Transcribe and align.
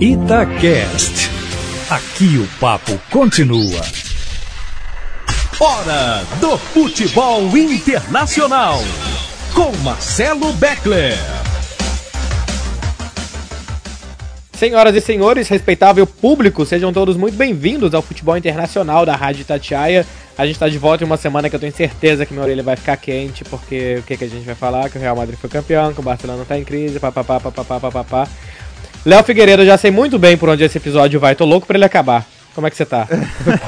Itacast. 0.00 1.30
Aqui 1.88 2.36
o 2.38 2.48
papo 2.58 2.98
continua. 3.12 3.80
Hora 5.60 6.24
do 6.40 6.58
futebol 6.58 7.56
internacional. 7.56 8.80
Com 9.54 9.70
Marcelo 9.84 10.52
Beckler. 10.54 11.16
Senhoras 14.52 14.96
e 14.96 15.00
senhores, 15.00 15.46
respeitável 15.46 16.06
público, 16.08 16.66
sejam 16.66 16.92
todos 16.92 17.16
muito 17.16 17.36
bem-vindos 17.36 17.94
ao 17.94 18.02
futebol 18.02 18.36
internacional 18.36 19.06
da 19.06 19.14
Rádio 19.14 19.44
Tatiaia. 19.44 20.04
A 20.36 20.44
gente 20.44 20.58
tá 20.58 20.68
de 20.68 20.78
volta 20.78 21.04
em 21.04 21.06
uma 21.06 21.16
semana 21.16 21.48
que 21.48 21.54
eu 21.54 21.60
tenho 21.60 21.72
certeza 21.72 22.26
que 22.26 22.32
minha 22.32 22.44
orelha 22.44 22.64
vai 22.64 22.74
ficar 22.74 22.96
quente, 22.96 23.44
porque 23.44 23.98
o 24.00 24.02
que, 24.02 24.16
que 24.16 24.24
a 24.24 24.28
gente 24.28 24.44
vai 24.44 24.56
falar? 24.56 24.90
Que 24.90 24.98
o 24.98 25.00
Real 25.00 25.14
Madrid 25.14 25.38
foi 25.38 25.48
campeão, 25.48 25.94
que 25.94 26.00
o 26.00 26.02
Barcelona 26.02 26.44
tá 26.44 26.58
em 26.58 26.64
crise, 26.64 26.98
papapá, 26.98 27.38
papapá, 27.38 27.78
papapá. 27.78 28.28
Léo 29.04 29.22
Figueiredo, 29.22 29.66
já 29.66 29.76
sei 29.76 29.90
muito 29.90 30.18
bem 30.18 30.36
por 30.36 30.48
onde 30.48 30.64
esse 30.64 30.78
episódio 30.78 31.20
vai, 31.20 31.34
tô 31.34 31.44
louco 31.44 31.66
pra 31.66 31.76
ele 31.76 31.84
acabar. 31.84 32.26
Como 32.54 32.66
é 32.66 32.70
que 32.70 32.76
você 32.76 32.86
tá? 32.86 33.06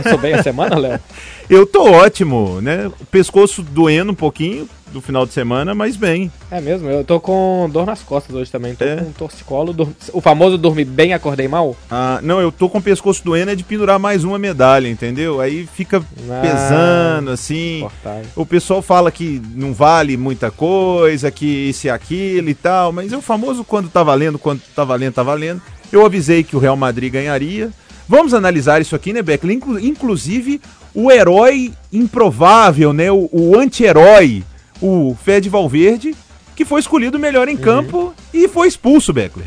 Passou 0.03 0.17
bem 0.17 0.33
a 0.33 0.43
semana, 0.43 0.79
Léo? 0.79 1.01
Eu 1.51 1.67
tô 1.67 1.91
ótimo, 1.91 2.61
né? 2.63 2.87
O 2.87 3.05
pescoço 3.07 3.63
doendo 3.63 4.13
um 4.13 4.15
pouquinho 4.15 4.69
do 4.93 5.01
final 5.01 5.27
de 5.27 5.33
semana, 5.33 5.75
mas 5.75 5.97
bem. 5.97 6.31
É 6.51 6.61
mesmo, 6.61 6.89
eu 6.89 7.05
tô 7.05 7.19
com 7.21 7.69
dor 7.73 7.85
nas 7.85 8.03
costas 8.03 8.35
hoje 8.35 8.51
também. 8.51 8.75
Tô 8.75 8.85
É? 8.85 8.97
com 8.97 9.13
torcicolo. 9.13 9.73
dur- 9.73 9.89
O 10.13 10.21
famoso 10.21 10.57
dormir 10.57 10.85
bem, 10.85 11.13
acordei 11.13 11.49
mal? 11.49 11.77
Ah, 11.91 12.21
não, 12.23 12.41
eu 12.41 12.51
tô 12.53 12.69
com 12.69 12.79
o 12.79 12.83
pescoço 12.83 13.23
doendo 13.25 13.51
é 13.51 13.55
de 13.55 13.65
pendurar 13.65 13.99
mais 13.99 14.25
uma 14.25 14.39
medalha, 14.39 14.89
entendeu? 14.89 15.41
Aí 15.41 15.67
fica 15.75 15.99
Ah, 16.31 16.41
pesando, 16.41 17.31
assim. 17.31 17.77
Insuportável. 17.79 18.27
O 18.37 18.47
pessoal 18.47 18.81
fala 18.81 19.11
que 19.11 19.43
não 19.55 19.75
vale 19.75 20.17
muita 20.17 20.51
coisa, 20.51 21.31
que 21.31 21.47
isso 21.71 21.87
e 21.89 21.91
aquilo 21.91 22.49
e 22.49 22.55
tal, 22.55 22.93
mas 22.93 23.13
é 23.13 23.17
o 23.17 23.23
famoso 23.23 23.65
quando 23.65 23.89
tá 23.89 24.03
valendo, 24.03 24.39
quando 24.39 24.61
tá 24.75 24.85
valendo, 24.85 25.15
tá 25.15 25.23
valendo. 25.23 25.61
Eu 25.93 26.07
avisei 26.07 26.43
que 26.43 26.57
o 26.57 26.59
Real 26.59 26.77
Madrid 26.77 27.13
ganharia. 27.13 27.71
Vamos 28.09 28.33
analisar 28.35 28.81
isso 28.81 28.95
aqui, 28.95 29.13
né, 29.13 29.21
Beckler? 29.21 29.57
Inclu- 29.57 29.81
inclusive, 29.81 30.61
o 30.95 31.11
herói 31.11 31.73
improvável, 31.93 32.93
né? 32.93 33.11
O, 33.11 33.29
o 33.33 33.59
anti-herói, 33.59 34.45
o 34.81 35.17
Fed 35.25 35.49
Valverde, 35.49 36.15
que 36.55 36.65
foi 36.65 36.81
escolhido 36.81 37.19
melhor 37.19 37.49
em 37.49 37.57
campo 37.57 38.15
e 38.33 38.49
foi 38.49 38.69
expulso, 38.69 39.13
Beckler. 39.13 39.47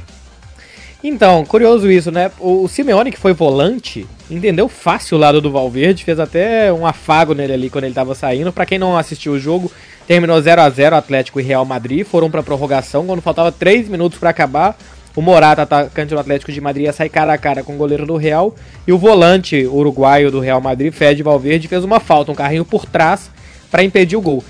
Então, 1.02 1.46
curioso 1.46 1.90
isso, 1.90 2.12
né? 2.12 2.30
O 2.40 2.68
Simeone, 2.68 3.10
que 3.10 3.18
foi 3.18 3.32
volante, 3.32 4.06
entendeu 4.30 4.68
fácil 4.68 5.16
o 5.16 5.20
lado 5.20 5.40
do 5.40 5.50
Valverde, 5.50 6.04
fez 6.04 6.20
até 6.20 6.74
um 6.74 6.86
afago 6.86 7.34
nele 7.34 7.54
ali 7.54 7.70
quando 7.70 7.86
ele 7.86 7.94
tava 7.94 8.14
saindo. 8.14 8.52
Pra 8.52 8.66
quem 8.66 8.78
não 8.78 8.98
assistiu 8.98 9.32
o 9.32 9.40
jogo, 9.40 9.72
terminou 10.06 10.42
0 10.42 10.62
a 10.62 10.70
0 10.70 10.98
Atlético 10.98 11.40
e 11.40 11.44
Real 11.44 11.64
Madrid, 11.64 12.06
foram 12.06 12.30
pra 12.30 12.44
prorrogação, 12.44 13.06
quando 13.06 13.22
faltava 13.22 13.50
3 13.50 13.88
minutos 13.88 14.20
pra 14.20 14.30
acabar. 14.30 14.78
O 15.16 15.22
Morata, 15.22 15.62
atacante 15.62 16.14
do 16.14 16.20
Atlético 16.20 16.52
de 16.52 16.62
Madrid, 16.62 16.86
ia 16.86 16.94
sair 16.94 17.10
cara 17.10 17.34
a 17.34 17.38
cara 17.38 17.64
com 17.64 17.74
o 17.74 17.78
goleiro 17.78 18.06
do 18.06 18.18
Real. 18.18 18.54
E 18.86 18.92
o 18.92 18.98
volante 18.98 19.66
uruguaio 19.66 20.30
do 20.30 20.42
Real 20.42 20.62
Madrid, 20.62 20.94
Fed 20.94 21.24
Valverde, 21.24 21.68
fez 21.68 21.84
uma 21.84 22.00
falta, 22.00 22.32
um 22.32 22.36
carrinho 22.36 22.66
por 22.66 22.86
trás 22.86 23.32
pra 23.72 23.84
impedir 23.84 24.18
o 24.18 24.22
gol. 24.22 24.44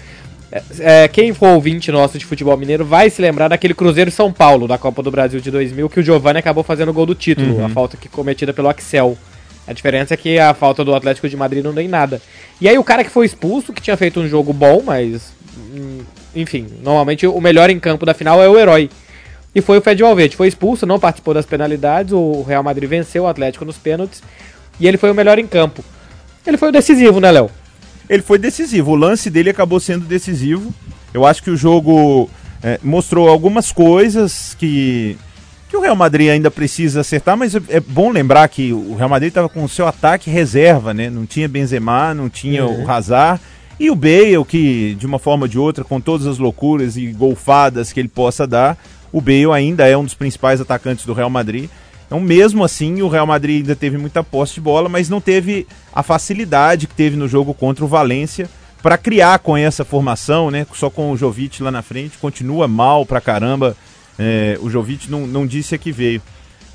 É, 0.52 0.64
é, 0.80 1.08
quem 1.08 1.34
for 1.34 1.50
ouvinte 1.50 1.92
nosso 1.92 2.18
de 2.18 2.26
futebol 2.26 2.58
mineiro 2.58 2.84
vai 2.84 3.10
se 3.10 3.22
lembrar 3.22 3.48
daquele 3.48 3.74
Cruzeiro 3.74 4.10
São 4.10 4.32
Paulo 4.32 4.68
da 4.68 4.78
Copa 4.78 5.04
do 5.04 5.12
Brasil 5.12 5.40
de 5.40 5.52
2000 5.52 5.90
que 5.90 6.00
o 6.00 6.04
Giovani 6.04 6.40
acabou 6.40 6.64
fazendo 6.64 6.90
o 6.90 6.94
gol 6.94 7.06
do 7.06 7.14
título, 7.14 7.64
a 7.64 7.70
falta 7.70 7.98
que 7.98 8.10
cometida 8.10 8.54
pelo 8.54 8.68
Axel. 8.68 9.18
A 9.68 9.74
diferença 9.74 10.16
é 10.16 10.18
que 10.18 10.40
a 10.40 10.54
falta 10.56 10.84
do 10.84 10.96
Atlético 10.96 11.30
de 11.30 11.38
Madrid 11.38 11.64
não 11.64 11.74
deu 11.74 11.84
em 11.84 11.88
nada. 11.88 12.20
E 12.60 12.68
aí 12.68 12.78
o 12.80 12.84
cara 12.84 13.04
que 13.04 13.10
foi 13.12 13.28
expulso, 13.28 13.72
que 13.72 13.82
tinha 13.82 13.96
feito 13.96 14.20
um 14.20 14.28
jogo 14.28 14.52
bom, 14.52 14.82
mas 14.84 15.32
hum, 15.72 16.00
enfim, 16.36 16.68
normalmente 16.82 17.28
o 17.28 17.40
melhor 17.40 17.70
em 17.70 17.80
campo 17.80 18.06
da 18.06 18.16
final 18.16 18.42
é 18.42 18.50
o 18.50 18.58
herói. 18.58 18.90
E 19.54 19.62
foi 19.62 19.78
o 19.78 19.82
Fed 19.82 20.02
Valverde, 20.02 20.36
foi 20.36 20.48
expulso, 20.48 20.86
não 20.86 21.00
participou 21.00 21.34
das 21.34 21.46
penalidades, 21.46 22.14
o 22.14 22.44
Real 22.44 22.64
Madrid 22.64 22.90
venceu 22.90 23.24
o 23.24 23.28
Atlético 23.28 23.66
nos 23.66 23.78
pênaltis 23.78 24.24
e 24.80 24.88
ele 24.88 24.98
foi 24.98 25.12
o 25.12 25.16
melhor 25.16 25.38
em 25.38 25.46
campo. 25.46 25.84
Ele 26.46 26.58
foi 26.58 26.70
o 26.70 26.72
decisivo, 26.72 27.20
né, 27.20 27.32
Léo? 27.32 27.50
Ele 28.10 28.24
foi 28.24 28.38
decisivo. 28.38 28.92
O 28.92 28.96
lance 28.96 29.30
dele 29.30 29.50
acabou 29.50 29.80
sendo 29.80 30.06
decisivo. 30.06 30.74
Eu 31.14 31.26
acho 31.26 31.44
que 31.44 31.50
o 31.52 31.58
jogo 31.58 32.30
é, 32.64 32.80
mostrou 32.84 33.30
algumas 33.30 33.72
coisas 33.72 34.56
que, 34.60 35.16
que 35.70 35.78
o 35.78 35.82
Real 35.82 35.96
Madrid 35.96 36.30
ainda 36.30 36.50
precisa 36.52 37.02
acertar, 37.02 37.38
mas 37.38 37.56
é, 37.56 37.62
é 37.70 37.80
bom 37.80 38.12
lembrar 38.12 38.48
que 38.48 38.74
o 38.74 38.96
Real 38.96 39.10
Madrid 39.10 39.30
estava 39.30 39.48
com 39.50 39.64
o 39.64 39.70
seu 39.70 39.88
ataque 39.88 40.30
reserva, 40.30 40.94
né? 40.94 41.10
Não 41.10 41.26
tinha 41.26 41.48
Benzema, 41.48 42.14
não 42.14 42.30
tinha 42.30 42.66
Uhum. 42.66 42.84
o 42.84 42.90
Hazard. 42.92 43.40
E 43.80 43.90
o 43.90 43.96
Bale, 43.96 44.44
que 44.46 44.96
de 45.00 45.06
uma 45.06 45.18
forma 45.20 45.44
ou 45.46 45.48
de 45.48 45.58
outra, 45.58 45.84
com 45.86 46.02
todas 46.02 46.28
as 46.28 46.38
loucuras 46.38 46.98
e 46.98 47.08
golfadas 47.14 47.94
que 47.94 48.00
ele 48.00 48.10
possa 48.10 48.46
dar, 48.46 48.78
o 49.12 49.22
Bale 49.22 49.54
ainda 49.54 49.88
é 49.88 49.98
um 49.98 50.04
dos 50.04 50.14
principais 50.14 50.60
atacantes 50.60 51.06
do 51.06 51.14
Real 51.14 51.30
Madrid. 51.30 51.70
Então, 52.10 52.20
mesmo 52.20 52.64
assim, 52.64 53.04
o 53.04 53.08
Real 53.08 53.28
Madrid 53.28 53.58
ainda 53.58 53.76
teve 53.76 53.96
muita 53.96 54.24
posse 54.24 54.56
de 54.56 54.62
bola, 54.62 54.90
mas 54.90 55.10
não 55.10 55.22
teve 55.22 55.68
a 55.94 56.02
facilidade 56.02 56.88
que 56.88 56.96
teve 56.96 57.16
no 57.16 57.28
jogo 57.28 57.54
contra 57.54 57.86
o 57.86 57.88
Valência 57.88 58.50
para 58.82 58.98
criar 58.98 59.38
com 59.38 59.56
essa 59.56 59.86
formação, 59.86 60.50
né? 60.50 60.66
Só 60.74 60.90
com 60.90 61.12
o 61.12 61.16
Jovic 61.18 61.62
lá 61.62 61.70
na 61.70 61.84
frente, 61.84 62.18
continua 62.18 62.68
mal 62.68 63.06
pra 63.06 63.22
caramba. 63.22 63.78
É, 64.18 64.58
o 64.60 64.72
Jovic 64.72 65.08
não, 65.08 65.28
não 65.28 65.46
disse 65.46 65.76
a 65.76 65.78
que 65.78 65.92
veio. 65.92 66.20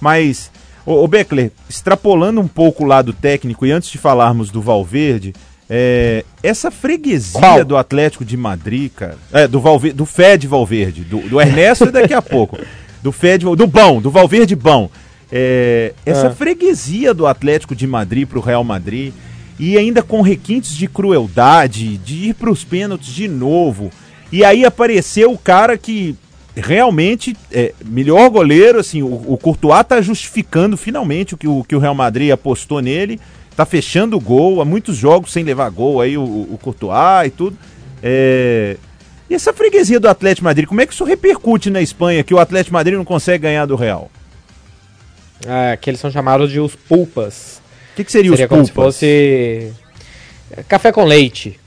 Mas, 0.00 0.52
ô 0.86 1.04
Beckler, 1.08 1.50
extrapolando 1.68 2.40
um 2.40 2.46
pouco 2.46 2.84
o 2.84 2.86
lado 2.86 3.12
técnico 3.12 3.66
e 3.66 3.72
antes 3.72 3.90
de 3.90 3.98
falarmos 3.98 4.52
do 4.52 4.62
Valverde, 4.62 5.34
é, 5.68 6.24
essa 6.44 6.70
freguesia 6.70 7.40
Qual? 7.40 7.64
do 7.64 7.76
Atlético 7.76 8.24
de 8.24 8.36
Madrid, 8.36 8.92
cara, 8.94 9.18
é, 9.32 9.48
do, 9.48 9.60
Valve, 9.60 9.92
do 9.92 10.06
Fed 10.06 10.46
Valverde, 10.46 11.02
do, 11.02 11.18
do 11.28 11.40
Ernesto 11.40 11.90
daqui 11.90 12.14
a 12.14 12.22
pouco, 12.22 12.56
do 13.02 13.10
Fed, 13.10 13.44
do 13.44 13.66
Bom, 13.66 14.00
do 14.00 14.12
Valverde 14.12 14.54
Bom. 14.54 14.88
É, 15.36 15.92
essa 16.06 16.28
Ah. 16.28 16.30
freguesia 16.30 17.12
do 17.12 17.26
Atlético 17.26 17.74
de 17.74 17.88
Madrid 17.88 18.28
pro 18.28 18.40
Real 18.40 18.62
Madrid 18.62 19.12
e 19.58 19.76
ainda 19.76 20.00
com 20.00 20.22
requintes 20.22 20.76
de 20.76 20.86
crueldade, 20.86 21.96
de 21.98 22.28
ir 22.28 22.34
pros 22.34 22.62
pênaltis 22.62 23.12
de 23.12 23.26
novo. 23.26 23.90
E 24.30 24.44
aí 24.44 24.64
apareceu 24.64 25.32
o 25.32 25.38
cara 25.38 25.76
que 25.76 26.14
realmente 26.54 27.36
é 27.50 27.74
melhor 27.84 28.30
goleiro, 28.30 28.78
assim, 28.78 29.02
o, 29.02 29.08
o 29.26 29.36
Courtois 29.36 29.84
tá 29.84 30.00
justificando 30.00 30.76
finalmente 30.76 31.34
o 31.34 31.36
que, 31.36 31.48
o 31.48 31.64
que 31.64 31.74
o 31.74 31.80
Real 31.80 31.96
Madrid 31.96 32.30
apostou 32.30 32.80
nele, 32.80 33.18
tá 33.56 33.66
fechando 33.66 34.16
o 34.16 34.20
gol, 34.20 34.60
há 34.60 34.64
muitos 34.64 34.96
jogos 34.96 35.32
sem 35.32 35.42
levar 35.42 35.68
gol 35.70 36.00
aí, 36.00 36.16
o, 36.16 36.22
o 36.22 36.58
Courtois 36.62 37.26
e 37.26 37.30
tudo. 37.30 37.58
É... 38.00 38.76
E 39.28 39.34
essa 39.34 39.52
freguesia 39.52 39.98
do 39.98 40.08
Atlético 40.08 40.42
de 40.42 40.44
Madrid, 40.44 40.68
como 40.68 40.80
é 40.80 40.86
que 40.86 40.92
isso 40.92 41.02
repercute 41.02 41.70
na 41.70 41.80
Espanha, 41.82 42.22
que 42.22 42.34
o 42.34 42.38
Atlético 42.38 42.70
de 42.70 42.74
Madrid 42.74 42.96
não 42.96 43.04
consegue 43.04 43.42
ganhar 43.42 43.66
do 43.66 43.74
Real? 43.74 44.10
Ah, 45.46 45.76
que 45.76 45.90
eles 45.90 46.00
são 46.00 46.10
chamados 46.10 46.50
de 46.50 46.60
os 46.60 46.74
pulpas. 46.74 47.60
O 47.92 47.96
que, 47.96 48.04
que 48.04 48.12
seria, 48.12 48.30
Seria 48.30 48.46
os 48.46 48.48
como 48.48 48.64
se 48.64 48.72
pulpas? 48.72 48.94
fosse 48.96 49.72
é, 50.56 50.62
café 50.62 50.90
com 50.92 51.04
leite, 51.04 51.58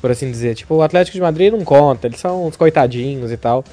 por 0.00 0.10
assim 0.10 0.30
dizer. 0.30 0.54
Tipo, 0.54 0.76
o 0.76 0.82
Atlético 0.82 1.16
de 1.16 1.20
Madrid 1.20 1.52
não 1.52 1.64
conta, 1.64 2.06
eles 2.06 2.20
são 2.20 2.46
uns 2.46 2.56
coitadinhos 2.56 3.30
e 3.32 3.36
tal. 3.36 3.64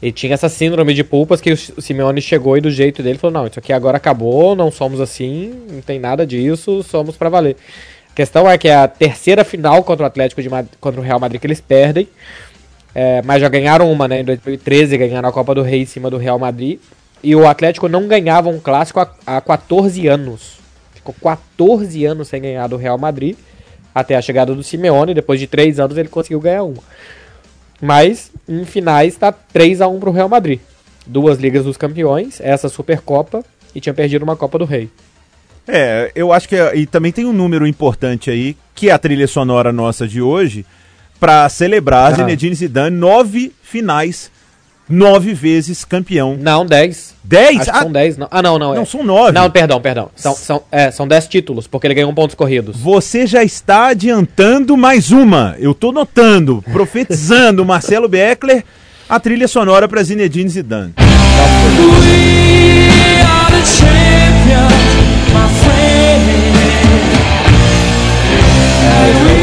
E 0.00 0.12
tinha 0.12 0.34
essa 0.34 0.48
síndrome 0.48 0.94
de 0.94 1.02
pulpas 1.02 1.40
que 1.40 1.52
o 1.52 1.56
Simeone 1.82 2.20
chegou 2.22 2.56
e 2.56 2.60
do 2.60 2.70
jeito 2.70 3.02
dele 3.02 3.18
falou: 3.18 3.34
não, 3.42 3.46
isso 3.48 3.58
aqui 3.58 3.72
agora 3.72 3.96
acabou, 3.96 4.54
não 4.54 4.70
somos 4.70 5.00
assim, 5.00 5.52
não 5.70 5.80
tem 5.80 5.98
nada 5.98 6.24
disso, 6.26 6.82
somos 6.84 7.16
pra 7.16 7.28
valer. 7.28 7.56
A 8.12 8.14
questão 8.14 8.48
é 8.48 8.56
que 8.56 8.68
é 8.68 8.76
a 8.76 8.86
terceira 8.88 9.44
final 9.44 9.82
contra 9.82 10.04
o 10.04 10.06
Atlético 10.06 10.40
de 10.42 10.48
Madrid, 10.48 10.72
contra 10.80 11.00
o 11.00 11.04
Real 11.04 11.18
Madrid 11.18 11.40
que 11.40 11.46
eles 11.46 11.60
perdem. 11.60 12.08
É, 12.94 13.22
mas 13.22 13.40
já 13.40 13.48
ganharam 13.48 13.90
uma, 13.90 14.08
né? 14.08 14.20
Em 14.20 14.24
2013 14.24 14.96
ganharam 14.96 15.28
a 15.28 15.32
Copa 15.32 15.54
do 15.54 15.62
Rei 15.62 15.82
em 15.82 15.86
cima 15.86 16.08
do 16.10 16.16
Real 16.16 16.38
Madrid. 16.38 16.78
E 17.22 17.34
o 17.34 17.46
Atlético 17.48 17.88
não 17.88 18.06
ganhava 18.06 18.48
um 18.48 18.60
clássico 18.60 19.00
há, 19.00 19.08
há 19.26 19.40
14 19.40 20.06
anos. 20.06 20.58
Ficou 20.94 21.14
14 21.22 22.04
anos 22.04 22.28
sem 22.28 22.40
ganhar 22.42 22.66
do 22.68 22.76
Real 22.76 22.98
Madrid. 22.98 23.36
Até 23.94 24.14
a 24.16 24.22
chegada 24.22 24.54
do 24.54 24.62
Simeone. 24.62 25.14
Depois 25.14 25.40
de 25.40 25.46
3 25.46 25.80
anos 25.80 25.96
ele 25.96 26.08
conseguiu 26.08 26.40
ganhar 26.40 26.62
uma. 26.62 26.82
Mas 27.80 28.30
em 28.48 28.64
finais 28.64 29.14
está 29.14 29.30
3 29.32 29.80
a 29.80 29.88
1 29.88 29.98
pro 30.00 30.10
Real 30.10 30.28
Madrid. 30.28 30.60
Duas 31.06 31.38
Ligas 31.38 31.64
dos 31.64 31.76
Campeões, 31.76 32.40
essa 32.40 32.68
Supercopa 32.68 33.42
e 33.74 33.80
tinha 33.80 33.94
perdido 33.94 34.22
uma 34.24 34.36
Copa 34.36 34.58
do 34.58 34.64
Rei. 34.64 34.90
É, 35.66 36.10
eu 36.14 36.32
acho 36.32 36.48
que. 36.48 36.56
é- 36.56 36.76
E 36.76 36.86
também 36.86 37.12
tem 37.12 37.24
um 37.24 37.32
número 37.32 37.66
importante 37.66 38.30
aí, 38.30 38.56
que 38.74 38.88
é 38.90 38.92
a 38.92 38.98
trilha 38.98 39.26
sonora 39.26 39.72
nossa 39.72 40.06
de 40.08 40.20
hoje, 40.20 40.64
pra 41.20 41.48
celebrar 41.48 42.12
Ah. 42.12 42.16
Zinedine 42.16 42.54
Zidane 42.54 42.96
nove 42.96 43.52
finais, 43.62 44.30
nove 44.88 45.34
vezes 45.34 45.84
campeão. 45.84 46.36
Não, 46.40 46.64
10. 46.64 47.14
Dez? 47.22 47.60
Acho 47.60 47.70
que 47.70 47.76
Ah, 47.76 47.82
são 47.82 47.92
10. 47.92 48.16
Não. 48.16 48.28
Ah, 48.30 48.42
não, 48.42 48.58
não. 48.58 48.74
não, 48.74 48.82
é. 48.82 48.84
são 48.86 49.04
nove. 49.04 49.32
Não, 49.32 49.50
perdão, 49.50 49.80
perdão. 49.80 50.10
São, 50.16 50.34
são, 50.34 50.62
é, 50.72 50.90
são 50.90 51.06
10 51.06 51.28
títulos, 51.28 51.66
porque 51.66 51.86
ele 51.86 51.94
ganhou 51.94 52.12
pontos 52.14 52.34
corridos. 52.34 52.76
Você 52.76 53.26
já 53.26 53.44
está 53.44 53.88
adiantando 53.88 54.76
mais 54.76 55.10
uma. 55.10 55.54
Eu 55.58 55.74
tô 55.74 55.92
notando, 55.92 56.64
profetizando, 56.72 57.64
Marcelo 57.66 58.08
Beckler, 58.08 58.64
a 59.08 59.20
trilha 59.20 59.46
sonora 59.46 59.86
para 59.88 60.02
Zinedine 60.02 60.48
Zidane. 60.48 60.94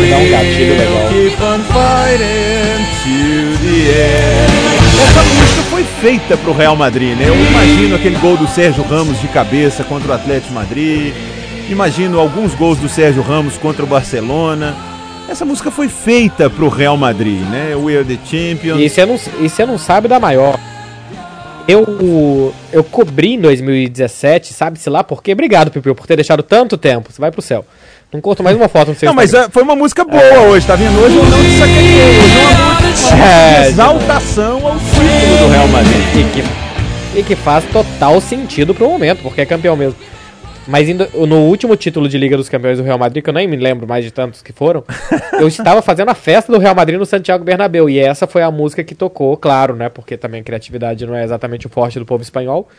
Dá 0.09 0.17
um 0.17 0.29
gatilho 0.29 0.77
legal. 0.77 1.09
Keep 1.09 1.41
on 1.41 1.59
fighting 1.73 2.85
to 3.03 3.57
the 3.61 3.75
end. 3.91 4.74
Essa 5.01 5.23
música 5.23 5.61
foi 5.69 5.83
feita 5.83 6.37
pro 6.37 6.53
Real 6.53 6.75
Madrid, 6.75 7.17
né? 7.17 7.27
Eu 7.27 7.35
imagino 7.35 7.95
aquele 7.95 8.17
gol 8.17 8.37
do 8.37 8.47
Sérgio 8.47 8.83
Ramos 8.83 9.19
de 9.19 9.27
cabeça 9.27 9.83
contra 9.83 10.11
o 10.11 10.13
Atlético 10.13 10.53
Madrid. 10.53 11.13
Imagino 11.69 12.19
alguns 12.19 12.53
gols 12.53 12.77
do 12.77 12.87
Sérgio 12.87 13.21
Ramos 13.21 13.57
contra 13.57 13.83
o 13.83 13.87
Barcelona. 13.87 14.75
Essa 15.27 15.43
música 15.43 15.71
foi 15.71 15.89
feita 15.89 16.49
pro 16.49 16.69
Real 16.69 16.95
Madrid, 16.95 17.41
né? 17.49 17.75
We 17.75 17.97
are 17.97 18.05
the 18.05 18.19
champions. 18.25 18.79
E 18.79 18.87
você 18.87 19.05
não, 19.05 19.15
e 19.41 19.49
você 19.49 19.65
não 19.65 19.77
sabe 19.77 20.07
da 20.07 20.19
maior. 20.19 20.59
Eu, 21.67 22.53
eu 22.71 22.83
cobri 22.83 23.33
em 23.33 23.41
2017, 23.41 24.53
sabe-se 24.53 24.87
lá 24.89 25.03
por 25.03 25.23
quê? 25.23 25.33
Obrigado, 25.33 25.71
Pipiu, 25.71 25.95
por 25.95 26.05
ter 26.05 26.15
deixado 26.15 26.43
tanto 26.43 26.77
tempo. 26.77 27.11
Você 27.11 27.19
vai 27.19 27.31
pro 27.31 27.41
céu. 27.41 27.65
Não 28.15 28.21
curto 28.21 28.41
mais 28.41 28.55
uma 28.55 28.69
foto 28.69 28.91
no 28.91 28.95
seu 28.95 29.07
Não, 29.07 29.13
mas 29.13 29.33
é, 29.33 29.49
foi 29.49 29.61
uma 29.61 29.75
música 29.75 30.05
boa 30.05 30.39
hoje, 30.47 30.65
tá 30.65 30.77
vendo? 30.77 30.97
Hoje 31.03 31.17
eu 31.17 31.25
não 31.25 31.43
te 31.43 31.59
sacaneei. 31.59 32.17
Hoje 32.17 32.39
é 32.39 32.63
uma 32.63 32.79
música 32.79 33.15
É, 33.17 33.67
exaltação 33.67 34.67
ao 34.67 34.77
título 34.77 35.37
do 35.37 35.51
Real 35.51 35.67
Madrid. 35.67 36.01
E 36.15 36.23
que, 36.31 37.19
e 37.19 37.23
que 37.23 37.35
faz 37.35 37.65
total 37.65 38.21
sentido 38.21 38.73
pro 38.73 38.87
momento, 38.87 39.21
porque 39.21 39.41
é 39.41 39.45
campeão 39.45 39.75
mesmo. 39.75 39.99
Mas 40.65 40.87
indo, 40.87 41.05
no 41.27 41.41
último 41.41 41.75
título 41.75 42.07
de 42.07 42.17
Liga 42.17 42.37
dos 42.37 42.47
Campeões 42.47 42.77
do 42.77 42.85
Real 42.85 42.97
Madrid, 42.97 43.21
que 43.21 43.29
eu 43.29 43.33
nem 43.33 43.47
me 43.47 43.57
lembro 43.57 43.85
mais 43.85 44.03
de 44.05 44.11
tantos 44.11 44.41
que 44.41 44.53
foram, 44.53 44.81
eu 45.37 45.47
estava 45.49 45.81
fazendo 45.81 46.09
a 46.09 46.15
festa 46.15 46.51
do 46.53 46.57
Real 46.57 46.73
Madrid 46.73 46.97
no 46.97 47.05
Santiago 47.05 47.43
Bernabéu. 47.43 47.89
E 47.89 47.99
essa 47.99 48.25
foi 48.25 48.43
a 48.43 48.49
música 48.49 48.81
que 48.81 48.95
tocou, 48.95 49.35
claro, 49.35 49.75
né? 49.75 49.89
Porque 49.89 50.15
também 50.15 50.39
a 50.39 50.43
criatividade 50.43 51.05
não 51.05 51.15
é 51.15 51.23
exatamente 51.25 51.67
o 51.67 51.69
forte 51.69 51.99
do 51.99 52.05
povo 52.05 52.23
espanhol. 52.23 52.69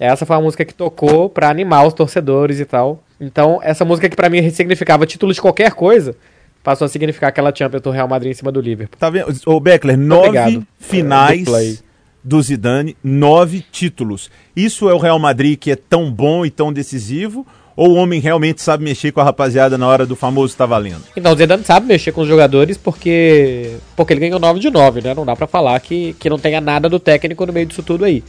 Essa 0.00 0.24
foi 0.24 0.34
a 0.34 0.40
música 0.40 0.64
que 0.64 0.72
tocou 0.72 1.28
pra 1.28 1.50
animar 1.50 1.86
os 1.86 1.92
torcedores 1.92 2.58
e 2.58 2.64
tal. 2.64 3.04
Então, 3.20 3.60
essa 3.62 3.84
música 3.84 4.08
que 4.08 4.16
pra 4.16 4.30
mim 4.30 4.48
significava 4.48 5.04
título 5.04 5.30
de 5.30 5.40
qualquer 5.40 5.72
coisa, 5.72 6.16
passou 6.62 6.86
a 6.86 6.88
significar 6.88 7.28
aquela 7.28 7.54
Champions 7.54 7.82
do 7.82 7.90
Real 7.90 8.08
Madrid 8.08 8.32
em 8.32 8.34
cima 8.34 8.50
do 8.50 8.62
Liverpool. 8.62 8.98
Tá 8.98 9.10
vendo? 9.10 9.30
Ô, 9.44 9.60
Beckler, 9.60 9.98
nove 9.98 10.28
Obrigado. 10.28 10.66
finais 10.78 11.46
É, 11.46 11.72
do 11.72 11.90
do 12.22 12.42
Zidane, 12.42 12.96
nove 13.04 13.62
títulos. 13.70 14.30
Isso 14.56 14.88
é 14.88 14.94
o 14.94 14.98
Real 14.98 15.18
Madrid 15.18 15.58
que 15.58 15.70
é 15.70 15.76
tão 15.76 16.10
bom 16.10 16.46
e 16.46 16.50
tão 16.50 16.72
decisivo? 16.72 17.46
Ou 17.76 17.92
o 17.92 17.94
homem 17.94 18.20
realmente 18.20 18.60
sabe 18.60 18.84
mexer 18.84 19.10
com 19.10 19.20
a 19.20 19.24
rapaziada 19.24 19.78
na 19.78 19.86
hora 19.86 20.04
do 20.04 20.14
famoso 20.14 20.54
tá 20.54 20.66
valendo? 20.66 21.02
Então, 21.16 21.32
o 21.32 21.36
Zidane 21.36 21.64
sabe 21.64 21.86
mexer 21.86 22.12
com 22.12 22.20
os 22.20 22.28
jogadores 22.28 22.76
porque 22.76 23.76
porque 23.96 24.12
ele 24.12 24.20
ganhou 24.20 24.38
9 24.38 24.60
de 24.60 24.70
9, 24.70 25.00
né? 25.00 25.14
Não 25.14 25.24
dá 25.24 25.34
pra 25.34 25.46
falar 25.46 25.80
que, 25.80 26.14
que 26.18 26.28
não 26.28 26.38
tenha 26.38 26.60
nada 26.60 26.88
do 26.88 26.98
técnico 26.98 27.46
no 27.46 27.52
meio 27.52 27.66
disso 27.66 27.82
tudo 27.82 28.04
aí. 28.04 28.22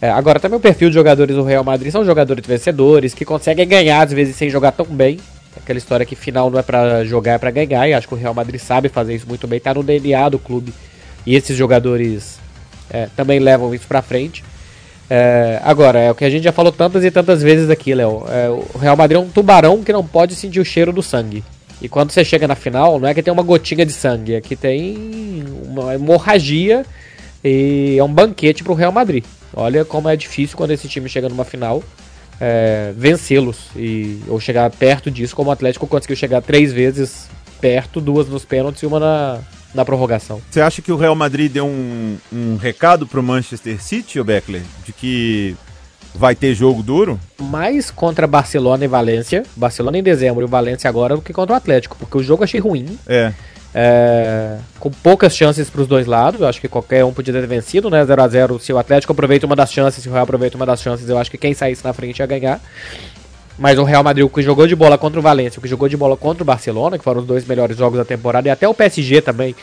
É, 0.00 0.10
agora, 0.10 0.38
também 0.38 0.58
o 0.58 0.60
perfil 0.60 0.88
de 0.88 0.94
jogadores 0.94 1.34
do 1.34 1.42
Real 1.42 1.64
Madrid 1.64 1.90
são 1.90 2.04
jogadores 2.04 2.44
vencedores, 2.46 3.14
que 3.14 3.24
conseguem 3.24 3.66
ganhar 3.66 4.02
às 4.02 4.12
vezes 4.12 4.36
sem 4.36 4.50
jogar 4.50 4.72
tão 4.72 4.86
bem. 4.86 5.18
Aquela 5.56 5.78
história 5.78 6.04
que 6.04 6.14
final 6.14 6.50
não 6.50 6.58
é 6.58 6.62
pra 6.62 7.02
jogar, 7.04 7.32
é 7.32 7.38
pra 7.38 7.50
ganhar, 7.50 7.88
e 7.88 7.94
acho 7.94 8.06
que 8.06 8.14
o 8.14 8.18
Real 8.18 8.34
Madrid 8.34 8.60
sabe 8.60 8.90
fazer 8.90 9.14
isso 9.14 9.26
muito 9.26 9.46
bem, 9.46 9.58
tá 9.58 9.72
no 9.72 9.82
DNA 9.82 10.28
do 10.28 10.38
clube. 10.38 10.72
E 11.24 11.34
esses 11.34 11.56
jogadores 11.56 12.38
é, 12.90 13.08
também 13.16 13.38
levam 13.38 13.74
isso 13.74 13.86
pra 13.86 14.02
frente. 14.02 14.44
É, 15.08 15.60
agora, 15.64 15.98
é 15.98 16.10
o 16.10 16.14
que 16.14 16.24
a 16.24 16.30
gente 16.30 16.44
já 16.44 16.52
falou 16.52 16.72
tantas 16.72 17.04
e 17.04 17.10
tantas 17.10 17.42
vezes 17.42 17.70
aqui, 17.70 17.94
Léo. 17.94 18.24
É, 18.28 18.50
o 18.50 18.78
Real 18.78 18.96
Madrid 18.96 19.16
é 19.16 19.24
um 19.24 19.28
tubarão 19.28 19.82
que 19.82 19.92
não 19.92 20.04
pode 20.04 20.34
sentir 20.34 20.60
o 20.60 20.64
cheiro 20.64 20.92
do 20.92 21.02
sangue. 21.02 21.42
E 21.80 21.88
quando 21.88 22.10
você 22.10 22.24
chega 22.24 22.46
na 22.46 22.54
final, 22.54 22.98
não 22.98 23.08
é 23.08 23.14
que 23.14 23.22
tem 23.22 23.32
uma 23.32 23.42
gotinha 23.42 23.84
de 23.84 23.92
sangue, 23.92 24.34
é 24.34 24.40
que 24.40 24.56
tem 24.56 25.44
uma 25.64 25.94
hemorragia 25.94 26.84
e 27.44 27.96
é 27.98 28.02
um 28.02 28.12
banquete 28.12 28.64
pro 28.64 28.74
Real 28.74 28.92
Madrid. 28.92 29.24
Olha 29.54 29.84
como 29.84 30.08
é 30.08 30.16
difícil 30.16 30.56
quando 30.56 30.72
esse 30.72 30.88
time 30.88 31.08
chega 31.08 31.28
numa 31.28 31.44
final 31.44 31.82
é, 32.40 32.92
vencê-los 32.96 33.70
e 33.74 34.20
ou 34.28 34.38
chegar 34.40 34.70
perto 34.70 35.10
disso, 35.10 35.34
como 35.34 35.50
o 35.50 35.52
Atlético 35.52 35.86
conseguiu 35.86 36.16
chegar 36.16 36.42
três 36.42 36.72
vezes 36.72 37.28
perto, 37.60 38.00
duas 38.00 38.28
nos 38.28 38.44
pênaltis 38.44 38.82
e 38.82 38.86
uma 38.86 39.00
na, 39.00 39.38
na 39.74 39.84
prorrogação. 39.84 40.40
Você 40.50 40.60
acha 40.60 40.82
que 40.82 40.92
o 40.92 40.96
Real 40.96 41.14
Madrid 41.14 41.50
deu 41.50 41.66
um, 41.66 42.16
um 42.32 42.56
recado 42.56 43.06
pro 43.06 43.22
Manchester 43.22 43.82
City, 43.82 44.20
ô 44.20 44.24
Beckler? 44.24 44.62
De 44.84 44.92
que 44.92 45.56
vai 46.14 46.34
ter 46.34 46.54
jogo 46.54 46.82
duro? 46.82 47.18
mais 47.38 47.90
contra 47.90 48.26
Barcelona 48.26 48.84
e 48.84 48.88
Valência, 48.88 49.42
Barcelona 49.54 49.98
em 49.98 50.02
dezembro 50.02 50.42
e 50.42 50.44
o 50.44 50.48
Valência 50.48 50.88
agora, 50.88 51.14
do 51.14 51.22
que 51.22 51.32
contra 51.32 51.54
o 51.54 51.56
Atlético, 51.56 51.96
porque 51.98 52.16
o 52.16 52.22
jogo 52.22 52.42
eu 52.42 52.44
achei 52.44 52.60
ruim, 52.60 52.98
É. 53.06 53.32
é, 53.78 54.56
com 54.80 54.90
poucas 54.90 55.36
chances 55.36 55.68
para 55.68 55.82
os 55.82 55.86
dois 55.86 56.06
lados, 56.06 56.40
eu 56.40 56.48
acho 56.48 56.58
que 56.58 56.66
qualquer 56.66 57.04
um 57.04 57.12
podia 57.12 57.34
ter 57.34 57.46
vencido, 57.46 57.90
né, 57.90 58.02
0 58.02 58.22
a 58.22 58.26
0 58.26 58.58
se 58.58 58.72
o 58.72 58.78
Atlético 58.78 59.12
aproveita 59.12 59.44
uma 59.44 59.54
das 59.54 59.70
chances, 59.70 60.02
se 60.02 60.08
o 60.08 60.12
Real 60.12 60.22
aproveita 60.24 60.56
uma 60.56 60.64
das 60.64 60.80
chances, 60.80 61.06
eu 61.06 61.18
acho 61.18 61.30
que 61.30 61.36
quem 61.36 61.52
saísse 61.52 61.84
na 61.84 61.92
frente 61.92 62.20
ia 62.20 62.26
ganhar. 62.26 62.58
Mas 63.58 63.78
o 63.78 63.84
Real 63.84 64.02
Madrid, 64.02 64.24
o 64.24 64.30
que 64.30 64.40
jogou 64.40 64.66
de 64.66 64.74
bola 64.74 64.96
contra 64.96 65.20
o 65.20 65.22
Valência, 65.22 65.58
o 65.58 65.62
que 65.62 65.68
jogou 65.68 65.90
de 65.90 65.96
bola 65.96 66.16
contra 66.16 66.42
o 66.42 66.46
Barcelona, 66.46 66.96
que 66.96 67.04
foram 67.04 67.20
os 67.20 67.26
dois 67.26 67.44
melhores 67.44 67.76
jogos 67.76 67.98
da 67.98 68.04
temporada, 68.04 68.48
e 68.48 68.50
até 68.50 68.66
o 68.66 68.72
PSG 68.72 69.20
também, 69.20 69.54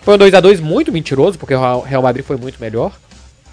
foi 0.00 0.16
um 0.16 0.18
2 0.18 0.34
a 0.34 0.40
2 0.40 0.58
muito 0.58 0.90
mentiroso, 0.90 1.38
porque 1.38 1.54
o 1.54 1.80
Real 1.82 2.02
Madrid 2.02 2.24
foi 2.24 2.36
muito 2.36 2.60
melhor. 2.60 2.90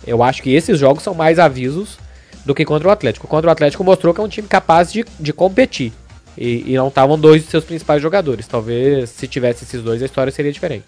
Eu 0.07 0.23
acho 0.23 0.41
que 0.41 0.51
esses 0.55 0.79
jogos 0.79 1.03
são 1.03 1.13
mais 1.13 1.37
avisos 1.37 1.99
do 2.43 2.55
que 2.55 2.65
contra 2.65 2.87
o 2.87 2.91
Atlético. 2.91 3.27
Contra 3.27 3.47
o 3.47 3.51
Atlético 3.51 3.83
mostrou 3.83 4.11
que 4.11 4.19
é 4.19 4.23
um 4.23 4.27
time 4.27 4.47
capaz 4.47 4.91
de, 4.91 5.05
de 5.19 5.31
competir. 5.31 5.93
E, 6.41 6.63
e 6.71 6.75
não 6.77 6.87
estavam 6.87 7.19
dois 7.19 7.43
de 7.43 7.49
seus 7.49 7.65
principais 7.65 8.01
jogadores. 8.01 8.47
Talvez 8.47 9.09
se 9.09 9.27
tivesse 9.27 9.65
esses 9.65 9.83
dois, 9.83 10.01
a 10.01 10.05
história 10.05 10.31
seria 10.31 10.53
diferente. 10.53 10.85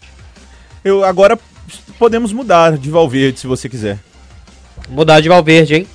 Eu, 0.81 1.03
agora 1.03 1.37
podemos 1.99 2.31
mudar 2.31 2.77
de 2.77 2.89
Valverde, 2.89 3.41
se 3.41 3.47
você 3.47 3.67
quiser. 3.67 3.99
Mudar 4.87 5.19
de 5.19 5.27
Valverde, 5.27 5.75
hein? 5.75 5.87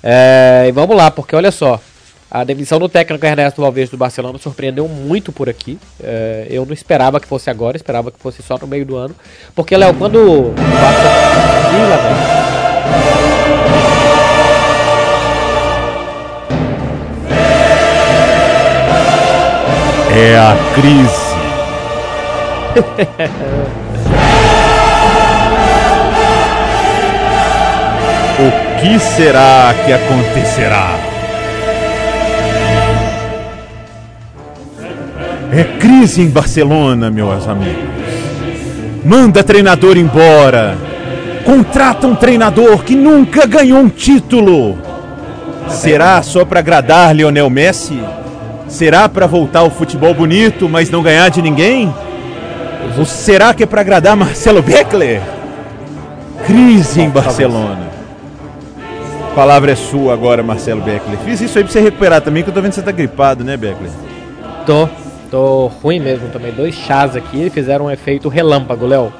É, 0.00 0.66
e 0.68 0.72
vamos 0.72 0.96
lá, 0.96 1.10
porque 1.10 1.34
olha 1.34 1.50
só. 1.50 1.80
A 2.30 2.44
demissão 2.44 2.78
do 2.78 2.88
técnico 2.88 3.26
Ernesto 3.26 3.60
Valverde 3.60 3.90
do 3.90 3.96
Barcelona 3.96 4.38
surpreendeu 4.38 4.86
muito 4.86 5.32
por 5.32 5.48
aqui. 5.48 5.78
É, 6.00 6.46
eu 6.48 6.64
não 6.64 6.72
esperava 6.72 7.18
que 7.18 7.26
fosse 7.26 7.50
agora, 7.50 7.76
esperava 7.76 8.12
que 8.12 8.20
fosse 8.20 8.40
só 8.40 8.56
no 8.56 8.68
meio 8.68 8.86
do 8.86 8.96
ano. 8.96 9.16
Porque, 9.54 9.76
Léo, 9.76 9.94
quando 9.94 10.16
o 10.16 10.50
Barcelona. 10.52 11.26
Ih, 11.72 11.88
lá 11.90 13.25
É 20.18 20.38
a 20.38 20.56
crise. 20.74 21.36
o 28.40 28.50
que 28.80 28.98
será 28.98 29.74
que 29.84 29.92
acontecerá? 29.92 30.98
É 35.52 35.64
crise 35.78 36.22
em 36.22 36.30
Barcelona, 36.30 37.10
meus 37.10 37.46
amigos. 37.46 37.84
Manda 39.04 39.44
treinador 39.44 39.98
embora. 39.98 40.78
Contrata 41.44 42.06
um 42.06 42.14
treinador 42.14 42.84
que 42.84 42.96
nunca 42.96 43.46
ganhou 43.46 43.80
um 43.80 43.90
título. 43.90 44.78
Será 45.68 46.22
só 46.22 46.42
para 46.42 46.60
agradar 46.60 47.14
Lionel 47.14 47.50
Messi? 47.50 48.00
Será 48.68 49.08
para 49.08 49.26
voltar 49.26 49.60
ao 49.60 49.70
futebol 49.70 50.12
bonito, 50.12 50.68
mas 50.68 50.90
não 50.90 51.02
ganhar 51.02 51.28
de 51.28 51.40
ninguém? 51.40 51.92
Ou 52.98 53.04
será 53.04 53.54
que 53.54 53.62
é 53.62 53.66
para 53.66 53.80
agradar 53.80 54.16
Marcelo 54.16 54.62
Beckler? 54.62 55.20
Crise 56.46 57.00
em 57.00 57.08
Barcelona. 57.10 57.90
A 59.30 59.34
palavra 59.34 59.72
é 59.72 59.76
sua 59.76 60.14
agora, 60.14 60.42
Marcelo 60.42 60.80
Beckler. 60.80 61.18
Fiz 61.18 61.40
isso 61.40 61.58
aí 61.58 61.64
pra 61.64 61.72
você 61.72 61.80
recuperar 61.80 62.20
também, 62.20 62.42
que 62.42 62.50
eu 62.50 62.54
tô 62.54 62.60
vendo 62.60 62.70
que 62.70 62.76
você 62.76 62.82
tá 62.82 62.92
gripado, 62.92 63.44
né, 63.44 63.56
Beckler? 63.56 63.90
Tô. 64.64 64.88
Tô 65.30 65.66
ruim 65.82 65.98
mesmo 66.00 66.28
também. 66.28 66.52
Dois 66.52 66.74
chás 66.74 67.16
aqui 67.16 67.50
fizeram 67.50 67.86
um 67.86 67.90
efeito 67.90 68.28
relâmpago, 68.28 68.86
Léo. 68.86 69.12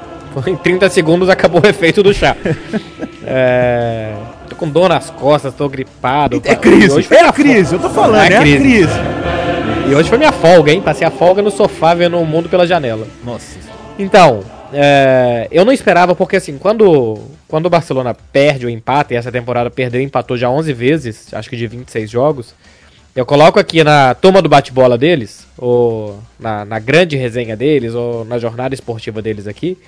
Em 0.46 0.54
30 0.54 0.88
segundos 0.90 1.28
acabou 1.28 1.62
o 1.64 1.66
efeito 1.66 2.02
do 2.02 2.12
chá. 2.12 2.36
é... 3.26 4.12
Tô 4.48 4.54
com 4.54 4.68
dor 4.68 4.88
nas 4.88 5.10
costas, 5.10 5.52
tô 5.54 5.68
gripado. 5.68 6.40
É 6.44 6.54
crise, 6.54 6.92
hoje 6.92 7.08
é 7.10 7.32
crise, 7.32 7.74
eu 7.74 7.78
tô 7.78 7.90
falando, 7.90 8.22
É 8.22 8.34
é, 8.34 8.40
crise. 8.40 8.58
crise. 8.58 9.00
E 9.88 9.94
hoje 9.94 10.08
foi 10.08 10.18
minha 10.18 10.32
folga, 10.32 10.72
hein? 10.72 10.82
Passei 10.82 11.06
a 11.06 11.10
folga 11.12 11.40
no 11.40 11.50
sofá 11.50 11.94
vendo 11.94 12.18
o 12.18 12.26
mundo 12.26 12.48
pela 12.48 12.66
janela. 12.66 13.06
Nossa. 13.24 13.56
Então, 13.96 14.42
é, 14.72 15.46
eu 15.50 15.64
não 15.64 15.72
esperava, 15.72 16.12
porque 16.12 16.34
assim, 16.36 16.58
quando, 16.58 17.20
quando 17.46 17.66
o 17.66 17.70
Barcelona 17.70 18.12
perde 18.32 18.66
o 18.66 18.68
empate, 18.68 19.14
e 19.14 19.16
essa 19.16 19.30
temporada 19.30 19.70
perdeu 19.70 20.00
e 20.00 20.04
empatou 20.04 20.36
já 20.36 20.50
11 20.50 20.72
vezes, 20.72 21.32
acho 21.32 21.48
que 21.48 21.56
de 21.56 21.68
26 21.68 22.10
jogos, 22.10 22.52
eu 23.14 23.24
coloco 23.24 23.60
aqui 23.60 23.84
na 23.84 24.12
turma 24.14 24.42
do 24.42 24.48
bate-bola 24.48 24.98
deles, 24.98 25.46
ou 25.56 26.18
na, 26.38 26.64
na 26.64 26.80
grande 26.80 27.16
resenha 27.16 27.56
deles, 27.56 27.94
ou 27.94 28.24
na 28.24 28.40
jornada 28.40 28.74
esportiva 28.74 29.22
deles 29.22 29.46
aqui, 29.46 29.78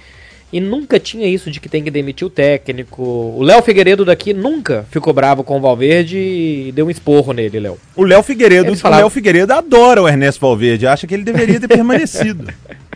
e 0.52 0.60
nunca 0.60 0.98
tinha 0.98 1.26
isso 1.26 1.50
de 1.50 1.60
que 1.60 1.68
tem 1.68 1.84
que 1.84 1.90
demitir 1.90 2.26
o 2.26 2.30
técnico. 2.30 3.02
O 3.02 3.42
Léo 3.42 3.62
Figueiredo 3.62 4.04
daqui 4.04 4.32
nunca 4.32 4.86
ficou 4.90 5.12
bravo 5.12 5.44
com 5.44 5.58
o 5.58 5.60
Valverde 5.60 6.16
e 6.16 6.72
deu 6.72 6.86
um 6.86 6.90
esporro 6.90 7.32
nele, 7.32 7.60
Léo. 7.60 7.78
O 7.94 8.02
Léo 8.02 8.22
Figueiredo, 8.22 8.68
Eles 8.68 8.82
o 8.82 8.88
Léo 8.88 9.10
Figueiredo 9.10 9.52
adora 9.52 10.02
o 10.02 10.08
Ernesto 10.08 10.40
Valverde, 10.40 10.86
acha 10.86 11.06
que 11.06 11.14
ele 11.14 11.24
deveria 11.24 11.60
ter 11.60 11.68
permanecido. 11.68 12.52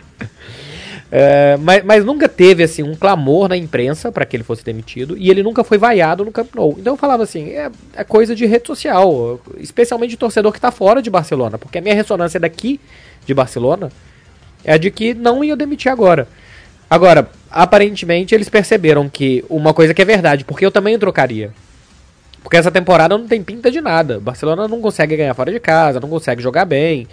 É, 1.15 1.57
mas, 1.57 1.83
mas 1.83 2.03
nunca 2.03 2.27
teve 2.27 2.63
assim 2.63 2.81
um 2.81 2.95
clamor 2.95 3.47
na 3.47 3.55
imprensa 3.55 4.11
para 4.11 4.25
que 4.25 4.35
ele 4.35 4.43
fosse 4.43 4.65
demitido 4.65 5.15
e 5.15 5.29
ele 5.29 5.43
nunca 5.43 5.63
foi 5.63 5.77
vaiado 5.77 6.25
no 6.25 6.31
Camp 6.31 6.47
Nou. 6.55 6.75
Então 6.79 6.93
eu 6.93 6.97
falava 6.97 7.21
assim, 7.21 7.51
é, 7.51 7.69
é 7.95 8.03
coisa 8.03 8.35
de 8.35 8.47
rede 8.47 8.65
social, 8.65 9.39
especialmente 9.59 10.09
de 10.09 10.17
torcedor 10.17 10.51
que 10.51 10.59
tá 10.59 10.71
fora 10.71 11.03
de 11.03 11.11
Barcelona, 11.11 11.59
porque 11.59 11.77
a 11.77 11.81
minha 11.81 11.93
ressonância 11.93 12.39
daqui 12.39 12.79
de 13.27 13.33
Barcelona 13.35 13.91
é 14.65 14.73
a 14.73 14.77
de 14.77 14.89
que 14.89 15.13
não 15.13 15.43
ia 15.43 15.55
demitir 15.55 15.91
agora. 15.91 16.27
Agora, 16.89 17.29
aparentemente 17.53 18.33
eles 18.33 18.49
perceberam 18.49 19.07
que 19.07 19.45
uma 19.47 19.73
coisa 19.73 19.93
que 19.93 20.01
é 20.01 20.05
verdade, 20.05 20.43
porque 20.43 20.65
eu 20.65 20.71
também 20.71 20.97
trocaria. 20.97 21.51
Porque 22.41 22.57
essa 22.57 22.71
temporada 22.71 23.17
não 23.17 23.27
tem 23.27 23.41
pinta 23.41 23.71
de 23.71 23.79
nada. 23.79 24.19
Barcelona 24.19 24.67
não 24.67 24.81
consegue 24.81 25.15
ganhar 25.15 25.33
fora 25.33 25.51
de 25.51 25.59
casa, 25.59 25.99
não 25.99 26.09
consegue 26.09 26.41
jogar 26.41 26.65
bem. 26.65 27.07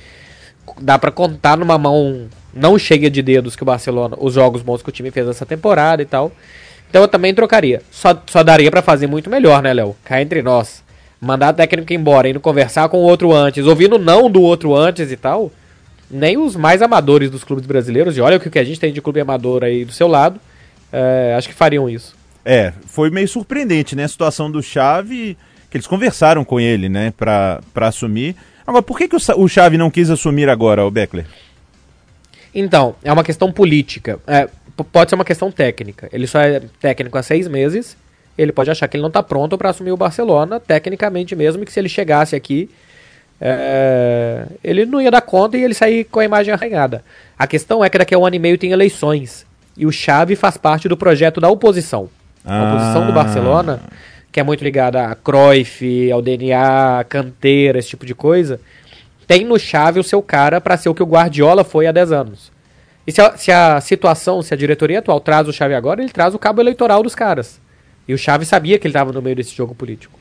Dá 0.80 0.98
para 0.98 1.10
contar 1.10 1.56
numa 1.56 1.78
mão 1.78 2.28
não 2.52 2.76
cheia 2.78 3.08
de 3.08 3.22
dedos 3.22 3.54
que 3.54 3.62
o 3.62 3.66
Barcelona, 3.66 4.16
os 4.18 4.34
jogos 4.34 4.62
bons 4.62 4.82
que 4.82 4.88
o 4.88 4.92
time 4.92 5.10
fez 5.10 5.28
essa 5.28 5.46
temporada 5.46 6.02
e 6.02 6.06
tal. 6.06 6.32
Então 6.88 7.02
eu 7.02 7.08
também 7.08 7.32
trocaria. 7.32 7.82
Só, 7.90 8.20
só 8.26 8.42
daria 8.42 8.70
para 8.70 8.82
fazer 8.82 9.06
muito 9.06 9.30
melhor, 9.30 9.62
né, 9.62 9.72
Léo? 9.72 9.94
Cá 10.04 10.20
entre 10.20 10.42
nós. 10.42 10.82
Mandar 11.20 11.52
o 11.52 11.56
técnico 11.56 11.92
embora, 11.92 12.28
indo 12.28 12.40
conversar 12.40 12.88
com 12.88 12.98
o 12.98 13.02
outro 13.02 13.32
antes, 13.32 13.66
ouvindo 13.66 13.98
não 13.98 14.30
do 14.30 14.42
outro 14.42 14.74
antes 14.74 15.12
e 15.12 15.16
tal. 15.16 15.52
Nem 16.10 16.36
os 16.36 16.56
mais 16.56 16.82
amadores 16.82 17.30
dos 17.30 17.44
clubes 17.44 17.66
brasileiros, 17.66 18.16
e 18.16 18.20
olha 18.20 18.36
o 18.36 18.40
que 18.40 18.58
a 18.58 18.64
gente 18.64 18.80
tem 18.80 18.92
de 18.92 19.00
clube 19.00 19.20
amador 19.20 19.62
aí 19.62 19.84
do 19.84 19.92
seu 19.92 20.08
lado, 20.08 20.40
é, 20.92 21.34
acho 21.36 21.48
que 21.48 21.54
fariam 21.54 21.88
isso. 21.88 22.14
É, 22.44 22.72
foi 22.86 23.10
meio 23.10 23.28
surpreendente, 23.28 23.94
né? 23.94 24.04
A 24.04 24.08
situação 24.08 24.50
do 24.50 24.62
Chave, 24.62 25.36
que 25.70 25.76
eles 25.76 25.86
conversaram 25.86 26.44
com 26.44 26.58
ele, 26.58 26.88
né, 26.88 27.12
pra, 27.16 27.60
pra 27.72 27.88
assumir. 27.88 28.34
Agora, 28.66 28.82
por 28.82 28.98
que, 28.98 29.08
que 29.08 29.16
o, 29.16 29.20
o 29.36 29.48
Chave 29.48 29.78
não 29.78 29.90
quis 29.90 30.10
assumir 30.10 30.48
agora, 30.48 30.84
o 30.84 30.90
Beckler? 30.90 31.26
Então, 32.54 32.96
é 33.04 33.12
uma 33.12 33.22
questão 33.22 33.52
política. 33.52 34.18
É, 34.26 34.48
pode 34.92 35.10
ser 35.10 35.14
uma 35.14 35.24
questão 35.24 35.50
técnica. 35.52 36.08
Ele 36.12 36.26
só 36.26 36.40
é 36.40 36.60
técnico 36.80 37.16
há 37.16 37.22
seis 37.22 37.46
meses. 37.46 37.96
Ele 38.36 38.52
pode 38.52 38.70
achar 38.70 38.88
que 38.88 38.96
ele 38.96 39.02
não 39.02 39.08
está 39.08 39.22
pronto 39.22 39.56
para 39.58 39.70
assumir 39.70 39.92
o 39.92 39.96
Barcelona, 39.96 40.58
tecnicamente 40.58 41.36
mesmo, 41.36 41.64
que 41.64 41.72
se 41.72 41.78
ele 41.78 41.88
chegasse 41.88 42.34
aqui, 42.34 42.70
é, 43.40 44.44
ele 44.62 44.84
não 44.84 45.00
ia 45.00 45.10
dar 45.10 45.22
conta 45.22 45.56
e 45.56 45.64
ele 45.64 45.74
sair 45.74 46.04
com 46.04 46.20
a 46.20 46.24
imagem 46.24 46.52
arranhada. 46.52 47.02
A 47.38 47.46
questão 47.46 47.84
é 47.84 47.88
que 47.88 47.96
daqui 47.98 48.14
a 48.14 48.18
um 48.18 48.26
ano 48.26 48.36
e 48.36 48.38
meio 48.38 48.58
tem 48.58 48.72
eleições. 48.72 49.46
E 49.76 49.86
o 49.86 49.92
Xavi 49.92 50.36
faz 50.36 50.56
parte 50.56 50.88
do 50.88 50.96
projeto 50.96 51.40
da 51.40 51.48
oposição. 51.48 52.10
A 52.44 52.70
oposição 52.74 53.06
do 53.06 53.12
Ah. 53.12 53.14
Barcelona, 53.14 53.80
que 54.30 54.38
é 54.40 54.42
muito 54.42 54.62
ligada 54.62 55.06
a 55.06 55.14
Cruyff, 55.14 56.10
ao 56.12 56.20
DNA, 56.20 57.04
canteira, 57.08 57.78
esse 57.78 57.88
tipo 57.88 58.04
de 58.04 58.14
coisa, 58.14 58.60
tem 59.26 59.44
no 59.44 59.58
Xavi 59.58 59.98
o 59.98 60.04
seu 60.04 60.20
cara 60.20 60.60
para 60.60 60.76
ser 60.76 60.88
o 60.90 60.94
que 60.94 61.02
o 61.02 61.06
Guardiola 61.06 61.64
foi 61.64 61.86
há 61.86 61.92
10 61.92 62.12
anos. 62.12 62.52
E 63.06 63.12
se 63.12 63.20
a, 63.22 63.36
se 63.36 63.50
a 63.50 63.80
situação, 63.80 64.42
se 64.42 64.52
a 64.52 64.56
diretoria 64.56 64.98
atual 64.98 65.18
traz 65.20 65.48
o 65.48 65.52
Xavi 65.52 65.74
agora, 65.74 66.02
ele 66.02 66.10
traz 66.12 66.34
o 66.34 66.38
cabo 66.38 66.60
eleitoral 66.60 67.02
dos 67.02 67.14
caras. 67.14 67.58
E 68.06 68.12
o 68.12 68.18
Xavi 68.18 68.44
sabia 68.44 68.78
que 68.78 68.86
ele 68.86 68.92
estava 68.92 69.12
no 69.12 69.22
meio 69.22 69.36
desse 69.36 69.54
jogo 69.56 69.74
político. 69.74 70.19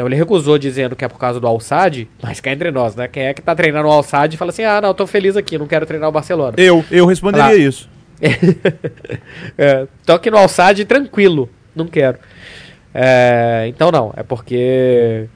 Então 0.00 0.08
ele 0.08 0.16
recusou 0.16 0.56
dizendo 0.56 0.96
que 0.96 1.04
é 1.04 1.08
por 1.08 1.18
causa 1.18 1.38
do 1.38 1.46
Al-Sadd, 1.46 2.08
mas 2.22 2.40
cá 2.40 2.50
entre 2.50 2.70
nós, 2.70 2.96
né? 2.96 3.06
Quem 3.06 3.24
é 3.24 3.34
que 3.34 3.42
tá 3.42 3.54
treinando 3.54 3.86
o 3.86 3.90
Al-Sadd 3.92 4.34
e 4.34 4.38
fala 4.38 4.48
assim, 4.50 4.64
ah, 4.64 4.80
não, 4.80 4.88
eu 4.88 4.94
tô 4.94 5.06
feliz 5.06 5.36
aqui, 5.36 5.58
não 5.58 5.66
quero 5.66 5.84
treinar 5.84 6.08
o 6.08 6.12
Barcelona. 6.12 6.54
Eu, 6.56 6.82
eu 6.90 7.04
responderia 7.04 7.44
Ah. 7.48 7.54
isso. 7.54 7.86
é, 9.58 9.86
tô 10.06 10.14
aqui 10.14 10.30
no 10.30 10.38
Alçade 10.38 10.86
tranquilo, 10.86 11.50
não 11.76 11.86
quero. 11.86 12.16
É, 12.94 13.66
então 13.68 13.92
não, 13.92 14.10
é 14.16 14.22
porque 14.22 15.26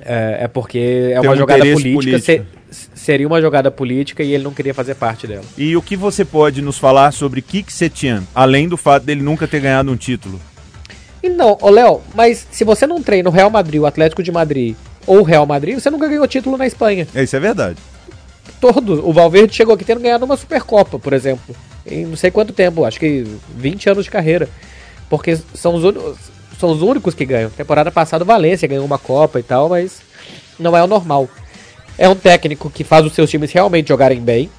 é, 0.00 0.38
é 0.42 0.48
porque 0.48 0.78
é 0.78 1.18
Tem 1.20 1.28
uma 1.28 1.32
um 1.34 1.36
jogada 1.36 1.64
política, 1.64 2.18
se- 2.20 2.42
seria 2.94 3.26
uma 3.26 3.40
jogada 3.42 3.68
política 3.68 4.22
e 4.22 4.32
ele 4.32 4.44
não 4.44 4.52
queria 4.52 4.72
fazer 4.72 4.94
parte 4.94 5.26
dela. 5.26 5.42
E 5.58 5.76
o 5.76 5.82
que 5.82 5.96
você 5.96 6.24
pode 6.24 6.62
nos 6.62 6.78
falar 6.78 7.10
sobre 7.12 7.42
Kik 7.42 7.72
Setien, 7.72 8.20
além 8.32 8.68
do 8.68 8.76
fato 8.76 9.04
dele 9.04 9.22
nunca 9.22 9.48
ter 9.48 9.58
ganhado 9.58 9.90
um 9.90 9.96
título? 9.96 10.40
Então, 11.22 11.58
ô 11.60 11.70
Léo, 11.70 12.00
mas 12.14 12.46
se 12.50 12.64
você 12.64 12.86
não 12.86 13.02
treina 13.02 13.28
o 13.28 13.32
Real 13.32 13.50
Madrid, 13.50 13.80
o 13.80 13.86
Atlético 13.86 14.22
de 14.22 14.32
Madrid 14.32 14.74
ou 15.06 15.20
o 15.20 15.22
Real 15.22 15.46
Madrid, 15.46 15.78
você 15.78 15.90
nunca 15.90 16.08
ganhou 16.08 16.26
título 16.26 16.56
na 16.56 16.66
Espanha. 16.66 17.06
É, 17.14 17.22
isso 17.22 17.36
é 17.36 17.40
verdade. 17.40 17.78
Todos. 18.60 19.00
O 19.02 19.12
Valverde 19.12 19.54
chegou 19.54 19.74
aqui 19.74 19.84
tendo 19.84 20.00
ganhado 20.00 20.24
uma 20.24 20.36
Supercopa, 20.36 20.98
por 20.98 21.12
exemplo. 21.12 21.54
Em 21.86 22.06
não 22.06 22.16
sei 22.16 22.30
quanto 22.30 22.52
tempo, 22.52 22.84
acho 22.84 22.98
que 22.98 23.26
20 23.56 23.90
anos 23.90 24.04
de 24.04 24.10
carreira. 24.10 24.48
Porque 25.08 25.36
são 25.54 25.74
os, 25.74 25.82
são 26.58 26.70
os 26.70 26.82
únicos 26.82 27.14
que 27.14 27.24
ganham. 27.24 27.50
Temporada 27.50 27.90
passada 27.90 28.22
o 28.22 28.26
Valência 28.26 28.68
ganhou 28.68 28.84
uma 28.84 28.98
Copa 28.98 29.40
e 29.40 29.42
tal, 29.42 29.68
mas 29.68 30.00
não 30.58 30.76
é 30.76 30.82
o 30.82 30.86
normal. 30.86 31.28
É 31.98 32.08
um 32.08 32.14
técnico 32.14 32.70
que 32.70 32.84
faz 32.84 33.04
os 33.04 33.12
seus 33.12 33.28
times 33.28 33.50
realmente 33.52 33.88
jogarem 33.88 34.20
bem. 34.20 34.50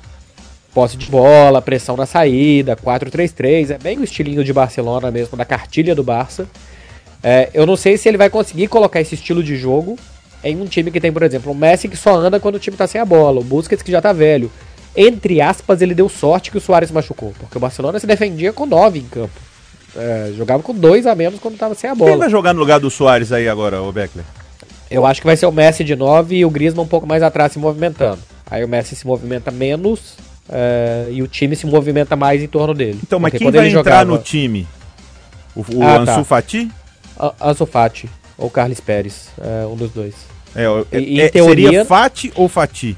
Posse 0.73 0.95
de 0.95 1.07
bola, 1.07 1.61
pressão 1.61 1.97
na 1.97 2.05
saída, 2.05 2.75
4-3-3. 2.77 3.71
É 3.71 3.77
bem 3.77 3.97
o 3.99 4.03
estilinho 4.03 4.43
de 4.43 4.53
Barcelona 4.53 5.11
mesmo, 5.11 5.37
da 5.37 5.43
cartilha 5.43 5.93
do 5.93 6.03
Barça. 6.03 6.47
É, 7.21 7.49
eu 7.53 7.65
não 7.65 7.75
sei 7.75 7.97
se 7.97 8.07
ele 8.07 8.17
vai 8.17 8.29
conseguir 8.29 8.67
colocar 8.67 9.01
esse 9.01 9.15
estilo 9.15 9.43
de 9.43 9.55
jogo 9.55 9.97
em 10.43 10.59
um 10.59 10.65
time 10.65 10.89
que 10.89 10.99
tem, 10.99 11.11
por 11.11 11.23
exemplo, 11.23 11.51
o 11.51 11.55
Messi 11.55 11.87
que 11.87 11.97
só 11.97 12.15
anda 12.15 12.39
quando 12.39 12.55
o 12.55 12.59
time 12.59 12.75
tá 12.75 12.87
sem 12.87 12.99
a 12.99 13.05
bola, 13.05 13.41
o 13.41 13.43
Busquets 13.43 13.83
que 13.83 13.91
já 13.91 14.01
tá 14.01 14.11
velho. 14.11 14.51
Entre 14.95 15.39
aspas, 15.39 15.81
ele 15.81 15.93
deu 15.93 16.09
sorte 16.09 16.51
que 16.51 16.57
o 16.57 16.61
Soares 16.61 16.91
machucou, 16.91 17.33
porque 17.39 17.57
o 17.57 17.61
Barcelona 17.61 17.99
se 17.99 18.07
defendia 18.07 18.51
com 18.51 18.65
9 18.65 18.99
em 18.99 19.03
campo. 19.03 19.39
É, 19.95 20.31
jogava 20.35 20.63
com 20.63 20.73
dois 20.73 21.05
a 21.05 21.13
menos 21.13 21.39
quando 21.39 21.57
tava 21.57 21.75
sem 21.75 21.89
a 21.89 21.95
Quem 21.95 22.05
bola. 22.05 22.17
vai 22.17 22.29
jogar 22.29 22.53
no 22.53 22.59
lugar 22.59 22.79
do 22.79 22.89
Soares 22.89 23.31
aí 23.31 23.47
agora, 23.47 23.81
o 23.81 23.91
Beckler? 23.91 24.25
Eu 24.89 25.05
acho 25.05 25.21
que 25.21 25.27
vai 25.27 25.37
ser 25.37 25.45
o 25.45 25.51
Messi 25.51 25.83
de 25.83 25.95
9 25.95 26.35
e 26.37 26.45
o 26.45 26.49
Griezmann 26.49 26.85
um 26.85 26.87
pouco 26.87 27.05
mais 27.05 27.21
atrás 27.21 27.51
se 27.51 27.59
movimentando. 27.59 28.19
Aí 28.49 28.63
o 28.63 28.67
Messi 28.67 28.95
se 28.95 29.05
movimenta 29.05 29.51
menos 29.51 30.15
é, 30.51 31.07
e 31.09 31.21
o 31.23 31.27
time 31.27 31.55
se 31.55 31.65
movimenta 31.65 32.15
mais 32.15 32.41
em 32.41 32.47
torno 32.47 32.73
dele. 32.73 32.99
Então, 33.03 33.19
mas 33.19 33.31
Porque 33.31 33.43
quem 33.45 33.51
vai 33.51 33.67
entrar 33.69 33.79
jogava- 33.79 34.05
no 34.05 34.17
time? 34.17 34.67
O, 35.55 35.61
o 35.61 35.83
Ah, 35.83 35.97
Ansu 35.99 36.05
tá. 36.05 36.23
Fati? 36.23 36.71
A- 37.17 37.33
Ansu 37.41 37.65
Fati 37.65 38.09
ou 38.37 38.49
Carlos 38.49 38.79
Pérez, 38.79 39.29
é, 39.41 39.65
um 39.65 39.75
dos 39.75 39.91
dois. 39.91 40.13
É, 40.55 40.67
o- 40.69 40.85
E- 40.91 41.21
é- 41.21 41.27
em 41.27 41.29
teoria- 41.29 41.67
Seria 41.67 41.85
Fati 41.85 42.31
ou 42.35 42.47
Fati? 42.49 42.97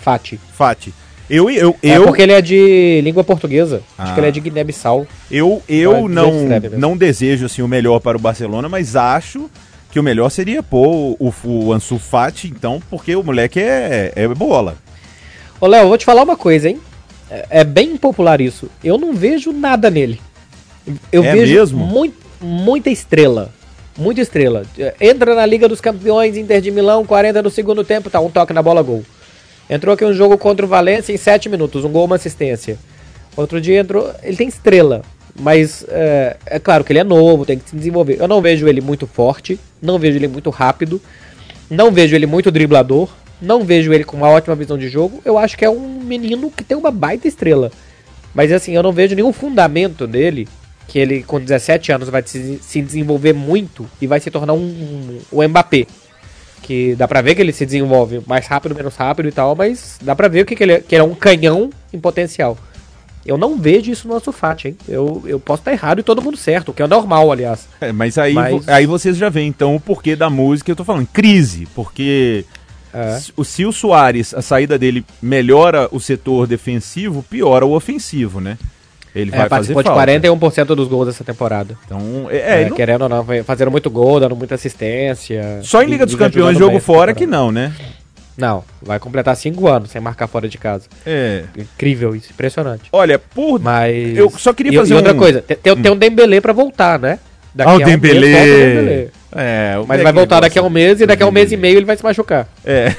Fati. 0.00 0.38
Fati. 0.52 0.92
Eu, 1.28 1.50
eu, 1.50 1.74
É 1.82 1.96
eu, 1.96 2.04
porque 2.04 2.22
ele 2.22 2.32
é 2.32 2.40
de 2.40 3.00
língua 3.02 3.24
portuguesa. 3.24 3.82
Acho 3.98 4.12
Ah. 4.12 4.14
que 4.14 4.20
ele 4.20 4.28
é 4.28 4.30
de 4.30 4.40
Guiné-Bissau. 4.40 5.06
eu, 5.30 5.60
eu 5.68 6.08
não, 6.08 6.32
não 6.78 6.96
desejo 6.96 7.46
assim, 7.46 7.62
o 7.62 7.68
melhor 7.68 7.98
para 7.98 8.16
o 8.16 8.20
Barcelona, 8.20 8.68
mas 8.68 8.94
acho 8.94 9.50
que 9.90 9.98
o 9.98 10.02
melhor 10.04 10.30
seria 10.30 10.62
pôr 10.62 11.16
o, 11.18 11.32
o 11.44 11.72
Ansu 11.72 11.98
Fati, 11.98 12.46
então, 12.48 12.80
porque 12.88 13.16
o 13.16 13.24
moleque 13.24 13.58
é, 13.58 14.12
é 14.14 14.28
bola. 14.28 14.76
Ô, 15.60 15.66
Léo, 15.66 15.84
eu 15.84 15.88
vou 15.88 15.98
te 15.98 16.04
falar 16.04 16.22
uma 16.22 16.36
coisa, 16.36 16.68
hein? 16.68 16.80
É, 17.30 17.46
é 17.60 17.64
bem 17.64 17.92
impopular 17.92 18.40
isso. 18.40 18.68
Eu 18.84 18.98
não 18.98 19.12
vejo 19.14 19.52
nada 19.52 19.90
nele. 19.90 20.20
Eu 21.10 21.24
É 21.24 21.32
vejo 21.32 21.54
mesmo? 21.54 21.84
mui- 21.86 22.14
muita 22.40 22.90
estrela. 22.90 23.52
Muita 23.98 24.20
estrela. 24.20 24.64
Entra 25.00 25.34
na 25.34 25.46
Liga 25.46 25.68
dos 25.68 25.80
Campeões, 25.80 26.36
Inter 26.36 26.60
de 26.60 26.70
Milão, 26.70 27.04
40 27.04 27.42
no 27.42 27.50
segundo 27.50 27.82
tempo, 27.82 28.10
tá, 28.10 28.20
um 28.20 28.30
toque 28.30 28.52
na 28.52 28.62
bola, 28.62 28.82
gol. 28.82 29.02
Entrou 29.68 29.94
aqui 29.94 30.04
um 30.04 30.12
jogo 30.12 30.36
contra 30.38 30.64
o 30.64 30.68
Valência 30.68 31.12
em 31.12 31.16
7 31.16 31.48
minutos, 31.48 31.84
um 31.84 31.88
gol, 31.90 32.04
uma 32.04 32.16
assistência. 32.16 32.78
Outro 33.36 33.60
dia 33.60 33.80
entrou. 33.80 34.12
Ele 34.22 34.36
tem 34.36 34.46
estrela, 34.48 35.02
mas 35.40 35.84
é, 35.88 36.36
é 36.46 36.58
claro 36.58 36.84
que 36.84 36.92
ele 36.92 36.98
é 37.00 37.04
novo, 37.04 37.46
tem 37.46 37.58
que 37.58 37.70
se 37.70 37.74
desenvolver. 37.76 38.18
Eu 38.20 38.28
não 38.28 38.40
vejo 38.42 38.68
ele 38.68 38.80
muito 38.82 39.06
forte, 39.06 39.58
não 39.80 39.98
vejo 39.98 40.18
ele 40.18 40.28
muito 40.28 40.50
rápido, 40.50 41.00
não 41.70 41.90
vejo 41.90 42.14
ele 42.14 42.26
muito 42.26 42.50
driblador, 42.50 43.08
não 43.40 43.64
vejo 43.64 43.92
ele 43.92 44.04
com 44.04 44.16
uma 44.16 44.28
ótima 44.28 44.54
visão 44.54 44.76
de 44.78 44.88
jogo. 44.88 45.20
Eu 45.24 45.38
acho 45.38 45.56
que 45.56 45.64
é 45.64 45.70
um 45.70 46.00
menino 46.02 46.50
que 46.50 46.64
tem 46.64 46.76
uma 46.76 46.90
baita 46.90 47.28
estrela. 47.28 47.70
Mas 48.34 48.52
assim, 48.52 48.72
eu 48.72 48.82
não 48.82 48.92
vejo 48.92 49.14
nenhum 49.14 49.32
fundamento 49.32 50.06
dele 50.06 50.46
que 50.88 50.98
ele 50.98 51.22
com 51.22 51.40
17 51.40 51.90
anos 51.92 52.08
vai 52.08 52.22
se, 52.24 52.58
se 52.62 52.80
desenvolver 52.82 53.32
muito 53.32 53.88
e 54.00 54.06
vai 54.06 54.20
se 54.20 54.30
tornar 54.30 54.52
um, 54.52 54.58
um, 54.58 55.18
o 55.32 55.42
Mbappé. 55.48 55.86
Que 56.62 56.94
dá 56.96 57.06
pra 57.06 57.22
ver 57.22 57.34
que 57.34 57.40
ele 57.42 57.52
se 57.52 57.64
desenvolve 57.64 58.20
mais 58.26 58.46
rápido, 58.46 58.74
menos 58.74 58.96
rápido 58.96 59.28
e 59.28 59.32
tal, 59.32 59.54
mas 59.54 59.98
dá 60.02 60.16
pra 60.16 60.26
ver 60.28 60.44
que, 60.44 60.56
que 60.56 60.62
ele, 60.64 60.72
é- 60.72 60.80
que 60.80 60.94
ele 60.94 61.02
é 61.02 61.04
um 61.04 61.14
canhão 61.14 61.70
em 61.92 61.98
potencial. 61.98 62.56
Eu 63.24 63.36
não 63.36 63.56
vejo 63.58 63.90
isso 63.90 64.06
no 64.06 64.14
Ansu 64.14 64.30
Fati, 64.32 64.68
hein? 64.68 64.76
Eu, 64.88 65.22
eu 65.26 65.38
posso 65.40 65.60
estar 65.60 65.72
errado 65.72 65.98
e 65.98 66.02
todo 66.02 66.22
mundo 66.22 66.36
certo, 66.36 66.68
o 66.70 66.72
que 66.74 66.82
é 66.82 66.86
normal, 66.86 67.30
aliás. 67.32 67.66
É, 67.80 67.90
mas 67.92 68.16
aí, 68.18 68.32
Mas- 68.34 68.68
aí 68.68 68.86
vocês 68.86 69.16
já 69.16 69.28
veem, 69.28 69.48
então, 69.48 69.74
o 69.74 69.80
porquê 69.80 70.14
da 70.14 70.30
música. 70.30 70.70
Eu 70.70 70.76
tô 70.76 70.84
falando 70.84 71.06
crise, 71.12 71.66
porque 71.74 72.44
É. 72.96 73.18
se, 73.18 73.32
o- 73.36 73.44
se 73.44 73.64
o 73.64 73.72
Soares, 73.72 74.32
a 74.34 74.40
saída 74.42 74.78
dele 74.78 75.04
melhora 75.22 75.88
o 75.92 76.00
setor 76.00 76.46
defensivo, 76.46 77.22
piora 77.22 77.64
o 77.66 77.72
ofensivo, 77.74 78.40
né? 78.40 78.56
Ele 79.14 79.30
É, 79.30 79.36
vai 79.38 79.48
fazer 79.48 79.72
participou 79.74 79.82
de 79.82 79.88
falta. 79.88 80.02
41% 80.02 80.74
dos 80.74 80.88
gols 80.88 81.06
dessa 81.06 81.24
temporada. 81.24 81.76
Então, 81.86 82.26
é, 82.30 82.62
É, 82.62 82.68
não- 82.68 82.76
querendo 82.76 83.02
ou 83.02 83.08
não, 83.08 83.26
fazendo 83.44 83.70
muito 83.70 83.88
gol, 83.90 84.20
dando 84.20 84.36
muita 84.36 84.54
assistência. 84.56 85.60
só 85.62 85.82
em 85.82 85.86
e- 85.86 85.90
Liga 85.90 86.04
dos 86.04 86.14
e 86.14 86.18
Campeões, 86.18 86.58
jogo 86.58 86.78
fora 86.80 87.14
que 87.14 87.26
não, 87.26 87.50
né? 87.50 87.72
Não, 88.36 88.62
vai 88.82 88.98
completar 88.98 89.34
5 89.34 89.66
anos 89.66 89.90
sem 89.90 89.98
marcar 89.98 90.26
fora 90.26 90.46
de 90.46 90.58
casa. 90.58 90.84
É. 91.06 91.44
Incrível 91.56 92.14
isso, 92.14 92.30
impressionante. 92.30 92.82
Olha, 92.92 93.18
por. 93.18 93.58
Mas. 93.58 94.14
Eu 94.18 94.28
só 94.30 94.52
queria 94.52 94.72
e, 94.72 94.76
fazer 94.76 94.92
e 94.92 94.96
outra 94.98 95.14
um- 95.14 95.16
coisa, 95.18 95.40
tem, 95.40 95.56
tem, 95.56 95.74
tem 95.74 95.90
um 95.92 95.96
Dembele 95.96 96.38
pra 96.42 96.52
voltar, 96.52 96.98
né? 96.98 97.18
Daqui 97.56 97.70
Ah, 97.70 97.72
o 97.72 97.76
a 97.76 97.76
um 97.76 97.78
mês 97.78 97.90
Dembele. 98.00 98.32
volta 98.32 98.44
o 98.44 98.56
Dembele. 98.74 99.10
É, 99.34 99.78
o 99.82 99.86
Mas 99.86 100.02
vai 100.02 100.12
voltar 100.12 100.40
daqui 100.40 100.58
a 100.58 100.62
um 100.62 100.70
mês 100.70 101.00
e 101.00 101.06
daqui 101.06 101.22
a 101.22 101.26
um 101.26 101.30
mês 101.32 101.50
e 101.52 101.56
meio 101.56 101.78
ele 101.78 101.86
vai 101.86 101.96
se 101.96 102.02
machucar. 102.04 102.46
É. 102.64 102.94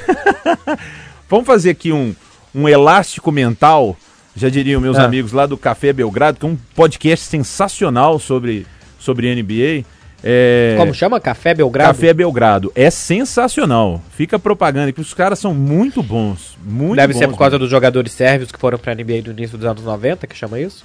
Vamos 1.29 1.45
fazer 1.45 1.69
aqui 1.71 1.91
um, 1.91 2.15
um 2.55 2.67
elástico 2.67 3.31
mental, 3.31 3.95
já 4.35 4.49
diriam 4.49 4.79
meus 4.81 4.97
Ah. 4.97 5.03
amigos 5.05 5.31
lá 5.31 5.45
do 5.45 5.57
Café 5.57 5.91
Belgrado, 5.93 6.39
que 6.39 6.45
é 6.45 6.49
um 6.49 6.57
podcast 6.75 7.25
sensacional 7.25 8.17
sobre, 8.19 8.65
sobre 8.99 9.33
NBA. 9.35 9.85
É, 10.23 10.73
Como 10.77 10.93
chama? 10.93 11.19
Café 11.19 11.53
Belgrado? 11.53 11.93
Café 11.93 12.11
Belgrado. 12.13 12.71
É 12.75 12.89
sensacional. 12.89 14.01
Fica 14.15 14.39
propaganda 14.39 14.91
que 14.91 14.99
os 15.01 15.13
caras 15.13 15.37
são 15.37 15.53
muito 15.53 16.01
bons. 16.01 16.57
Muito 16.65 16.95
Deve 16.95 17.13
bons 17.13 17.19
ser 17.19 17.27
por 17.27 17.37
causa 17.37 17.51
mesmo. 17.51 17.59
dos 17.65 17.69
jogadores 17.69 18.11
sérvios 18.11 18.51
que 18.51 18.57
foram 18.59 18.77
pra 18.79 18.95
NBA 18.95 19.21
no 19.25 19.31
início 19.31 19.57
dos 19.57 19.67
anos 19.67 19.83
90, 19.83 20.25
que 20.25 20.35
chama 20.35 20.59
isso? 20.59 20.81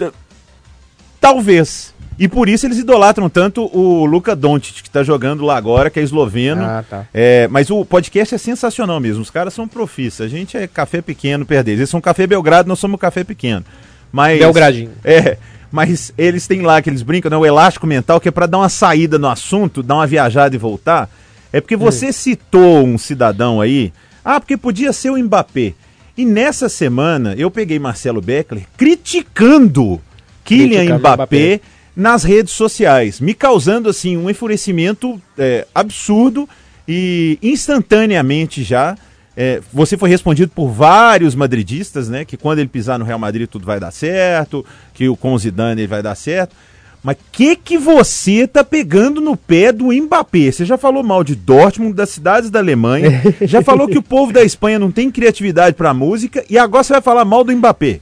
Talvez. 1.22 1.94
E 2.18 2.26
por 2.26 2.48
isso 2.48 2.66
eles 2.66 2.78
idolatram 2.78 3.28
tanto 3.30 3.70
o 3.72 4.04
Luka 4.04 4.34
Doncic, 4.36 4.82
que 4.82 4.90
tá 4.90 5.04
jogando 5.04 5.44
lá 5.44 5.56
agora, 5.56 5.88
que 5.88 6.00
é 6.00 6.02
esloveno. 6.02 6.62
Ah, 6.64 6.84
tá. 6.88 7.06
É, 7.14 7.46
mas 7.48 7.70
o 7.70 7.84
podcast 7.84 8.34
é 8.34 8.38
sensacional 8.38 8.98
mesmo. 8.98 9.22
Os 9.22 9.30
caras 9.30 9.54
são 9.54 9.68
profissos. 9.68 10.20
A 10.20 10.28
gente 10.28 10.56
é 10.56 10.66
café 10.66 11.00
pequeno 11.00 11.46
perto 11.46 11.66
deles. 11.66 11.80
Eles 11.80 11.90
são 11.90 12.00
café 12.00 12.26
Belgrado, 12.26 12.68
nós 12.68 12.80
somos 12.80 13.00
café 13.00 13.22
pequeno. 13.22 13.64
Mas, 14.10 14.40
Belgradinho. 14.40 14.90
É, 15.04 15.38
mas 15.70 16.12
eles 16.18 16.46
têm 16.46 16.62
lá 16.62 16.82
que 16.82 16.90
eles 16.90 17.02
brincam, 17.02 17.30
né? 17.30 17.36
O 17.36 17.46
elástico 17.46 17.86
mental, 17.86 18.20
que 18.20 18.28
é 18.28 18.32
pra 18.32 18.46
dar 18.46 18.58
uma 18.58 18.68
saída 18.68 19.16
no 19.16 19.28
assunto, 19.28 19.80
dar 19.80 19.94
uma 19.94 20.06
viajada 20.06 20.54
e 20.56 20.58
voltar. 20.58 21.08
É 21.52 21.60
porque 21.60 21.76
você 21.76 22.12
citou 22.12 22.84
um 22.84 22.98
cidadão 22.98 23.60
aí. 23.60 23.92
Ah, 24.24 24.40
porque 24.40 24.56
podia 24.56 24.92
ser 24.92 25.10
o 25.10 25.18
Mbappé. 25.18 25.72
E 26.16 26.26
nessa 26.26 26.68
semana 26.68 27.34
eu 27.38 27.50
peguei 27.50 27.78
Marcelo 27.78 28.20
Beckler 28.20 28.64
criticando 28.76 30.00
Kylian 30.44 30.98
Mbappé, 30.98 30.98
Mbappé. 30.98 31.60
nas 31.96 32.24
redes 32.24 32.52
sociais, 32.52 33.20
me 33.20 33.34
causando 33.34 33.88
assim 33.88 34.16
um 34.16 34.28
enfurecimento 34.28 35.20
é, 35.38 35.66
absurdo 35.74 36.48
e 36.86 37.38
instantaneamente 37.42 38.62
já 38.62 38.96
é, 39.36 39.60
você 39.72 39.96
foi 39.96 40.10
respondido 40.10 40.52
por 40.54 40.68
vários 40.68 41.34
madridistas, 41.34 42.08
né? 42.08 42.24
Que 42.24 42.36
quando 42.36 42.58
ele 42.58 42.68
pisar 42.68 42.98
no 42.98 43.04
Real 43.04 43.18
Madrid 43.18 43.48
tudo 43.48 43.64
vai 43.64 43.80
dar 43.80 43.90
certo, 43.90 44.64
que 44.92 45.08
o 45.08 45.16
com 45.16 45.32
o 45.32 45.38
Zidane 45.38 45.80
ele 45.80 45.88
vai 45.88 46.02
dar 46.02 46.14
certo. 46.14 46.54
Mas 47.02 47.16
que 47.32 47.56
que 47.56 47.76
você 47.76 48.46
tá 48.46 48.62
pegando 48.62 49.20
no 49.20 49.36
pé 49.36 49.72
do 49.72 49.92
Mbappé? 49.92 50.52
Você 50.52 50.64
já 50.64 50.78
falou 50.78 51.02
mal 51.02 51.24
de 51.24 51.34
Dortmund, 51.34 51.94
das 51.94 52.10
cidades 52.10 52.48
da 52.48 52.60
Alemanha, 52.60 53.22
já 53.42 53.60
falou 53.60 53.88
que 53.88 53.98
o 53.98 54.02
povo 54.02 54.32
da 54.32 54.44
Espanha 54.44 54.78
não 54.78 54.92
tem 54.92 55.10
criatividade 55.10 55.74
pra 55.74 55.92
música 55.92 56.44
e 56.48 56.56
agora 56.56 56.84
você 56.84 56.92
vai 56.92 57.02
falar 57.02 57.24
mal 57.24 57.42
do 57.42 57.56
Mbappé. 57.56 58.00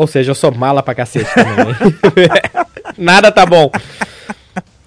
Ou 0.00 0.06
seja, 0.06 0.30
eu 0.30 0.34
sou 0.34 0.50
mala 0.50 0.82
pra 0.82 0.94
cacete 0.94 1.28
também. 1.34 1.76
Nada 2.96 3.30
tá 3.30 3.44
bom. 3.44 3.70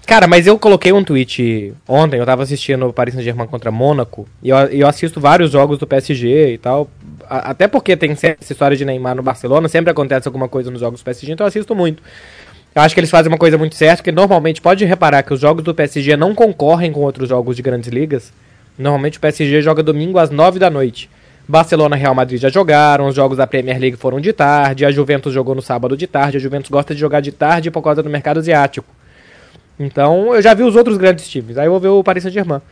Cara, 0.04 0.26
mas 0.26 0.44
eu 0.46 0.58
coloquei 0.58 0.92
um 0.92 1.04
tweet 1.04 1.72
ontem, 1.88 2.18
eu 2.18 2.26
tava 2.26 2.42
assistindo 2.42 2.84
o 2.86 2.92
Paris 2.92 3.14
Saint-Germain 3.14 3.46
contra 3.46 3.70
Mônaco, 3.70 4.26
e 4.42 4.48
eu, 4.50 4.56
eu 4.56 4.88
assisto 4.88 5.20
vários 5.20 5.52
jogos 5.52 5.78
do 5.78 5.86
PSG 5.86 6.54
e 6.54 6.58
tal, 6.58 6.90
a- 7.30 7.50
até 7.50 7.66
porque 7.68 7.96
tem 7.96 8.10
essa 8.10 8.36
história 8.50 8.76
de 8.76 8.84
Neymar 8.84 9.14
no 9.14 9.22
Barcelona, 9.22 9.68
sempre 9.68 9.90
acontece 9.92 10.26
alguma 10.28 10.48
coisa 10.48 10.68
nos 10.70 10.80
jogos 10.80 11.00
do 11.00 11.04
PSG, 11.04 11.32
então 11.32 11.44
eu 11.44 11.48
assisto 11.48 11.74
muito. 11.76 12.02
Eu 12.74 12.82
acho 12.82 12.92
que 12.92 13.00
eles 13.00 13.10
fazem 13.10 13.30
uma 13.32 13.38
coisa 13.38 13.56
muito 13.56 13.76
certa, 13.76 14.02
que 14.02 14.10
normalmente 14.12 14.60
pode 14.60 14.84
reparar 14.84 15.22
que 15.22 15.32
os 15.32 15.38
jogos 15.40 15.62
do 15.62 15.72
PSG 15.72 16.16
não 16.16 16.34
concorrem 16.34 16.90
com 16.92 17.00
outros 17.00 17.28
jogos 17.28 17.54
de 17.56 17.62
grandes 17.62 17.88
ligas. 17.88 18.32
Normalmente 18.76 19.16
o 19.18 19.20
PSG 19.20 19.62
joga 19.62 19.80
domingo 19.82 20.18
às 20.18 20.28
9 20.28 20.58
da 20.58 20.68
noite. 20.68 21.08
Barcelona 21.46 21.96
e 21.96 22.00
Real 22.00 22.14
Madrid 22.14 22.40
já 22.40 22.48
jogaram, 22.48 23.06
os 23.06 23.14
jogos 23.14 23.36
da 23.36 23.46
Premier 23.46 23.78
League 23.78 23.96
foram 23.96 24.20
de 24.20 24.32
tarde, 24.32 24.84
a 24.84 24.90
Juventus 24.90 25.32
jogou 25.32 25.54
no 25.54 25.60
sábado 25.60 25.96
de 25.96 26.06
tarde, 26.06 26.38
a 26.38 26.40
Juventus 26.40 26.70
gosta 26.70 26.94
de 26.94 27.00
jogar 27.00 27.20
de 27.20 27.32
tarde 27.32 27.70
por 27.70 27.82
causa 27.82 28.02
do 28.02 28.08
mercado 28.08 28.38
asiático. 28.38 28.86
Então, 29.78 30.34
eu 30.34 30.40
já 30.40 30.54
vi 30.54 30.62
os 30.62 30.76
outros 30.76 30.96
grandes 30.96 31.28
times. 31.28 31.58
Aí 31.58 31.66
eu 31.66 31.70
vou 31.70 31.80
ver 31.80 31.88
o 31.88 32.02
Paris 32.02 32.22
Saint-Germain. 32.22 32.62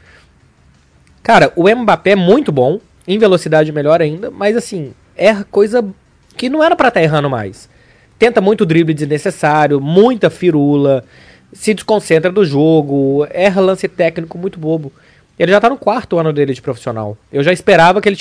Cara, 1.23 1.53
o 1.55 1.69
Mbappé 1.69 2.13
é 2.13 2.17
muito 2.17 2.51
bom, 2.51 2.81
em 3.07 3.19
velocidade 3.19 3.71
melhor 3.73 4.01
ainda, 4.01 4.31
mas 4.31 4.57
assim, 4.57 4.93
é 5.17 5.35
coisa 5.51 5.85
que 6.37 6.49
não 6.49 6.63
era 6.63 6.75
pra 6.75 6.89
estar 6.89 7.03
errando 7.03 7.29
mais. 7.29 7.69
Tenta 8.19 8.41
muito 8.41 8.65
drible 8.65 8.95
desnecessário, 8.95 9.81
muita 9.81 10.31
firula, 10.31 11.05
se 11.53 11.75
desconcentra 11.75 12.31
do 12.31 12.45
jogo, 12.45 13.27
erra 13.31 13.61
lance 13.61 13.87
técnico 13.89 14.39
muito 14.39 14.59
bobo. 14.59 14.93
Ele 15.43 15.51
já 15.51 15.61
tá 15.61 15.69
no 15.69 15.77
quarto 15.77 16.21
ano 16.21 16.33
dele 16.33 16.55
de 16.55 16.63
profissional. 16.63 17.19
Eu 17.33 17.43
já 17.43 17.53
esperava 17.53 18.01
que 18.01 18.09
ele 18.09 18.17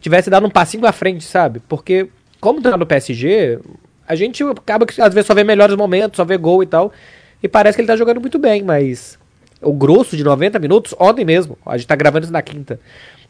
tivesse 0.00 0.28
dado 0.28 0.44
um 0.44 0.50
passinho 0.50 0.84
à 0.84 0.90
frente, 0.90 1.22
sabe? 1.22 1.60
Porque, 1.68 2.08
como 2.40 2.60
tá 2.60 2.76
no 2.76 2.84
PSG, 2.84 3.60
a 4.08 4.16
gente 4.16 4.42
acaba 4.42 4.84
que 4.84 5.00
às 5.00 5.14
vezes 5.14 5.28
só 5.28 5.34
vê 5.34 5.44
melhores 5.44 5.76
momentos, 5.76 6.16
só 6.16 6.24
vê 6.24 6.36
gol 6.36 6.64
e 6.64 6.66
tal. 6.66 6.92
E 7.40 7.46
parece 7.46 7.76
que 7.76 7.80
ele 7.80 7.86
tá 7.86 7.94
jogando 7.94 8.20
muito 8.20 8.40
bem, 8.40 8.64
mas 8.64 9.16
o 9.62 9.72
grosso 9.72 10.16
de 10.16 10.24
90 10.24 10.58
minutos, 10.58 10.92
ontem 10.98 11.24
mesmo, 11.24 11.56
a 11.64 11.76
gente 11.76 11.86
tá 11.86 11.94
gravando 11.94 12.24
isso 12.24 12.32
na 12.32 12.42
quinta. 12.42 12.80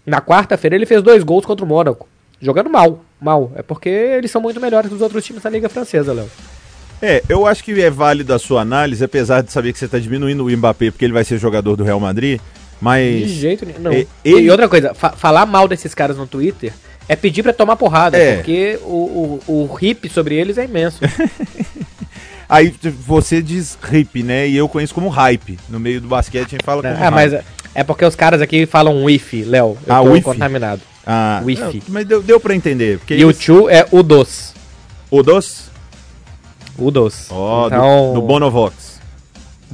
Na 0.07 0.23
quarta-feira 0.23 0.75
ele 0.75 0.87
fez 0.87 1.03
dois 1.03 1.23
gols 1.23 1.45
contra 1.45 1.67
o 1.67 1.69
Mônaco. 1.69 2.09
Jogando 2.41 2.71
mal, 2.71 3.05
mal. 3.21 3.53
É 3.57 3.63
porque 3.63 3.91
eles 3.91 4.31
são 4.31 4.41
muito 4.41 4.59
melhores 4.59 4.89
que 4.89 4.95
os 4.95 5.03
outros 5.03 5.23
times 5.23 5.43
da 5.43 5.51
Liga 5.51 5.69
Francesa, 5.69 6.15
Léo. 6.15 6.31
É, 7.03 7.23
eu 7.29 7.47
acho 7.47 7.63
que 7.63 7.79
é 7.79 7.91
válido 7.91 8.33
a 8.33 8.39
sua 8.39 8.63
análise, 8.63 9.05
apesar 9.05 9.43
de 9.43 9.53
saber 9.53 9.75
que 9.75 9.79
você 9.79 9.85
está 9.85 9.99
diminuindo 9.99 10.47
o 10.47 10.51
Mbappé 10.51 10.91
porque 10.91 11.05
ele 11.05 11.13
vai 11.13 11.25
ser 11.25 11.37
jogador 11.37 11.77
do 11.77 11.85
Real 11.85 12.01
Madrid, 12.01 12.41
De 12.85 13.23
mas 13.23 13.31
jeito 13.31 13.65
nenhum. 13.67 13.93
É, 13.93 14.07
E 14.25 14.33
ele- 14.33 14.51
outra 14.51 14.69
coisa, 14.69 14.93
fa- 14.95 15.13
falar 15.13 15.47
mal 15.47 15.67
desses 15.69 15.95
caras 15.95 16.17
no 16.17 16.27
Twitter 16.27 16.73
é 17.09 17.15
pedir 17.17 17.43
pra 17.43 17.53
tomar 17.53 17.77
porrada, 17.77 18.17
É. 18.19 18.37
porque 18.37 18.79
o, 18.83 19.41
o, 19.47 19.69
o 19.73 19.79
hip 19.81 20.09
sobre 20.09 20.35
eles 20.37 20.57
é 20.59 20.65
imenso. 20.65 20.99
aí 22.49 22.75
você 23.07 23.43
diz 23.43 23.79
hip, 23.93 24.23
né? 24.23 24.49
E 24.49 24.57
eu 24.57 24.69
conheço 24.69 24.95
como 24.95 25.09
hype. 25.09 25.59
No 25.69 25.81
meio 25.81 26.01
do 26.01 26.09
basquete 26.09 26.47
a 26.47 26.51
gente 26.51 26.65
fala 26.65 26.83
como 26.83 26.95
ah, 27.05 27.11
mas 27.11 27.33
é- 27.75 27.85
porque 27.85 28.05
os 28.05 28.15
caras 28.15 28.41
aqui 28.41 28.67
falam 28.67 29.05
wifi, 29.05 29.43
Léo. 29.45 29.77
Eu 29.87 29.95
Ah, 29.95 29.99
tô 30.03 30.11
wifi? 30.11 30.23
contaminado. 30.25 30.81
ah, 31.07 31.43
Wi-Fi. 31.45 31.61
não, 31.63 31.83
mas 31.89 32.07
deu, 32.07 32.23
deu 32.23 32.39
para 32.41 32.55
entender, 32.55 32.99
porque 32.99 33.15
E 33.15 33.25
o 33.25 33.31
eles- 33.31 33.43
Chu 33.43 33.69
é 33.69 33.87
o 33.91 34.03
dos. 34.03 34.55
o 35.11 35.23
dos, 35.23 35.71
O 36.79 36.91
dos. 36.91 37.27
ó, 37.31 37.67
então, 37.67 38.09
do, 38.15 38.21
do 38.21 38.27
Bonovox. 38.27 38.94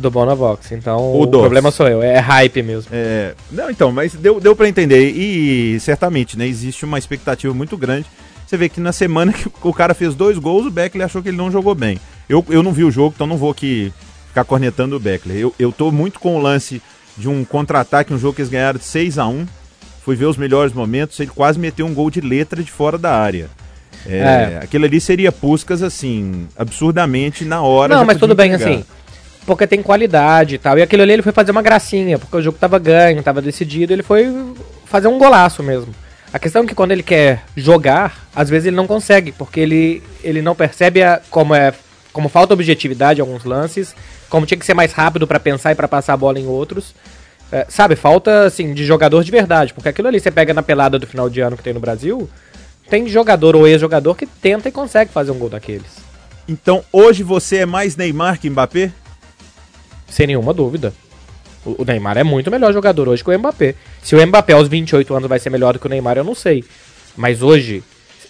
Do 0.00 0.10
Bonovox. 0.10 0.72
Então 0.72 0.98
O 0.98 1.22
o, 1.22 1.28
problema 1.28 1.70
sou 1.70 1.86
eu, 1.86 2.02
é 2.02 2.18
hype 2.18 2.62
mesmo. 2.62 2.90
É, 2.92 3.34
não, 3.50 3.70
então, 3.70 3.92
mas 3.92 4.14
deu, 4.14 4.40
deu 4.40 4.56
para 4.56 4.68
entender 4.68 5.10
e 5.10 5.78
certamente, 5.80 6.38
né, 6.38 6.46
existe 6.46 6.84
uma 6.84 6.98
expectativa 6.98 7.52
muito 7.54 7.76
grande. 7.76 8.06
Você 8.46 8.56
vê 8.56 8.68
que 8.68 8.80
na 8.80 8.92
semana 8.92 9.32
que 9.32 9.48
o 9.62 9.72
cara 9.72 9.94
fez 9.94 10.14
dois 10.14 10.36
gols, 10.36 10.66
o 10.66 10.70
Beckler 10.70 11.06
achou 11.06 11.22
que 11.22 11.28
ele 11.28 11.36
não 11.36 11.50
jogou 11.50 11.74
bem. 11.74 12.00
Eu, 12.28 12.44
eu 12.48 12.62
não 12.62 12.72
vi 12.72 12.82
o 12.82 12.90
jogo, 12.90 13.12
então 13.14 13.26
não 13.26 13.36
vou 13.36 13.50
aqui 13.50 13.92
ficar 14.26 14.44
cornetando 14.44 14.96
o 14.96 15.00
Beckler. 15.00 15.36
Eu, 15.36 15.54
eu 15.58 15.70
tô 15.70 15.92
muito 15.92 16.18
com 16.18 16.36
o 16.36 16.42
lance 16.42 16.82
de 17.16 17.28
um 17.28 17.44
contra-ataque, 17.44 18.12
um 18.12 18.18
jogo 18.18 18.34
que 18.34 18.40
eles 18.40 18.50
ganharam 18.50 18.78
de 18.78 18.84
6 18.84 19.18
a 19.18 19.26
1 19.26 19.46
Fui 20.02 20.16
ver 20.16 20.26
os 20.26 20.36
melhores 20.36 20.72
momentos, 20.72 21.20
ele 21.20 21.30
quase 21.30 21.58
meteu 21.58 21.86
um 21.86 21.92
gol 21.92 22.10
de 22.10 22.20
letra 22.20 22.62
de 22.62 22.70
fora 22.72 22.96
da 22.96 23.14
área. 23.14 23.50
É, 24.06 24.18
É. 24.54 24.60
Aquilo 24.62 24.86
ali 24.86 25.00
seria 25.00 25.30
Puscas, 25.30 25.82
assim, 25.82 26.48
absurdamente 26.56 27.44
na 27.44 27.60
hora. 27.62 27.96
Não, 27.96 28.04
mas 28.04 28.18
tudo 28.18 28.34
bem, 28.34 28.54
assim. 28.54 28.84
Porque 29.46 29.66
tem 29.66 29.83
qualidade 29.83 30.55
e 30.55 30.59
tal. 30.59 30.79
E 30.79 30.83
aquilo 30.83 31.03
ali 31.03 31.12
ele 31.14 31.22
foi 31.22 31.33
fazer 31.33 31.50
uma 31.50 31.62
gracinha, 31.62 32.18
porque 32.18 32.37
o 32.37 32.42
jogo 32.42 32.59
tava 32.59 32.79
ganho, 32.79 33.22
tava 33.22 33.40
decidido, 33.42 33.92
ele 33.92 34.03
foi 34.03 34.29
fazer 34.85 35.09
um 35.09 35.18
golaço 35.18 35.62
mesmo. 35.62 35.94
A 36.33 36.38
questão 36.38 36.62
é 36.62 36.66
que 36.66 36.74
quando 36.74 36.92
ele 36.92 37.03
quer 37.03 37.42
jogar, 37.57 38.29
às 38.37 38.48
vezes 38.48 38.66
ele 38.66 38.76
não 38.76 38.87
consegue, 38.87 39.33
porque 39.33 39.59
ele, 39.59 40.03
ele 40.22 40.40
não 40.42 40.55
percebe 40.55 41.03
a- 41.03 41.20
como 41.31 41.55
é 41.55 41.72
como 42.12 42.29
falta 42.29 42.53
objetividade 42.55 43.20
em 43.20 43.22
alguns 43.22 43.44
lances, 43.44 43.94
como 44.29 44.44
tinha 44.44 44.59
que 44.59 44.66
ser 44.66 44.74
mais 44.74 44.92
rápido 44.92 45.29
pra 45.29 45.38
pensar 45.38 45.70
e 45.70 45.76
pra 45.76 45.87
passar 45.87 46.14
a 46.14 46.16
bola 46.16 46.40
em 46.40 46.46
outros. 46.46 46.92
É, 47.53 47.66
sabe, 47.68 47.94
falta 47.96 48.44
assim 48.44 48.74
de 48.74 48.85
jogador 48.85 49.22
de 49.24 49.31
verdade, 49.31 49.72
porque 49.72 49.88
aquilo 49.88 50.09
ali 50.09 50.18
você 50.20 50.31
pega 50.31 50.53
na 50.53 50.62
pelada 50.62 50.98
do 50.98 51.07
final 51.07 51.31
de 51.31 51.40
ano 51.40 51.57
que 51.57 51.62
tem 51.62 51.72
no 51.72 51.79
Brasil, 51.81 52.29
tem 52.88 53.09
jogador 53.09 53.55
ou 53.57 53.66
ex-jogador 53.66 54.14
que 54.16 54.26
tenta 54.26 54.68
e 54.68 54.72
consegue 54.72 55.12
fazer 55.12 55.31
um 55.31 55.38
gol 55.38 55.48
daqueles. 55.48 56.00
Então, 56.48 56.83
hoje 56.92 57.22
você 57.22 57.59
é 57.59 57.66
mais 57.66 57.96
Neymar 57.96 58.40
que 58.40 58.50
Mbappé? 58.50 58.90
Sem 60.11 60.27
nenhuma 60.27 60.53
dúvida. 60.53 60.92
O 61.64 61.85
Neymar 61.85 62.16
é 62.18 62.25
muito 62.25 62.51
melhor 62.51 62.73
jogador 62.73 63.09
hoje 63.09 63.23
que 63.23 63.31
o 63.31 63.38
Mbappé. 63.38 63.75
Se 64.03 64.16
o 64.16 64.27
Mbappé 64.27 64.55
aos 64.55 64.66
28 64.68 65.14
anos 65.14 65.29
vai 65.29 65.38
ser 65.38 65.51
melhor 65.51 65.75
do 65.75 65.79
que 65.79 65.87
o 65.87 65.90
Neymar, 65.90 66.16
eu 66.16 66.25
não 66.25 66.35
sei. 66.35 66.64
Mas 67.16 67.42
hoje, 67.42 67.83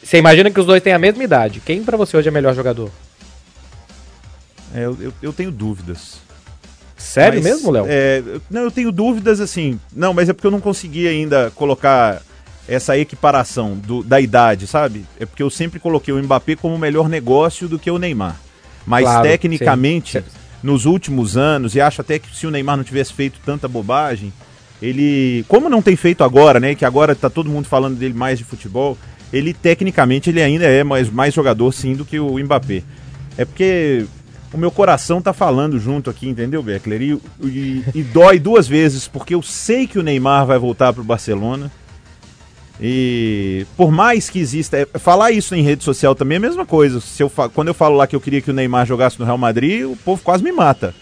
você 0.02 0.18
imagina 0.18 0.50
que 0.50 0.58
os 0.58 0.66
dois 0.66 0.82
têm 0.82 0.92
a 0.92 0.98
mesma 0.98 1.22
idade. 1.22 1.60
Quem 1.60 1.82
pra 1.84 1.96
você 1.96 2.16
hoje 2.16 2.28
é 2.28 2.30
melhor 2.32 2.54
jogador? 2.54 2.90
É, 4.74 4.84
eu, 4.84 5.12
eu, 5.22 5.32
tenho 5.32 5.50
dúvidas. 5.50 6.18
Sério 6.96 7.40
Mas, 7.42 7.44
mesmo, 7.52 7.70
Léo? 7.70 7.86
é, 7.88 8.22
não, 8.50 8.62
eu 8.62 8.70
tenho 8.70 8.92
dúvidas 8.92 9.40
assim. 9.40 9.80
Não, 9.94 10.12
mas 10.12 10.28
é 10.28 10.32
porque 10.32 10.46
eu 10.46 10.50
não 10.50 10.60
consegui 10.60 11.08
ainda 11.08 11.50
colocar 11.54 12.22
essa 12.68 12.96
equiparação 12.96 13.74
do- 13.76 14.02
da 14.04 14.20
idade, 14.20 14.66
sabe? 14.66 15.04
É 15.18 15.26
porque 15.26 15.42
eu 15.42 15.50
sempre 15.50 15.80
coloquei 15.80 16.12
o 16.14 16.22
Mbappé 16.22 16.56
como 16.56 16.74
o 16.74 16.78
melhor 16.78 17.08
negócio 17.08 17.68
do 17.68 17.78
que 17.78 17.90
o 17.90 17.98
Neymar. 17.98 18.36
Mas 18.86 19.04
Claro, 19.04 19.22
tecnicamente, 19.28 20.18
sim. 20.18 20.24
Nos 20.62 20.84
últimos 20.86 21.36
anos, 21.36 21.74
e 21.74 21.80
acho 21.80 22.00
até 22.00 22.18
que 22.18 22.34
se 22.36 22.46
o 22.46 22.50
Neymar 22.50 22.76
não 22.76 22.84
tivesse 22.84 23.12
feito 23.12 23.38
tanta 23.44 23.66
bobagem, 23.68 24.32
ele. 24.80 25.44
Como 25.48 25.68
não 25.68 25.82
tem 25.82 25.96
feito 25.96 26.22
agora, 26.24 26.58
né? 26.60 26.74
Que 26.74 26.84
agora 26.84 27.14
tá 27.14 27.28
todo 27.30 27.50
mundo 27.50 27.66
falando 27.66 27.96
dele 27.96 28.14
mais 28.14 28.38
de 28.38 28.44
futebol, 28.44 28.96
ele 29.32 29.52
tecnicamente 29.54 30.30
ele 30.30 30.42
ainda 30.42 30.64
é 30.66 30.82
mais, 30.84 31.10
mais 31.10 31.32
jogador 31.34 31.72
sim 31.72 31.94
do 31.94 32.04
que 32.04 32.18
o 32.18 32.38
Mbappé. 32.38 32.82
É 33.38 33.44
porque 33.44 34.04
o 34.52 34.58
meu 34.58 34.70
coração 34.70 35.22
tá 35.22 35.32
falando 35.32 35.78
junto 35.78 36.10
aqui, 36.10 36.28
entendeu, 36.28 36.62
Beckler? 36.62 37.00
E, 37.02 37.20
e- 37.44 37.84
e 37.94 38.02
dói 38.02 38.38
duas 38.38 38.66
vezes, 38.66 39.06
porque 39.06 39.34
eu 39.34 39.42
sei 39.42 39.86
que 39.86 39.98
o 39.98 40.02
Neymar 40.02 40.44
vai 40.46 40.58
voltar 40.58 40.92
pro 40.92 41.04
Barcelona. 41.04 41.70
E 42.80 43.66
por 43.76 43.92
mais 43.92 44.30
que 44.30 44.38
exista. 44.38 44.78
é, 44.78 44.86
Falar 44.98 45.32
isso 45.32 45.54
em 45.54 45.62
rede 45.62 45.84
social 45.84 46.14
também 46.14 46.36
é 46.36 46.38
a 46.38 46.40
mesma 46.40 46.64
coisa. 46.64 47.00
Se 47.00 47.22
eu, 47.22 47.30
quando 47.54 47.68
eu 47.68 47.74
falo 47.74 47.96
lá 47.96 48.06
que 48.06 48.16
eu 48.16 48.20
queria 48.20 48.40
que 48.40 48.50
o 48.50 48.54
Neymar 48.54 48.86
jogasse 48.86 49.18
no 49.18 49.26
Real 49.26 49.36
Madrid, 49.36 49.84
o 49.84 49.96
povo 49.96 50.22
quase 50.22 50.42
me 50.42 50.50
mata. 50.50 50.94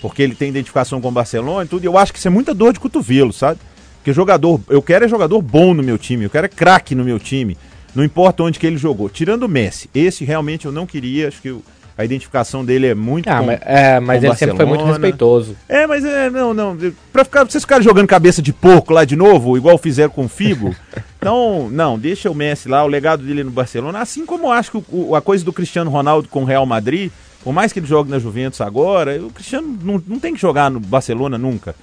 Porque 0.00 0.22
ele 0.22 0.34
tem 0.34 0.50
identificação 0.50 1.00
com 1.00 1.08
o 1.08 1.12
Barcelona 1.12 1.64
e 1.64 1.68
tudo. 1.68 1.84
E 1.84 1.86
eu 1.86 1.98
acho 1.98 2.12
que 2.12 2.18
isso 2.18 2.28
é 2.28 2.30
muita 2.30 2.54
dor 2.54 2.72
de 2.72 2.80
cotovelo, 2.80 3.32
sabe? 3.32 3.58
Porque 3.96 4.12
jogador. 4.12 4.60
Eu 4.68 4.80
quero 4.80 5.04
é 5.04 5.08
jogador 5.08 5.42
bom 5.42 5.74
no 5.74 5.82
meu 5.82 5.98
time, 5.98 6.24
eu 6.24 6.30
quero 6.30 6.46
é 6.46 6.48
craque 6.48 6.94
no 6.94 7.04
meu 7.04 7.18
time. 7.18 7.56
Não 7.92 8.04
importa 8.04 8.42
onde 8.42 8.58
que 8.58 8.66
ele 8.66 8.76
jogou. 8.76 9.08
Tirando 9.08 9.44
o 9.44 9.48
Messi. 9.48 9.90
Esse 9.94 10.24
realmente 10.24 10.66
eu 10.66 10.70
não 10.70 10.86
queria. 10.86 11.28
Acho 11.28 11.42
que 11.42 11.50
o 11.50 11.62
a 11.98 12.04
identificação 12.04 12.64
dele 12.64 12.88
é 12.88 12.94
muito 12.94 13.28
Ah, 13.28 13.38
com, 13.38 13.46
mas, 13.46 13.60
é, 13.64 14.00
mas 14.00 14.22
ele 14.22 14.34
sempre 14.36 14.56
foi 14.56 14.64
muito 14.66 14.80
Barcelona. 14.80 15.04
respeitoso. 15.06 15.56
É, 15.68 15.86
mas 15.86 16.04
é, 16.04 16.28
não, 16.30 16.52
não. 16.52 16.76
Pra 17.12 17.24
ficar, 17.24 17.44
vocês 17.44 17.64
ficarem 17.64 17.82
jogando 17.82 18.06
cabeça 18.06 18.42
de 18.42 18.52
porco 18.52 18.92
lá 18.92 19.04
de 19.04 19.16
novo, 19.16 19.56
igual 19.56 19.78
fizeram 19.78 20.10
com 20.10 20.26
o 20.26 20.28
Figo. 20.28 20.74
então, 21.18 21.68
não, 21.70 21.98
deixa 21.98 22.30
o 22.30 22.34
Messi 22.34 22.68
lá, 22.68 22.84
o 22.84 22.88
legado 22.88 23.22
dele 23.24 23.42
no 23.44 23.50
Barcelona. 23.50 24.00
Assim 24.00 24.26
como 24.26 24.46
eu 24.48 24.52
acho 24.52 24.70
que 24.72 24.76
o- 24.76 24.84
o- 25.10 25.14
a 25.16 25.22
coisa 25.22 25.44
do 25.44 25.52
Cristiano 25.52 25.90
Ronaldo 25.90 26.28
com 26.28 26.42
o 26.42 26.44
Real 26.44 26.66
Madrid, 26.66 27.10
por 27.42 27.52
mais 27.52 27.72
que 27.72 27.78
ele 27.78 27.86
jogue 27.86 28.10
na 28.10 28.18
Juventus 28.18 28.60
agora, 28.60 29.18
o 29.24 29.30
Cristiano 29.30 29.78
não, 29.82 30.02
não 30.06 30.18
tem 30.18 30.34
que 30.34 30.40
jogar 30.40 30.70
no 30.70 30.80
Barcelona 30.80 31.38
nunca. 31.38 31.74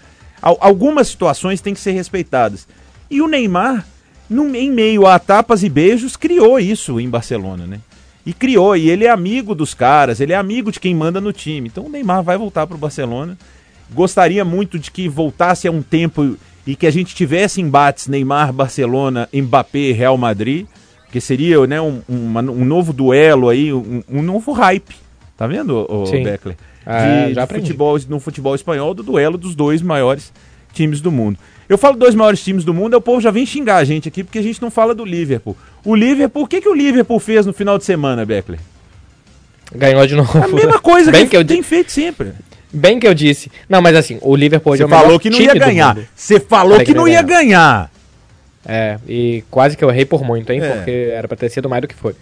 Al- 0.41 0.57
algumas 0.59 1.07
situações 1.07 1.59
têm 1.61 1.73
que 1.73 1.79
ser 1.79 1.91
respeitadas. 1.93 2.67
E 3.09 3.21
o 3.21 3.27
Neymar, 3.27 3.85
num- 4.29 4.53
em 4.53 4.69
meio 4.69 5.07
a 5.07 5.17
tapas 5.17 5.63
e 5.63 5.69
beijos, 5.69 6.15
criou 6.15 6.59
isso 6.59 6.99
em 6.99 7.09
Barcelona, 7.09 7.65
né? 7.65 7.79
E 8.25 8.31
criou, 8.33 8.75
e 8.77 8.89
ele 8.89 9.05
é 9.05 9.09
amigo 9.09 9.53
dos 9.53 9.73
caras, 9.73 10.19
ele 10.21 10.31
é 10.31 10.35
amigo 10.35 10.71
de 10.71 10.79
quem 10.79 10.95
manda 10.95 11.19
no 11.19 11.33
time. 11.33 11.67
Então 11.67 11.85
o 11.85 11.89
Neymar 11.89 12.23
vai 12.23 12.37
voltar 12.37 12.65
pro 12.65 12.77
Barcelona. 12.77 13.37
Gostaria 13.93 14.45
muito 14.45 14.79
de 14.79 14.89
que 14.89 15.07
voltasse 15.09 15.67
a 15.67 15.71
um 15.71 15.81
tempo 15.81 16.37
e 16.65 16.75
que 16.75 16.87
a 16.87 16.91
gente 16.91 17.13
tivesse 17.13 17.59
embates 17.61 18.07
Neymar, 18.07 18.53
Barcelona, 18.53 19.27
Mbappé, 19.33 19.91
Real 19.91 20.17
Madrid, 20.17 20.65
que 21.11 21.19
seria 21.19 21.65
né, 21.67 21.81
um, 21.81 22.01
uma- 22.07 22.41
um 22.41 22.63
novo 22.65 22.93
duelo 22.93 23.49
aí, 23.49 23.73
um, 23.73 24.01
um 24.09 24.21
novo 24.21 24.51
hype. 24.53 24.95
Tá 25.37 25.45
vendo, 25.45 25.85
o. 25.89 26.05
Beckler? 26.23 26.55
Ah, 26.85 27.25
De, 27.27 27.33
de 27.33 27.39
futebol, 27.61 27.99
no 28.09 28.19
futebol 28.19 28.55
espanhol, 28.55 28.93
do 28.93 29.03
duelo 29.03 29.37
dos 29.37 29.53
dois 29.55 29.81
maiores 29.81 30.31
times 30.73 31.01
do 31.01 31.11
mundo. 31.11 31.37
Eu 31.67 31.77
falo 31.77 31.97
dois 31.97 32.13
maiores 32.13 32.43
times 32.43 32.63
do 32.63 32.73
mundo, 32.73 32.95
o 32.95 33.01
povo 33.01 33.21
já 33.21 33.31
vem 33.31 33.45
xingar 33.45 33.77
a 33.77 33.83
gente 33.83 34.07
aqui, 34.07 34.23
porque 34.23 34.39
a 34.39 34.41
gente 34.41 34.61
não 34.61 34.69
fala 34.69 34.93
do 34.93 35.05
Liverpool. 35.05 35.55
O 35.83 35.95
Liverpool, 35.95 36.43
o 36.43 36.47
que, 36.47 36.61
que 36.61 36.69
o 36.69 36.73
Liverpool 36.73 37.19
fez 37.19 37.45
no 37.45 37.53
final 37.53 37.77
de 37.77 37.85
semana, 37.85 38.25
Beckler? 38.25 38.59
Ganhou 39.73 40.05
de 40.05 40.15
novo. 40.15 40.37
A 40.37 40.47
mesma 40.47 40.79
coisa 40.79 41.11
Bem 41.11 41.23
que, 41.23 41.31
que 41.31 41.37
eu 41.37 41.45
tem 41.45 41.63
feito 41.63 41.91
sempre. 41.91 42.33
Bem 42.71 42.99
que 42.99 43.07
eu 43.07 43.13
disse. 43.13 43.51
Não, 43.69 43.81
mas 43.81 43.95
assim, 43.95 44.17
o 44.21 44.35
Liverpool 44.35 44.73
hoje 44.73 44.79
Você 44.79 44.83
é 44.83 44.95
o 44.95 44.99
falou 44.99 45.19
que 45.19 45.29
não 45.29 45.39
ia 45.39 45.53
ganhar. 45.53 45.97
Você 46.15 46.39
falou 46.39 46.79
que 46.79 46.85
que 46.85 46.93
não 46.93 47.07
ia 47.07 47.21
ganhar. 47.21 47.91
É, 48.65 48.97
e 49.07 49.43
quase 49.51 49.75
que 49.75 49.83
eu 49.83 49.89
errei 49.89 50.05
por 50.05 50.23
muito, 50.23 50.51
hein? 50.51 50.61
É. 50.61 50.69
Porque 50.69 51.11
era 51.13 51.27
pra 51.27 51.37
ter 51.37 51.49
sido 51.49 51.69
mais 51.69 51.81
do 51.81 51.87
que 51.87 51.95
foi. 51.95 52.15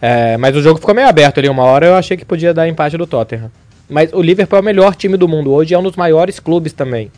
É, 0.00 0.36
mas 0.36 0.54
o 0.54 0.62
jogo 0.62 0.78
ficou 0.78 0.94
meio 0.94 1.08
aberto 1.08 1.38
ali 1.38 1.48
uma 1.48 1.64
hora, 1.64 1.86
eu 1.86 1.96
achei 1.96 2.16
que 2.16 2.24
podia 2.24 2.54
dar 2.54 2.68
empate 2.68 2.96
do 2.96 3.06
Tottenham. 3.06 3.50
Mas 3.88 4.12
o 4.12 4.20
Liverpool 4.20 4.58
é 4.58 4.60
o 4.60 4.64
melhor 4.64 4.94
time 4.94 5.16
do 5.16 5.26
mundo 5.26 5.50
hoje, 5.52 5.74
é 5.74 5.78
um 5.78 5.82
dos 5.82 5.96
maiores 5.96 6.38
clubes 6.38 6.72
também. 6.72 7.10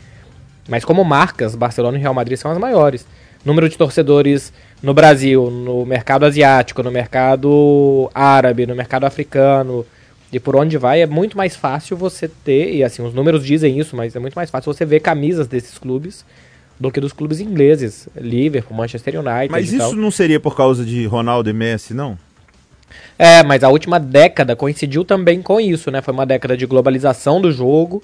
Mas 0.67 0.85
como 0.85 1.03
marcas, 1.03 1.55
Barcelona 1.55 1.97
e 1.97 2.01
Real 2.01 2.13
Madrid 2.13 2.37
são 2.37 2.51
as 2.51 2.57
maiores. 2.57 3.05
Número 3.43 3.67
de 3.67 3.77
torcedores 3.77 4.53
no 4.81 4.93
Brasil, 4.93 5.49
no 5.49 5.85
mercado 5.85 6.25
asiático, 6.25 6.83
no 6.83 6.91
mercado 6.91 8.09
árabe, 8.13 8.65
no 8.65 8.75
mercado 8.75 9.05
africano, 9.05 9.85
e 10.31 10.39
por 10.39 10.55
onde 10.55 10.77
vai, 10.77 11.01
é 11.01 11.05
muito 11.05 11.35
mais 11.35 11.55
fácil 11.55 11.97
você 11.97 12.27
ter, 12.27 12.73
e 12.73 12.83
assim, 12.83 13.03
os 13.03 13.13
números 13.13 13.45
dizem 13.45 13.77
isso, 13.79 13.95
mas 13.95 14.15
é 14.15 14.19
muito 14.19 14.35
mais 14.35 14.49
fácil 14.49 14.73
você 14.73 14.85
ver 14.85 15.01
camisas 15.01 15.47
desses 15.47 15.77
clubes 15.77 16.23
do 16.79 16.91
que 16.91 16.99
dos 16.99 17.13
clubes 17.13 17.39
ingleses, 17.39 18.09
Liverpool, 18.15 18.75
Manchester 18.75 19.19
United 19.19 19.51
Mas 19.51 19.71
isso 19.71 19.95
não 19.95 20.09
seria 20.09 20.39
por 20.39 20.55
causa 20.55 20.83
de 20.83 21.05
Ronaldo 21.05 21.49
e 21.49 21.53
Messi, 21.53 21.93
não? 21.93 22.17
É, 23.19 23.43
mas 23.43 23.63
a 23.63 23.69
última 23.69 23.99
década 23.99 24.55
coincidiu 24.55 25.05
também 25.05 25.43
com 25.43 25.59
isso, 25.59 25.91
né? 25.91 26.01
Foi 26.01 26.11
uma 26.11 26.25
década 26.25 26.57
de 26.57 26.65
globalização 26.65 27.39
do 27.39 27.51
jogo, 27.51 28.01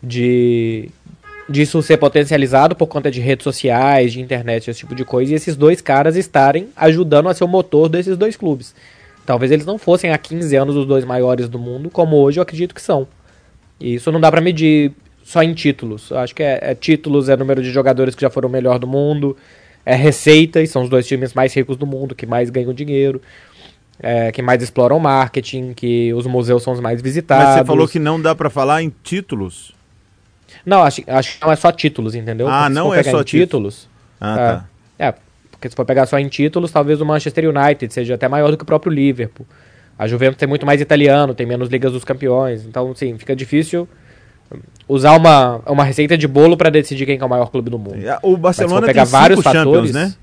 de 0.00 0.90
disso 1.50 1.82
ser 1.82 1.96
potencializado 1.96 2.76
por 2.76 2.86
conta 2.86 3.10
de 3.10 3.20
redes 3.20 3.44
sociais, 3.44 4.12
de 4.12 4.20
internet, 4.20 4.70
esse 4.70 4.78
tipo 4.80 4.94
de 4.94 5.04
coisa, 5.04 5.32
e 5.32 5.34
esses 5.34 5.56
dois 5.56 5.80
caras 5.80 6.14
estarem 6.16 6.68
ajudando 6.76 7.28
a 7.28 7.34
ser 7.34 7.44
o 7.44 7.48
motor 7.48 7.88
desses 7.88 8.16
dois 8.16 8.36
clubes. 8.36 8.74
Talvez 9.26 9.50
eles 9.50 9.66
não 9.66 9.76
fossem 9.76 10.12
há 10.12 10.18
15 10.18 10.56
anos 10.56 10.76
os 10.76 10.86
dois 10.86 11.04
maiores 11.04 11.48
do 11.48 11.58
mundo, 11.58 11.90
como 11.90 12.16
hoje 12.16 12.38
eu 12.38 12.42
acredito 12.42 12.74
que 12.74 12.80
são. 12.80 13.06
E 13.80 13.94
isso 13.94 14.12
não 14.12 14.20
dá 14.20 14.30
pra 14.30 14.40
medir 14.40 14.92
só 15.24 15.42
em 15.42 15.52
títulos. 15.52 16.10
Eu 16.10 16.18
acho 16.18 16.34
que 16.34 16.42
é, 16.42 16.58
é 16.62 16.74
títulos, 16.74 17.28
é 17.28 17.36
número 17.36 17.62
de 17.62 17.70
jogadores 17.70 18.14
que 18.14 18.22
já 18.22 18.30
foram 18.30 18.48
o 18.48 18.52
melhor 18.52 18.78
do 18.78 18.86
mundo, 18.86 19.36
é 19.84 19.94
receita, 19.94 20.62
e 20.62 20.66
são 20.66 20.82
os 20.82 20.88
dois 20.88 21.06
times 21.06 21.34
mais 21.34 21.52
ricos 21.54 21.76
do 21.76 21.86
mundo, 21.86 22.14
que 22.14 22.26
mais 22.26 22.48
ganham 22.48 22.72
dinheiro, 22.72 23.20
é, 23.98 24.30
que 24.30 24.40
mais 24.40 24.62
exploram 24.62 24.98
marketing, 24.98 25.74
que 25.74 26.12
os 26.14 26.26
museus 26.26 26.62
são 26.62 26.72
os 26.72 26.80
mais 26.80 27.02
visitados. 27.02 27.44
Mas 27.44 27.58
você 27.58 27.64
falou 27.64 27.88
que 27.88 27.98
não 27.98 28.20
dá 28.20 28.34
pra 28.34 28.48
falar 28.48 28.82
em 28.82 28.92
títulos. 29.02 29.79
Não, 30.64 30.82
acho, 30.82 31.02
acho 31.06 31.38
que 31.38 31.44
não 31.44 31.52
é 31.52 31.56
só 31.56 31.70
títulos, 31.72 32.14
entendeu? 32.14 32.48
Ah, 32.48 32.62
Porque 32.62 32.74
não 32.74 32.94
é 32.94 33.02
só 33.02 33.22
títulos. 33.24 33.88
Ah, 34.20 34.32
é, 34.32 34.36
tá. 34.36 34.64
é, 34.98 35.14
porque 35.50 35.68
se 35.70 35.76
for 35.76 35.84
pegar 35.84 36.06
só 36.06 36.18
em 36.18 36.28
títulos, 36.28 36.70
talvez 36.70 37.00
o 37.00 37.06
Manchester 37.06 37.44
United 37.48 37.92
seja 37.92 38.14
até 38.14 38.28
maior 38.28 38.50
do 38.50 38.56
que 38.56 38.62
o 38.62 38.66
próprio 38.66 38.92
Liverpool. 38.92 39.46
A 39.98 40.06
Juventus 40.06 40.36
tem 40.36 40.48
muito 40.48 40.64
mais 40.64 40.80
italiano, 40.80 41.34
tem 41.34 41.46
menos 41.46 41.68
ligas 41.68 41.92
dos 41.92 42.04
campeões. 42.04 42.64
Então, 42.64 42.94
sim, 42.94 43.16
fica 43.18 43.36
difícil 43.36 43.86
usar 44.88 45.12
uma, 45.16 45.58
uma 45.66 45.84
receita 45.84 46.16
de 46.18 46.26
bolo 46.26 46.56
pra 46.56 46.70
decidir 46.70 47.06
quem 47.06 47.16
que 47.16 47.22
é 47.22 47.26
o 47.26 47.30
maior 47.30 47.50
clube 47.50 47.70
do 47.70 47.78
mundo. 47.78 47.96
O 48.22 48.36
Barcelona 48.36 48.86
pegar 48.86 49.02
tem 49.04 49.10
vários 49.12 49.38
cinco 49.40 49.50
fatores- 49.52 49.90
Champions, 49.90 49.92
né? 49.94 50.14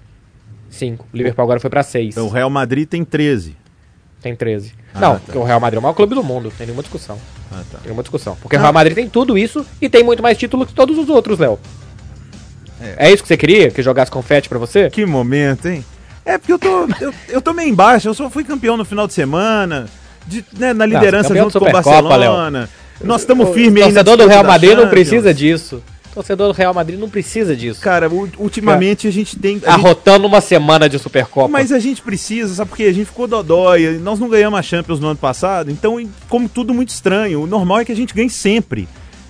Cinco. 0.69 1.07
O 1.13 1.17
Liverpool 1.17 1.43
agora 1.43 1.59
foi 1.59 1.69
pra 1.69 1.81
seis. 1.83 2.17
O 2.17 2.27
Real 2.27 2.49
Madrid 2.49 2.87
tem 2.87 3.05
13. 3.05 3.55
Tem 4.21 4.35
13. 4.35 4.73
Ah, 4.93 4.99
não, 4.99 5.13
tá. 5.13 5.21
porque 5.25 5.37
o 5.37 5.43
Real 5.43 5.59
Madrid 5.59 5.77
é 5.77 5.79
o 5.79 5.81
maior 5.83 5.93
clube 5.93 6.15
do 6.15 6.23
mundo, 6.23 6.45
não 6.45 6.51
tem 6.51 6.65
nenhuma 6.67 6.81
discussão. 6.81 7.17
Ah, 7.51 7.57
tá. 7.71 7.77
Tem 7.77 7.81
nenhuma 7.85 8.01
discussão. 8.03 8.35
Porque 8.41 8.55
o 8.55 8.59
Real 8.59 8.73
Madrid 8.73 8.95
tem 8.95 9.07
tudo 9.07 9.37
isso 9.37 9.65
e 9.81 9.87
tem 9.87 10.03
muito 10.03 10.23
mais 10.23 10.37
títulos 10.37 10.67
que 10.67 10.73
todos 10.73 10.97
os 10.97 11.07
outros, 11.09 11.39
Léo. 11.39 11.59
É. 12.81 13.11
isso 13.11 13.23
que 13.23 13.27
você 13.27 13.37
queria? 13.37 13.71
Que 13.71 13.81
jogasse 13.81 14.11
confete 14.11 14.47
pra 14.49 14.59
você? 14.59 14.89
Que 14.89 15.05
momento, 15.05 15.67
hein? 15.67 15.83
É 16.25 16.37
porque 16.37 16.53
eu 16.53 16.59
tô, 16.59 16.87
eu, 16.99 17.13
eu 17.29 17.41
tô 17.41 17.53
meio 17.53 17.69
embaixo. 17.69 18.07
Eu 18.07 18.13
só 18.13 18.29
fui 18.29 18.43
campeão 18.43 18.75
no 18.75 18.83
final 18.85 19.07
de 19.07 19.13
semana, 19.13 19.87
de- 20.27 20.43
né, 20.57 20.73
na 20.73 20.85
liderança 20.85 21.29
campeão 21.29 21.45
junto 21.45 21.59
da 21.59 21.65
com 21.65 21.69
o 21.69 21.71
Barcelona. 21.71 22.69
Nós 23.01 23.21
estamos 23.21 23.49
firmes 23.53 23.83
O 23.83 23.87
aí 23.87 23.91
na 23.93 24.03
torcedor 24.03 24.25
do 24.25 24.29
Real 24.29 24.43
Madrid 24.43 24.75
não 24.77 24.89
precisa 24.89 25.33
disso. 25.33 25.81
Torcedor 26.17 26.47
do 26.51 26.57
Real 26.57 26.73
Madrid 26.73 26.99
não 26.99 27.07
precisa 27.09 27.55
disso. 27.55 27.79
Cara, 27.79 28.09
ultimamente 28.39 29.07
a 29.07 29.11
gente 29.11 29.37
tem. 29.37 29.51
a 29.57 29.59
gente- 29.59 29.67
Arrotando 29.67 30.25
uma 30.25 30.41
semana 30.41 30.89
de 30.89 30.97
Supercopa. 30.97 31.47
Mas 31.47 31.71
a 31.71 31.77
gente 31.77 32.01
precisa, 32.01 32.55
sabe 32.55 32.69
por 32.69 32.75
quê? 32.77 32.85
A 32.85 32.91
gente 32.93 33.05
ficou 33.05 33.27
dodói, 33.27 33.99
nós 33.99 34.19
não 34.19 34.27
ganhamos 34.27 34.57
a 34.59 34.63
Champions 34.63 34.99
no 34.99 35.07
ano 35.09 35.15
passado, 35.17 35.69
então, 35.69 36.03
como 36.27 36.49
tudo 36.49 36.73
muito 36.73 36.89
estranho, 36.89 37.41
o 37.43 37.45
normal 37.47 37.81
é 37.81 37.85
que 37.85 37.91
a 37.91 37.95
gente 37.95 38.15
ganhe 38.15 38.31
sempre. 38.31 38.87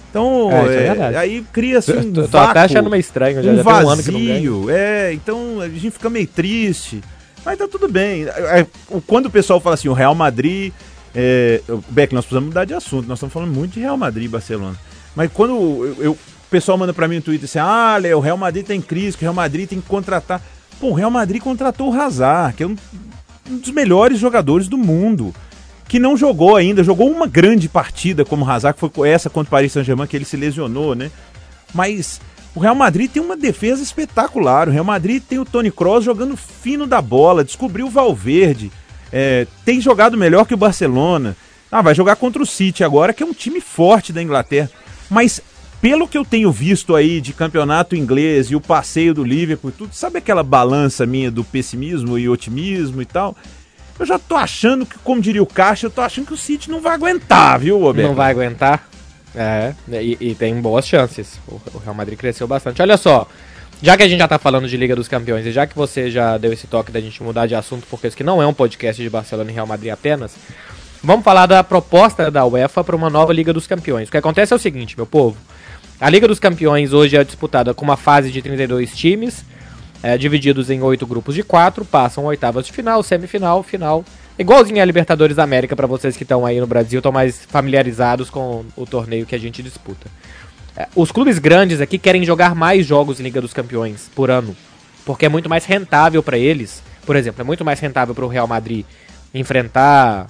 Então, 0.09 0.49
É, 0.49 0.75
é 0.87 1.13
é, 1.13 1.17
aí 1.17 1.45
cria-se 1.51 1.91
um 1.91 2.13
Tô, 2.13 2.21
tô 2.23 2.27
vácuo, 2.29 2.57
achando 2.59 2.89
meio 2.89 3.01
estranho, 3.01 3.43
já, 3.43 3.51
um 3.51 3.55
já 3.57 3.63
tem 3.63 3.73
um 3.73 3.85
vazio, 3.85 4.69
é, 4.69 5.11
então 5.13 5.59
a 5.59 5.67
gente 5.67 5.91
fica 5.91 6.09
meio 6.09 6.25
triste, 6.25 7.01
mas 7.45 7.57
tá 7.57 7.67
tudo 7.67 7.89
bem. 7.89 8.23
É, 8.23 8.61
é, 8.61 8.67
Quando 9.05 9.25
o 9.25 9.29
pessoal 9.29 9.59
fala 9.59 9.73
assim, 9.75 9.89
o 9.89 9.93
Real 9.93 10.15
Madrid, 10.15 10.71
é, 11.13 11.61
Beck, 11.89 12.13
nós 12.13 12.23
precisamos 12.23 12.47
mudar 12.47 12.63
de 12.63 12.73
assunto, 12.73 13.07
nós 13.07 13.17
estamos 13.17 13.33
falando 13.33 13.53
muito 13.53 13.73
de 13.73 13.81
Real 13.81 13.97
Madrid 13.97 14.23
e 14.25 14.29
Barcelona, 14.29 14.77
mas 15.13 15.29
quando 15.33 15.51
eu, 15.53 15.97
eu- 15.99 16.17
o 16.47 16.49
pessoal 16.49 16.77
manda 16.77 16.93
pra 16.93 17.07
mim 17.07 17.17
no 17.17 17.21
Twitter 17.21 17.45
assim, 17.45 17.59
ah, 17.59 17.97
Léo, 17.97 18.17
o 18.17 18.21
Real 18.21 18.37
Madrid 18.37 18.65
tem 18.65 18.81
crise, 18.81 19.17
que 19.17 19.23
o 19.23 19.27
Real 19.27 19.33
Madrid 19.33 19.67
tem 19.67 19.81
que 19.81 19.87
contratar. 19.87 20.41
Pô, 20.79 20.89
o 20.89 20.93
Real 20.93 21.11
Madrid 21.11 21.41
contratou 21.41 21.91
o 21.91 22.01
Hazard, 22.01 22.55
que 22.55 22.63
é 22.63 22.67
um, 22.67 22.75
um 23.49 23.57
dos 23.57 23.71
melhores 23.71 24.17
jogadores 24.17 24.67
do 24.67 24.77
mundo, 24.77 25.33
que 25.87 25.99
não 25.99 26.15
jogou 26.15 26.55
ainda, 26.55 26.83
jogou 26.83 27.11
uma 27.11 27.27
grande 27.27 27.67
partida 27.67 28.23
como 28.23 28.45
o 28.45 28.49
Hazard, 28.49 28.79
que 28.79 28.89
foi 28.89 29.09
essa 29.09 29.29
contra 29.29 29.49
o 29.49 29.51
Paris 29.51 29.73
Saint-Germain, 29.73 30.07
que 30.07 30.15
ele 30.15 30.25
se 30.25 30.37
lesionou, 30.37 30.95
né? 30.95 31.11
Mas 31.73 32.21
o 32.55 32.59
Real 32.59 32.75
Madrid 32.75 33.11
tem 33.11 33.21
uma 33.21 33.35
defesa 33.35 33.83
espetacular. 33.83 34.69
O 34.69 34.71
Real 34.71 34.85
Madrid 34.85 35.21
tem 35.21 35.39
o 35.39 35.45
Tony 35.45 35.69
Kroos 35.69 36.05
jogando 36.05 36.37
fino 36.37 36.87
da 36.87 37.01
bola, 37.01 37.43
descobriu 37.43 37.87
o 37.87 37.91
Valverde, 37.91 38.71
é, 39.11 39.45
tem 39.65 39.81
jogado 39.81 40.17
melhor 40.17 40.45
que 40.45 40.53
o 40.53 40.57
Barcelona. 40.57 41.35
Ah, 41.69 41.81
vai 41.81 41.93
jogar 41.93 42.15
contra 42.15 42.41
o 42.41 42.45
City 42.45 42.83
agora, 42.83 43.13
que 43.13 43.21
é 43.21 43.25
um 43.25 43.33
time 43.33 43.59
forte 43.59 44.13
da 44.13 44.23
Inglaterra. 44.23 44.69
Mas 45.09 45.41
pelo 45.81 46.07
que 46.07 46.17
eu 46.17 46.25
tenho 46.25 46.51
visto 46.51 46.95
aí 46.95 47.21
de 47.21 47.33
campeonato 47.33 47.95
inglês 47.95 48.47
e 48.47 48.55
o 48.55 48.61
passeio 48.61 49.13
do 49.13 49.23
Liverpool 49.23 49.69
e 49.69 49.73
tudo, 49.73 49.93
sabe 49.93 50.17
aquela 50.17 50.43
balança 50.43 51.05
minha 51.05 51.29
do 51.29 51.43
pessimismo 51.43 52.17
e 52.17 52.27
otimismo 52.27 53.01
e 53.01 53.05
tal? 53.05 53.35
Eu 53.99 54.05
já 54.05 54.19
tô 54.19 54.35
achando 54.35 54.85
que, 54.85 54.97
como 54.99 55.21
diria 55.21 55.41
o 55.41 55.47
Caixa, 55.47 55.87
eu 55.87 55.91
tô 55.91 56.01
achando 56.01 56.27
que 56.27 56.33
o 56.33 56.37
City 56.37 56.69
não 56.69 56.79
vai 56.79 56.93
aguentar, 56.93 57.59
viu, 57.59 57.79
Roberto? 57.79 58.07
Não 58.07 58.15
vai 58.15 58.31
aguentar. 58.31 58.87
É, 59.35 59.73
e, 59.89 60.17
e 60.19 60.35
tem 60.35 60.59
boas 60.61 60.87
chances. 60.87 61.39
O, 61.47 61.59
o 61.73 61.77
Real 61.79 61.95
Madrid 61.95 62.17
cresceu 62.17 62.47
bastante. 62.47 62.81
Olha 62.81 62.97
só, 62.97 63.27
já 63.81 63.95
que 63.95 64.03
a 64.03 64.07
gente 64.07 64.19
já 64.19 64.27
tá 64.27 64.39
falando 64.39 64.67
de 64.67 64.77
Liga 64.77 64.95
dos 64.95 65.07
Campeões 65.07 65.45
e 65.45 65.51
já 65.51 65.67
que 65.67 65.75
você 65.75 66.09
já 66.09 66.37
deu 66.37 66.53
esse 66.53 66.67
toque 66.67 66.91
da 66.91 66.99
gente 66.99 67.21
mudar 67.21 67.45
de 67.47 67.55
assunto, 67.55 67.85
porque 67.89 68.07
isso 68.07 68.15
aqui 68.15 68.23
não 68.23 68.41
é 68.41 68.47
um 68.47 68.53
podcast 68.53 69.01
de 69.01 69.09
Barcelona 69.09 69.51
e 69.51 69.53
Real 69.53 69.67
Madrid 69.67 69.91
apenas, 69.91 70.35
vamos 71.03 71.23
falar 71.23 71.45
da 71.45 71.63
proposta 71.63 72.31
da 72.31 72.45
UEFA 72.45 72.83
para 72.83 72.95
uma 72.95 73.09
nova 73.09 73.33
Liga 73.33 73.53
dos 73.53 73.67
Campeões. 73.67 74.07
O 74.07 74.11
que 74.11 74.17
acontece 74.17 74.53
é 74.53 74.55
o 74.55 74.59
seguinte, 74.59 74.95
meu 74.95 75.05
povo. 75.05 75.37
A 75.99 76.11
Liga 76.11 76.27
dos 76.27 76.39
Campeões 76.39 76.93
hoje 76.93 77.17
é 77.17 77.23
disputada 77.23 77.73
com 77.73 77.83
uma 77.83 77.97
fase 77.97 78.29
de 78.29 78.39
32 78.39 78.95
times, 78.95 79.43
é, 80.03 80.15
divididos 80.15 80.69
em 80.69 80.79
oito 80.83 81.07
grupos 81.07 81.33
de 81.33 81.41
quatro, 81.41 81.83
passam 81.83 82.25
oitavas 82.25 82.67
de 82.67 82.71
final, 82.71 83.01
semifinal, 83.01 83.63
final. 83.63 84.05
Igualzinho 84.37 84.79
a 84.79 84.85
Libertadores 84.85 85.35
da 85.35 85.43
América 85.43 85.75
para 85.75 85.87
vocês 85.87 86.15
que 86.15 86.21
estão 86.21 86.45
aí 86.45 86.59
no 86.59 86.67
Brasil, 86.67 86.99
estão 86.99 87.11
mais 87.11 87.43
familiarizados 87.45 88.29
com 88.29 88.63
o 88.75 88.85
torneio 88.85 89.25
que 89.25 89.33
a 89.33 89.39
gente 89.39 89.63
disputa. 89.63 90.07
É, 90.75 90.87
os 90.95 91.11
clubes 91.11 91.39
grandes 91.39 91.81
aqui 91.81 91.97
querem 91.97 92.23
jogar 92.23 92.53
mais 92.53 92.85
jogos 92.85 93.19
em 93.19 93.23
Liga 93.23 93.41
dos 93.41 93.51
Campeões 93.51 94.07
por 94.13 94.29
ano, 94.29 94.55
porque 95.03 95.25
é 95.25 95.29
muito 95.29 95.49
mais 95.49 95.65
rentável 95.65 96.21
para 96.21 96.37
eles. 96.37 96.83
Por 97.07 97.15
exemplo, 97.15 97.41
é 97.41 97.43
muito 97.43 97.65
mais 97.65 97.79
rentável 97.79 98.13
para 98.13 98.25
o 98.25 98.27
Real 98.27 98.45
Madrid 98.45 98.85
enfrentar 99.33 100.27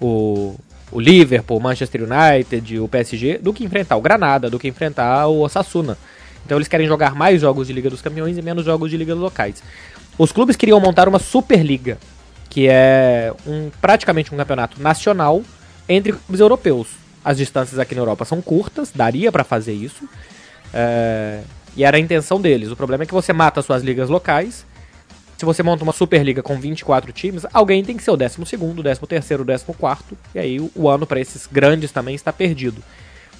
o, 0.00 0.56
o 0.92 1.00
Liverpool, 1.00 1.58
o 1.58 1.60
Manchester 1.60 2.02
United, 2.02 2.78
o 2.80 2.88
PSG, 2.88 3.38
do 3.38 3.52
que 3.52 3.64
enfrentar 3.64 3.96
o 3.96 4.00
Granada, 4.00 4.50
do 4.50 4.58
que 4.58 4.68
enfrentar 4.68 5.26
o 5.28 5.40
Osasuna. 5.40 5.96
Então 6.44 6.58
eles 6.58 6.68
querem 6.68 6.86
jogar 6.86 7.14
mais 7.14 7.40
jogos 7.40 7.66
de 7.66 7.72
Liga 7.72 7.90
dos 7.90 8.02
Campeões 8.02 8.36
e 8.36 8.42
menos 8.42 8.64
jogos 8.64 8.90
de 8.90 8.96
Liga 8.96 9.14
locais. 9.14 9.62
Os 10.18 10.32
clubes 10.32 10.56
queriam 10.56 10.80
montar 10.80 11.08
uma 11.08 11.18
Superliga, 11.18 11.98
que 12.48 12.66
é 12.68 13.32
um, 13.46 13.70
praticamente 13.80 14.34
um 14.34 14.36
campeonato 14.36 14.82
nacional 14.82 15.42
entre 15.88 16.14
os 16.28 16.40
europeus. 16.40 16.88
As 17.24 17.36
distâncias 17.36 17.78
aqui 17.78 17.94
na 17.94 18.00
Europa 18.00 18.24
são 18.24 18.40
curtas, 18.40 18.90
daria 18.94 19.30
para 19.30 19.44
fazer 19.44 19.72
isso. 19.72 20.08
É, 20.72 21.40
e 21.76 21.84
era 21.84 21.96
a 21.96 22.00
intenção 22.00 22.40
deles. 22.40 22.70
O 22.70 22.76
problema 22.76 23.04
é 23.04 23.06
que 23.06 23.12
você 23.12 23.32
mata 23.32 23.62
suas 23.62 23.82
ligas 23.82 24.08
locais. 24.08 24.66
Se 25.40 25.46
você 25.46 25.62
monta 25.62 25.82
uma 25.82 25.92
Superliga 25.94 26.42
com 26.42 26.60
24 26.60 27.12
times, 27.12 27.46
alguém 27.50 27.82
tem 27.82 27.96
que 27.96 28.02
ser 28.02 28.10
o 28.10 28.16
12, 28.18 28.36
13, 29.06 29.64
14. 29.64 30.04
E 30.34 30.38
aí 30.38 30.70
o, 30.74 30.86
ano 30.86 31.06
para 31.06 31.18
esses 31.18 31.46
grandes 31.46 31.90
também 31.90 32.14
está 32.14 32.30
perdido. 32.30 32.82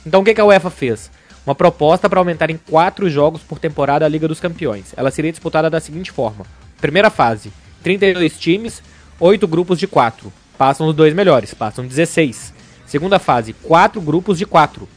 Então 0.06 0.22
o 0.22 0.24
que, 0.24 0.32
que 0.32 0.40
a 0.40 0.46
UEFA 0.46 0.70
fez? 0.70 1.10
Uma 1.44 1.54
proposta 1.54 2.08
para 2.08 2.18
aumentar 2.18 2.50
em 2.50 2.56
4 2.56 3.10
jogos 3.10 3.42
por 3.42 3.58
temporada 3.58 4.06
a 4.06 4.08
Liga 4.08 4.26
dos 4.26 4.40
Campeões. 4.40 4.94
Ela 4.96 5.10
seria 5.10 5.30
disputada 5.30 5.68
da 5.68 5.78
seguinte 5.78 6.10
forma: 6.10 6.46
primeira 6.80 7.10
fase, 7.10 7.52
32 7.82 8.38
times, 8.38 8.82
8 9.20 9.46
grupos 9.46 9.78
de 9.78 9.86
4. 9.86 10.32
Passam 10.56 10.86
os 10.86 10.96
dois 10.96 11.12
melhores, 11.12 11.52
passam 11.52 11.86
16. 11.86 12.54
Segunda 12.86 13.18
fase, 13.18 13.52
4 13.52 14.00
grupos 14.00 14.38
de 14.38 14.46
4. 14.46 14.88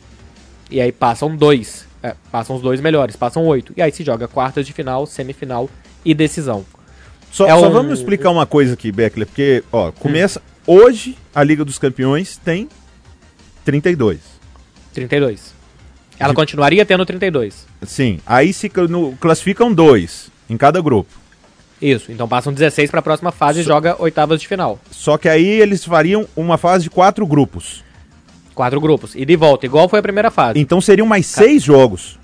E 0.71 0.79
aí 0.79 0.93
passam 0.93 1.35
dois. 1.35 1.85
É, 2.01 2.15
passam 2.31 2.55
os 2.55 2.61
dois 2.61 2.79
melhores, 2.79 3.17
passam 3.17 3.45
oito. 3.45 3.73
E 3.75 3.81
aí 3.81 3.91
se 3.91 4.05
joga 4.05 4.25
quartas 4.25 4.65
de 4.65 4.71
final, 4.71 5.05
semifinal 5.05 5.69
e 6.05 6.13
decisão. 6.13 6.65
Só, 7.33 7.47
é 7.47 7.49
só 7.49 7.67
um... 7.67 7.71
vamos 7.71 7.97
explicar 7.97 8.29
uma 8.29 8.45
coisa 8.45 8.75
aqui, 8.75 8.91
Beckler, 8.91 9.25
porque, 9.25 9.63
ó, 9.71 9.91
começa. 9.91 10.39
Hum. 10.39 10.75
Hoje 10.75 11.17
a 11.33 11.43
Liga 11.43 11.65
dos 11.65 11.79
Campeões 11.79 12.37
tem 12.37 12.69
32. 13.65 14.19
32. 14.93 15.51
Ela 16.19 16.29
de... 16.29 16.35
continuaria 16.35 16.85
tendo 16.85 17.03
32. 17.03 17.65
Sim. 17.81 18.19
Aí 18.23 18.53
se 18.53 18.71
no, 18.87 19.13
classificam 19.13 19.73
dois 19.73 20.29
em 20.47 20.55
cada 20.55 20.79
grupo. 20.79 21.09
Isso, 21.81 22.11
então 22.11 22.27
passam 22.27 22.53
16 22.53 22.91
para 22.91 22.99
a 22.99 23.03
próxima 23.03 23.31
fase 23.31 23.61
e 23.61 23.63
joga 23.63 23.99
oitavas 23.99 24.39
de 24.39 24.47
final. 24.47 24.79
Só 24.91 25.17
que 25.17 25.27
aí 25.27 25.59
eles 25.59 25.83
fariam 25.83 26.27
uma 26.35 26.59
fase 26.59 26.83
de 26.83 26.89
quatro 26.91 27.25
grupos. 27.25 27.83
Quatro 28.53 28.79
grupos. 28.79 29.15
E 29.15 29.25
de 29.25 29.35
volta, 29.35 29.65
igual 29.65 29.89
foi 29.89 29.97
a 29.97 30.03
primeira 30.03 30.29
fase. 30.29 30.59
Então 30.59 30.79
seriam 30.79 31.07
mais 31.07 31.25
seis 31.25 31.63
jogos. 31.63 32.19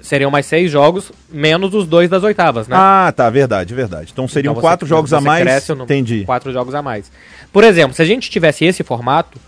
Seriam 0.00 0.30
mais 0.30 0.46
seis 0.46 0.70
jogos, 0.70 1.12
menos 1.30 1.74
os 1.74 1.86
dois 1.86 2.08
das 2.08 2.22
oitavas, 2.22 2.66
né? 2.66 2.76
Ah, 2.78 3.12
tá, 3.14 3.28
verdade, 3.28 3.74
verdade. 3.74 4.10
Então 4.12 4.26
seriam 4.26 4.52
então 4.52 4.60
quatro 4.60 4.86
jogos 4.86 5.12
a 5.12 5.20
mais. 5.20 5.68
Entendi. 5.68 6.24
Quatro 6.24 6.52
jogos 6.52 6.74
a 6.74 6.80
mais. 6.80 7.12
Por 7.52 7.64
exemplo, 7.64 7.94
se 7.94 8.00
a 8.00 8.04
gente 8.04 8.30
tivesse 8.30 8.64
esse 8.64 8.82
formato, 8.82 9.38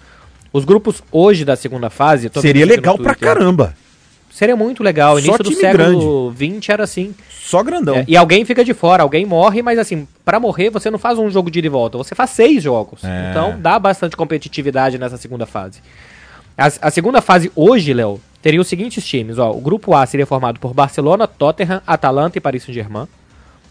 os 0.52 0.64
grupos 0.64 1.02
hoje 1.10 1.44
da 1.44 1.56
segunda 1.56 1.88
fase. 1.88 2.30
Seria 2.40 2.66
legal 2.66 2.98
pra 2.98 3.14
caramba. 3.14 3.74
Seria 4.30 4.56
muito 4.56 4.82
legal. 4.82 5.18
Início 5.18 5.44
do 5.44 5.54
século 5.54 6.34
XX 6.34 6.68
era 6.70 6.84
assim. 6.84 7.14
Só 7.30 7.62
grandão. 7.62 7.96
É, 7.96 8.04
e 8.08 8.16
alguém 8.16 8.44
fica 8.46 8.64
de 8.64 8.72
fora, 8.72 9.02
alguém 9.02 9.26
morre, 9.26 9.60
mas 9.60 9.78
assim, 9.78 10.08
para 10.24 10.40
morrer 10.40 10.70
você 10.70 10.90
não 10.90 10.98
faz 10.98 11.18
um 11.18 11.30
jogo 11.30 11.50
de 11.50 11.58
ida 11.58 11.66
e 11.66 11.70
volta, 11.70 11.98
você 11.98 12.14
faz 12.14 12.30
seis 12.30 12.62
jogos. 12.62 13.04
É. 13.04 13.30
Então 13.30 13.60
dá 13.60 13.78
bastante 13.78 14.16
competitividade 14.16 14.96
nessa 14.96 15.18
segunda 15.18 15.44
fase. 15.44 15.80
A, 16.56 16.66
a 16.80 16.90
segunda 16.90 17.20
fase 17.20 17.52
hoje, 17.54 17.92
Léo, 17.92 18.20
teria 18.42 18.60
os 18.60 18.66
seguintes 18.66 19.06
times. 19.06 19.38
Ó, 19.38 19.52
o 19.52 19.60
grupo 19.60 19.94
A 19.94 20.04
seria 20.04 20.26
formado 20.26 20.58
por 20.58 20.74
Barcelona, 20.74 21.26
Tottenham, 21.26 21.80
Atalanta 21.86 22.36
e 22.36 22.40
Paris 22.40 22.64
Saint-Germain. 22.64 23.06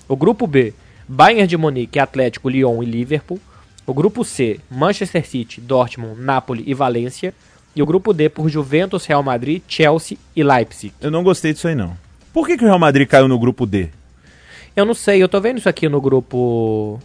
O 0.08 0.16
grupo 0.16 0.48
B, 0.48 0.74
Bayern 1.08 1.46
de 1.46 1.58
Munique, 1.58 2.00
Atlético, 2.00 2.50
Lyon 2.50 2.82
e 2.82 2.86
Liverpool. 2.86 3.40
O 3.86 3.94
grupo 3.94 4.24
C, 4.24 4.60
Manchester 4.70 5.28
City, 5.28 5.60
Dortmund, 5.60 6.22
Napoli 6.22 6.64
e 6.66 6.74
Valência. 6.74 7.34
E 7.76 7.82
o 7.82 7.86
grupo 7.86 8.14
D 8.14 8.30
por 8.30 8.50
Juventus, 8.50 9.06
Real 9.06 9.24
Madrid, 9.24 9.62
Chelsea 9.68 10.18
e 10.36 10.44
Leipzig. 10.44 10.94
Eu 11.02 11.12
não 11.12 11.24
gostei 11.24 11.54
disso 11.54 11.68
aí 11.68 11.76
não. 11.76 11.96
Por 12.34 12.48
que, 12.48 12.58
que 12.58 12.64
o 12.64 12.68
Real 12.68 12.80
Madrid 12.80 13.08
caiu 13.08 13.28
no 13.28 13.38
grupo 13.38 13.66
D? 13.66 13.90
Eu 14.76 14.86
não 14.86 14.94
sei, 14.94 15.22
eu 15.22 15.28
tô 15.28 15.40
vendo 15.42 15.58
isso 15.58 15.68
aqui 15.70 15.90
no 15.90 16.00
grupo. 16.00 17.00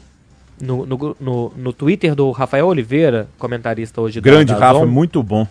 No, 0.61 0.87
no, 0.87 1.17
no, 1.21 1.53
no 1.55 1.73
Twitter 1.73 2.15
do 2.15 2.31
Rafael 2.31 2.67
Oliveira, 2.67 3.29
comentarista 3.39 4.01
hoje 4.01 4.21
Grande 4.23 4.53
da, 4.53 4.59
da 4.59 4.67
Rafa, 4.67 4.81
Zon. 4.81 4.87
muito 4.87 5.23
bom. 5.23 5.47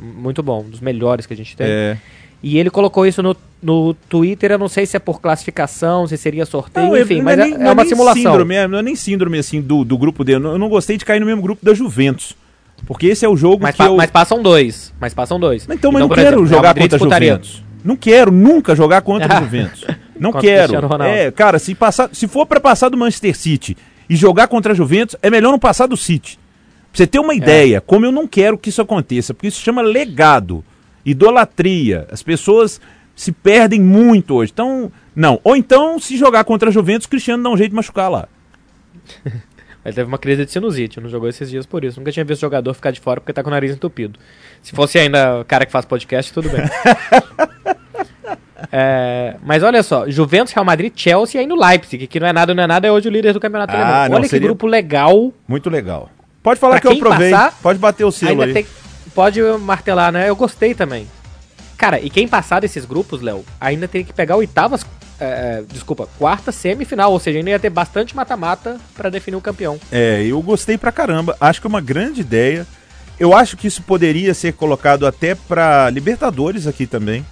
Muito 0.00 0.42
bom, 0.42 0.60
um 0.60 0.70
dos 0.70 0.80
melhores 0.80 1.26
que 1.26 1.34
a 1.34 1.36
gente 1.36 1.56
tem. 1.56 1.66
É. 1.66 1.96
E 2.42 2.58
ele 2.58 2.68
colocou 2.68 3.06
isso 3.06 3.22
no, 3.22 3.34
no 3.62 3.94
Twitter, 3.94 4.52
eu 4.52 4.58
não 4.58 4.68
sei 4.68 4.84
se 4.84 4.96
é 4.96 5.00
por 5.00 5.18
classificação, 5.18 6.06
se 6.06 6.16
seria 6.18 6.44
sorteio, 6.44 6.88
não, 6.88 6.98
enfim, 6.98 7.22
não 7.22 7.30
é 7.30 7.36
mas 7.36 7.38
é, 7.38 7.42
nem, 7.50 7.54
é, 7.54 7.68
é 7.68 7.72
uma 7.72 7.84
simulação. 7.86 8.22
Síndrome, 8.22 8.54
é, 8.54 8.68
não 8.68 8.78
é 8.78 8.82
nem 8.82 8.94
síndrome 8.94 9.38
assim 9.38 9.62
do, 9.62 9.82
do 9.82 9.96
grupo 9.96 10.22
D. 10.22 10.34
Eu 10.34 10.58
não, 10.58 10.68
gostei 10.68 10.98
de 10.98 11.06
cair 11.06 11.20
no 11.20 11.26
mesmo 11.26 11.40
grupo 11.40 11.64
da 11.64 11.72
Juventus. 11.72 12.36
Porque 12.86 13.06
esse 13.06 13.24
é 13.24 13.28
o 13.28 13.34
jogo 13.34 13.62
mas 13.62 13.74
que 13.74 13.82
eu... 13.82 13.96
Mas 13.96 14.10
passam 14.10 14.42
dois. 14.42 14.92
Mas 15.00 15.14
passam 15.14 15.40
dois. 15.40 15.62
Então, 15.64 15.90
mas 15.90 16.02
então, 16.02 16.08
não 16.08 16.08
quero 16.14 16.28
exemplo, 16.28 16.46
jogar 16.46 16.74
contra 16.74 16.96
a 16.96 16.98
Juventus. 16.98 17.64
Não 17.82 17.96
quero 17.96 18.30
nunca 18.30 18.76
jogar 18.76 19.00
contra 19.00 19.36
o 19.40 19.44
Juventus. 19.44 19.84
Não 20.18 20.32
quero. 20.32 20.74
É, 21.02 21.30
cara, 21.30 21.58
se, 21.58 21.74
passar, 21.74 22.10
se 22.12 22.28
for 22.28 22.44
para 22.44 22.60
passar 22.60 22.90
do 22.90 22.96
Manchester 22.98 23.34
City 23.34 23.74
e 24.08 24.16
jogar 24.16 24.48
contra 24.48 24.72
a 24.72 24.76
Juventus, 24.76 25.16
é 25.22 25.30
melhor 25.30 25.50
não 25.50 25.58
passar 25.58 25.86
do 25.86 25.96
City. 25.96 26.38
Pra 26.94 26.98
você 26.98 27.08
ter 27.08 27.18
uma 27.18 27.32
é. 27.32 27.36
ideia, 27.36 27.76
é. 27.78 27.80
como 27.80 28.06
eu 28.06 28.12
não 28.12 28.24
quero 28.24 28.56
que 28.56 28.68
isso 28.68 28.80
aconteça, 28.80 29.34
porque 29.34 29.48
isso 29.48 29.60
chama 29.60 29.82
legado, 29.82 30.64
idolatria. 31.04 32.06
As 32.08 32.22
pessoas 32.22 32.80
se 33.16 33.32
perdem 33.32 33.80
muito 33.80 34.32
hoje. 34.32 34.52
Então, 34.52 34.92
não. 35.14 35.40
Ou 35.42 35.56
então, 35.56 35.98
se 35.98 36.16
jogar 36.16 36.44
contra 36.44 36.68
a 36.68 36.72
Juventus, 36.72 37.06
o 37.06 37.10
Cristiano 37.10 37.42
dá 37.42 37.50
um 37.50 37.56
jeito 37.56 37.70
de 37.70 37.76
machucar 37.76 38.08
lá. 38.08 38.28
Ele 39.84 39.94
teve 39.94 40.06
uma 40.06 40.18
crise 40.18 40.46
de 40.46 40.52
sinusite, 40.52 41.00
não 41.00 41.10
jogou 41.10 41.28
esses 41.28 41.50
dias 41.50 41.66
por 41.66 41.84
isso. 41.84 41.98
Nunca 41.98 42.12
tinha 42.12 42.24
visto 42.24 42.40
jogador 42.40 42.72
ficar 42.72 42.92
de 42.92 43.00
fora 43.00 43.20
porque 43.20 43.32
tá 43.32 43.42
com 43.42 43.48
o 43.48 43.52
nariz 43.52 43.72
entupido. 43.72 44.18
Se 44.62 44.72
fosse 44.72 44.96
ainda 44.96 45.40
o 45.40 45.44
cara 45.44 45.66
que 45.66 45.72
faz 45.72 45.84
podcast, 45.84 46.32
tudo 46.32 46.48
bem. 46.48 46.62
é, 48.72 49.36
mas 49.42 49.64
olha 49.64 49.82
só, 49.82 50.08
Juventus, 50.08 50.54
Real 50.54 50.64
Madrid, 50.64 50.92
Chelsea 50.96 51.38
e 51.38 51.42
aí 51.42 51.46
no 51.46 51.56
Leipzig, 51.56 52.06
que 52.06 52.20
não 52.20 52.28
é 52.28 52.32
nada, 52.32 52.54
não 52.54 52.62
é 52.62 52.66
nada, 52.66 52.86
é 52.86 52.92
hoje 52.92 53.08
o 53.08 53.10
líder 53.10 53.34
do 53.34 53.40
campeonato 53.40 53.76
ah, 53.76 54.02
alemão. 54.04 54.20
Olha 54.20 54.28
que 54.28 54.38
grupo 54.38 54.66
legal. 54.66 55.34
Muito 55.46 55.68
legal. 55.68 56.08
Pode 56.44 56.60
falar 56.60 56.78
pra 56.78 56.80
que 56.82 56.86
eu 56.88 56.98
provei, 56.98 57.30
passar, 57.30 57.58
pode 57.62 57.78
bater 57.78 58.04
o 58.04 58.12
selo 58.12 58.42
aí. 58.42 58.52
Tem, 58.52 58.66
pode 59.14 59.40
martelar, 59.60 60.12
né? 60.12 60.28
Eu 60.28 60.36
gostei 60.36 60.74
também. 60.74 61.08
Cara, 61.78 61.98
e 61.98 62.10
quem 62.10 62.28
passar 62.28 62.60
desses 62.60 62.84
grupos, 62.84 63.22
Léo, 63.22 63.42
ainda 63.58 63.88
tem 63.88 64.04
que 64.04 64.12
pegar 64.12 64.36
oitavas 64.36 64.84
é, 65.18 65.24
é, 65.24 65.64
desculpa, 65.72 66.06
quarta 66.18 66.52
semifinal, 66.52 67.12
ou 67.12 67.18
seja, 67.18 67.38
ainda 67.38 67.48
ia 67.48 67.58
ter 67.58 67.70
bastante 67.70 68.14
mata-mata 68.14 68.78
para 68.94 69.08
definir 69.08 69.36
o 69.36 69.40
campeão. 69.40 69.80
É, 69.90 70.22
eu 70.22 70.40
gostei 70.42 70.76
pra 70.76 70.92
caramba, 70.92 71.34
acho 71.40 71.62
que 71.62 71.66
é 71.66 71.68
uma 71.68 71.80
grande 71.80 72.20
ideia. 72.20 72.66
Eu 73.18 73.34
acho 73.34 73.56
que 73.56 73.66
isso 73.66 73.80
poderia 73.80 74.34
ser 74.34 74.52
colocado 74.52 75.06
até 75.06 75.34
para 75.34 75.88
Libertadores 75.88 76.66
aqui 76.66 76.86
também, 76.86 77.24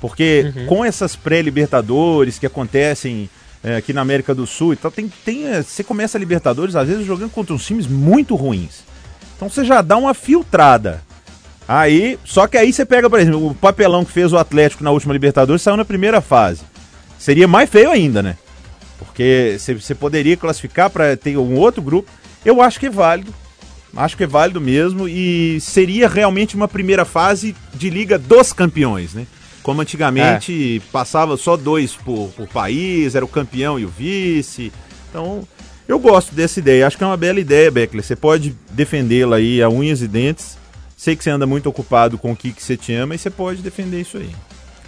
porque 0.00 0.52
uhum. 0.56 0.66
com 0.66 0.84
essas 0.84 1.16
pré-Libertadores 1.16 2.38
que 2.38 2.46
acontecem 2.46 3.28
é, 3.64 3.76
aqui 3.76 3.94
na 3.94 4.02
América 4.02 4.34
do 4.34 4.46
Sul, 4.46 4.74
então 4.74 4.90
tem, 4.90 5.10
tem, 5.24 5.46
é, 5.46 5.62
você 5.62 5.82
começa 5.82 6.18
a 6.18 6.20
Libertadores 6.20 6.76
às 6.76 6.86
vezes 6.86 7.06
jogando 7.06 7.30
contra 7.30 7.54
uns 7.54 7.64
times 7.64 7.86
muito 7.86 8.36
ruins. 8.36 8.84
Então 9.34 9.48
você 9.48 9.64
já 9.64 9.80
dá 9.80 9.96
uma 9.96 10.12
filtrada. 10.12 11.02
Aí, 11.66 12.18
só 12.24 12.46
que 12.46 12.58
aí 12.58 12.70
você 12.70 12.84
pega, 12.84 13.08
por 13.08 13.18
exemplo, 13.18 13.48
o 13.48 13.54
papelão 13.54 14.04
que 14.04 14.12
fez 14.12 14.32
o 14.32 14.38
Atlético 14.38 14.84
na 14.84 14.90
última 14.90 15.14
Libertadores 15.14 15.62
saiu 15.62 15.78
na 15.78 15.84
primeira 15.84 16.20
fase. 16.20 16.60
Seria 17.18 17.48
mais 17.48 17.70
feio 17.70 17.90
ainda, 17.90 18.22
né? 18.22 18.36
Porque 18.98 19.56
você 19.58 19.94
poderia 19.94 20.36
classificar 20.36 20.90
para 20.90 21.16
ter 21.16 21.38
um 21.38 21.56
outro 21.56 21.80
grupo. 21.80 22.10
Eu 22.44 22.60
acho 22.60 22.78
que 22.78 22.86
é 22.86 22.90
válido. 22.90 23.34
Acho 23.96 24.16
que 24.16 24.24
é 24.24 24.26
válido 24.26 24.60
mesmo. 24.60 25.08
E 25.08 25.58
seria 25.60 26.06
realmente 26.06 26.54
uma 26.54 26.68
primeira 26.68 27.06
fase 27.06 27.56
de 27.72 27.88
Liga 27.88 28.18
dos 28.18 28.52
Campeões, 28.52 29.14
né? 29.14 29.26
Como 29.64 29.80
antigamente 29.80 30.76
é. 30.76 30.92
passava 30.92 31.38
só 31.38 31.56
dois 31.56 31.94
por, 31.96 32.28
por 32.36 32.46
país, 32.46 33.14
era 33.14 33.24
o 33.24 33.28
campeão 33.28 33.80
e 33.80 33.86
o 33.86 33.88
vice. 33.88 34.70
Então, 35.08 35.48
eu 35.88 35.98
gosto 35.98 36.34
dessa 36.34 36.60
ideia. 36.60 36.86
Acho 36.86 36.98
que 36.98 37.02
é 37.02 37.06
uma 37.06 37.16
bela 37.16 37.40
ideia, 37.40 37.70
Beckler. 37.70 38.04
Você 38.04 38.14
pode 38.14 38.54
defendê-la 38.70 39.36
aí 39.36 39.62
a 39.62 39.68
unhas 39.70 40.02
e 40.02 40.06
dentes. 40.06 40.58
Sei 40.94 41.16
que 41.16 41.24
você 41.24 41.30
anda 41.30 41.46
muito 41.46 41.66
ocupado 41.66 42.18
com 42.18 42.32
o 42.32 42.36
que, 42.36 42.54
você 42.56 42.76
te 42.76 42.92
ama 42.92 43.14
e 43.14 43.18
você 43.18 43.30
pode 43.30 43.62
defender 43.62 44.02
isso 44.02 44.18
aí. 44.18 44.30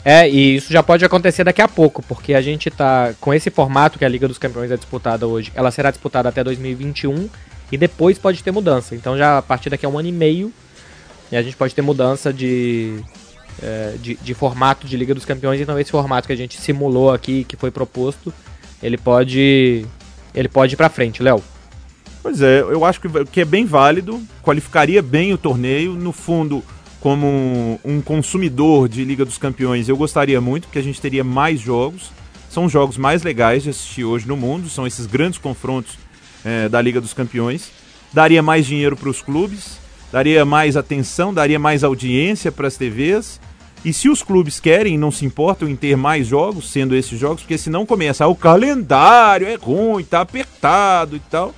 É, 0.05 0.29
e 0.29 0.57
isso 0.57 0.71
já 0.71 0.83
pode 0.83 1.03
acontecer 1.07 1.43
daqui 1.43 1.63
a 1.63 1.67
pouco, 1.67 2.03
porque 2.03 2.35
a 2.35 2.43
gente 2.43 2.71
tá 2.71 3.15
com 3.19 3.33
esse 3.33 3.49
formato 3.51 3.99
que 3.99 4.05
a 4.05 4.09
Liga 4.09 4.29
dos 4.29 4.37
Campeões 4.37 4.71
é 4.71 4.77
disputada 4.77 5.27
hoje. 5.27 5.51
Ela 5.55 5.71
será 5.71 5.91
disputada 5.91 6.29
até 6.29 6.45
2021 6.45 7.31
e 7.73 7.79
depois 7.79 8.19
pode 8.19 8.43
ter 8.43 8.53
mudança. 8.53 8.95
Então 8.95 9.17
já 9.17 9.39
a 9.39 9.43
partir 9.43 9.71
daqui 9.71 9.87
a 9.87 9.89
um 9.89 9.99
ano 9.99 10.09
e 10.09 10.13
meio 10.13 10.53
a 11.33 11.43
gente 11.43 11.57
pode 11.57 11.75
ter 11.75 11.83
mudança 11.83 12.33
de, 12.33 13.03
é, 13.63 13.95
de, 14.01 14.17
de, 14.21 14.35
formato 14.35 14.87
de 14.87 14.97
Liga 14.97 15.15
dos 15.15 15.25
Campeões. 15.25 15.61
Então 15.61 15.79
esse 15.79 15.91
formato 15.91 16.27
que 16.27 16.33
a 16.33 16.37
gente 16.37 16.61
simulou 16.61 17.13
aqui, 17.13 17.45
que 17.45 17.57
foi 17.57 17.71
proposto, 17.71 18.33
ele 18.83 18.97
pode 18.97 19.87
ele 20.35 20.49
pode 20.49 20.75
ir 20.75 20.77
para 20.77 20.89
frente, 20.89 21.23
Léo. 21.23 21.43
Pois 22.23 22.43
é, 22.43 22.61
eu 22.61 22.85
acho 22.85 23.01
que, 23.01 23.25
que 23.27 23.41
é 23.41 23.45
bem 23.45 23.65
válido, 23.65 24.21
qualificaria 24.43 25.01
bem 25.01 25.33
o 25.33 25.39
torneio. 25.39 25.93
No 25.93 26.13
fundo, 26.13 26.63
como 27.01 27.81
um 27.85 28.01
consumidor 28.01 28.89
de 28.89 29.05
Liga 29.05 29.25
dos 29.25 29.39
Campeões, 29.39 29.89
eu 29.89 29.97
gostaria 29.97 30.41
muito, 30.41 30.65
porque 30.65 30.81
a 30.81 30.83
gente 30.83 31.01
teria 31.01 31.23
mais 31.23 31.61
jogos. 31.61 32.11
São 32.51 32.65
os 32.65 32.73
jogos 32.73 32.97
mais 32.97 33.23
legais 33.23 33.63
de 33.63 33.71
assistir 33.71 34.05
hoje 34.05 34.27
no 34.27 34.37
mundo, 34.37 34.69
são 34.69 34.87
esses 34.87 35.07
grandes 35.07 35.39
confrontos 35.39 35.99
é, 36.45 36.69
da 36.69 36.81
Liga 36.81 37.01
dos 37.01 37.13
Campeões. 37.13 37.71
daria 38.13 38.43
mais 38.43 38.67
dinheiro 38.67 38.97
para 38.97 39.09
os 39.09 39.23
clubes, 39.23 39.79
daria 40.11 40.45
mais 40.45 40.77
atenção, 40.77 41.33
daria 41.33 41.59
mais 41.59 41.85
audiência 41.85 42.51
para 42.51 42.67
as 42.67 42.77
TVs. 42.77 43.41
E 43.87 43.93
se 43.93 44.09
os 44.09 44.21
clubes 44.21 44.59
querem 44.59 44.95
e 44.97 44.99
não 44.99 45.13
se 45.13 45.25
importam 45.25 45.69
em 45.69 45.77
ter 45.77 45.97
mais 45.97 46.27
jogos, 46.27 46.69
sendo 46.73 46.97
esses 46.97 47.17
jogos, 47.19 47.43
porque 47.43 47.57
senão 47.57 47.87
começa, 47.87 48.25
ah, 48.25 48.29
o 48.29 48.35
calendário 48.35 49.47
é 49.47 49.55
ruim, 49.55 50.03
tá 50.03 50.23
apertado 50.23 51.15
e 51.15 51.21
tal. 51.21 51.55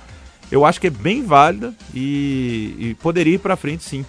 Eu 0.51 0.63
acho 0.63 0.79
que 0.79 0.85
é 0.87 0.91
bem 0.91 1.23
válida 1.25 1.73
e, 1.93 2.75
e 2.77 2.97
poderia 3.01 3.33
ir 3.33 3.39
para 3.39 3.55
frente 3.55 3.83
sim. 3.83 4.05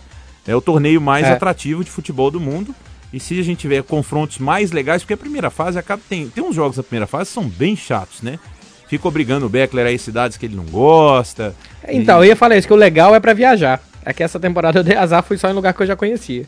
É 0.46 0.54
o 0.54 0.61
torneio 0.61 1.00
mais 1.00 1.26
É. 1.26 1.30
atrativo 1.33 1.83
de 1.83 1.90
futebol 1.90 2.30
do 2.30 2.38
mundo. 2.38 2.74
E 3.11 3.18
se 3.18 3.40
a 3.40 3.42
gente 3.42 3.61
tiver 3.61 3.83
confrontos 3.83 4.37
mais 4.38 4.70
legais, 4.70 5.02
porque 5.02 5.14
a 5.14 5.16
primeira 5.16 5.48
fase 5.50 5.78
acaba. 5.78 6.02
Tem, 6.09 6.28
tem 6.28 6.44
uns 6.44 6.54
jogos 6.54 6.76
da 6.76 6.83
primeira 6.83 7.06
fase 7.06 7.28
que 7.30 7.35
são 7.35 7.48
bem 7.48 7.74
chatos, 7.74 8.20
né? 8.22 8.38
Fica 8.87 9.09
obrigando 9.09 9.46
o 9.46 9.48
Beckler 9.48 9.87
a 9.87 9.92
ir 9.92 9.98
cidades 9.98 10.37
que 10.37 10.44
ele 10.46 10.56
não 10.56 10.64
gosta. 10.64 11.54
Então, 11.88 12.18
eu 12.18 12.26
ia 12.26 12.37
falar 12.37 12.56
isso, 12.56 12.66
que 12.66 12.72
o 12.72 12.76
legal 12.76 13.14
é 13.14 13.20
pra 13.20 13.33
viajar. 13.33 13.80
É 14.04 14.12
que 14.12 14.22
essa 14.22 14.38
temporada 14.38 14.78
eu 14.78 14.85
dei 14.85 14.96
azar, 14.96 15.22
fui 15.22 15.37
só 15.38 15.48
em 15.50 15.52
lugar 15.54 15.72
que 15.74 15.83
eu 15.83 15.87
já 15.87 15.96
conhecia. 15.96 16.46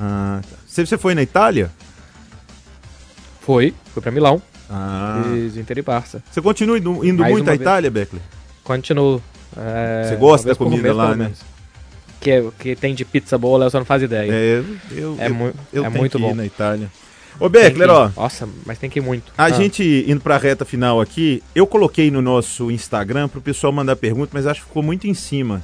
Ah, 0.00 0.40
tá. 0.42 0.56
Você, 0.66 0.86
você 0.86 0.96
foi 0.98 1.14
na 1.14 1.22
Itália? 1.22 1.70
Foi, 3.40 3.74
fui 3.92 4.02
pra 4.02 4.10
Milão, 4.12 4.40
Ah. 4.68 5.22
fiz 5.24 5.56
Inter 5.56 5.78
e 5.78 5.82
Barça. 5.82 6.22
Você 6.30 6.40
continua 6.40 6.78
indo, 6.78 7.04
indo 7.04 7.20
Mais 7.22 7.32
muito 7.32 7.48
à 7.48 7.50
vez. 7.52 7.60
Itália, 7.60 7.90
Beckler? 7.90 8.22
Continuo. 8.62 9.20
é, 9.56 10.04
Você 10.08 10.16
gosta 10.16 10.48
da 10.48 10.54
comida 10.54 10.82
mês, 10.82 10.94
lá, 10.96 11.14
né? 11.16 11.32
Que, 12.20 12.30
é- 12.30 12.44
que 12.58 12.76
tem 12.76 12.94
de 12.94 13.04
pizza 13.04 13.36
boa, 13.36 13.64
eu 13.64 13.70
só 13.70 13.78
não 13.78 13.84
faço 13.84 14.04
ideia. 14.04 14.30
É, 14.30 14.58
eu, 14.58 14.96
eu, 14.96 15.16
É 15.18 15.28
eu, 15.28 15.34
mu- 15.34 15.52
eu 15.72 15.84
é 15.84 15.88
muito 15.88 16.18
bom. 16.18 16.34
na 16.34 16.44
Itália. 16.44 16.88
Ô, 17.40 17.48
Beckler, 17.48 17.88
que 17.88 17.94
ó. 17.94 18.10
Nossa, 18.14 18.46
mas 18.66 18.78
tem 18.78 18.88
que 18.90 18.98
ir 18.98 19.02
muito. 19.02 19.32
A 19.36 19.44
Ah. 19.44 19.50
gente 19.50 20.04
indo 20.06 20.20
pra 20.20 20.36
reta 20.36 20.64
final 20.64 21.00
aqui, 21.00 21.42
eu 21.54 21.66
coloquei 21.66 22.10
no 22.10 22.20
nosso 22.20 22.70
Instagram 22.70 23.26
pro 23.28 23.40
pessoal 23.40 23.72
mandar 23.72 23.96
pergunta, 23.96 24.30
mas 24.34 24.46
acho 24.46 24.60
que 24.60 24.66
ficou 24.66 24.82
muito 24.82 25.06
em 25.08 25.14
cima. 25.14 25.62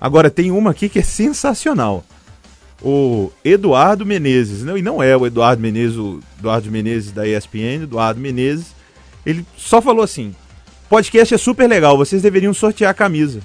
Agora 0.00 0.28
tem 0.30 0.50
uma 0.50 0.70
aqui 0.70 0.88
que 0.88 0.98
é 0.98 1.02
sensacional. 1.02 2.04
O 2.82 3.30
Eduardo 3.44 4.04
Menezes, 4.04 4.62
não, 4.62 4.76
e 4.76 4.82
não 4.82 5.02
é 5.02 5.16
o 5.16 5.26
Eduardo 5.26 5.62
Menezes, 5.62 5.96
o 5.96 6.20
Eduardo 6.38 6.70
Menezes 6.70 7.12
da 7.12 7.26
ESPN, 7.26 7.84
Eduardo 7.84 8.20
Menezes. 8.20 8.74
Ele 9.24 9.44
só 9.56 9.80
falou 9.80 10.02
assim: 10.04 10.34
podcast 10.88 11.34
é 11.34 11.38
super 11.38 11.68
legal, 11.68 11.96
vocês 11.96 12.20
deveriam 12.22 12.52
sortear 12.52 12.90
a 12.90 12.94
camisa. 12.94 13.40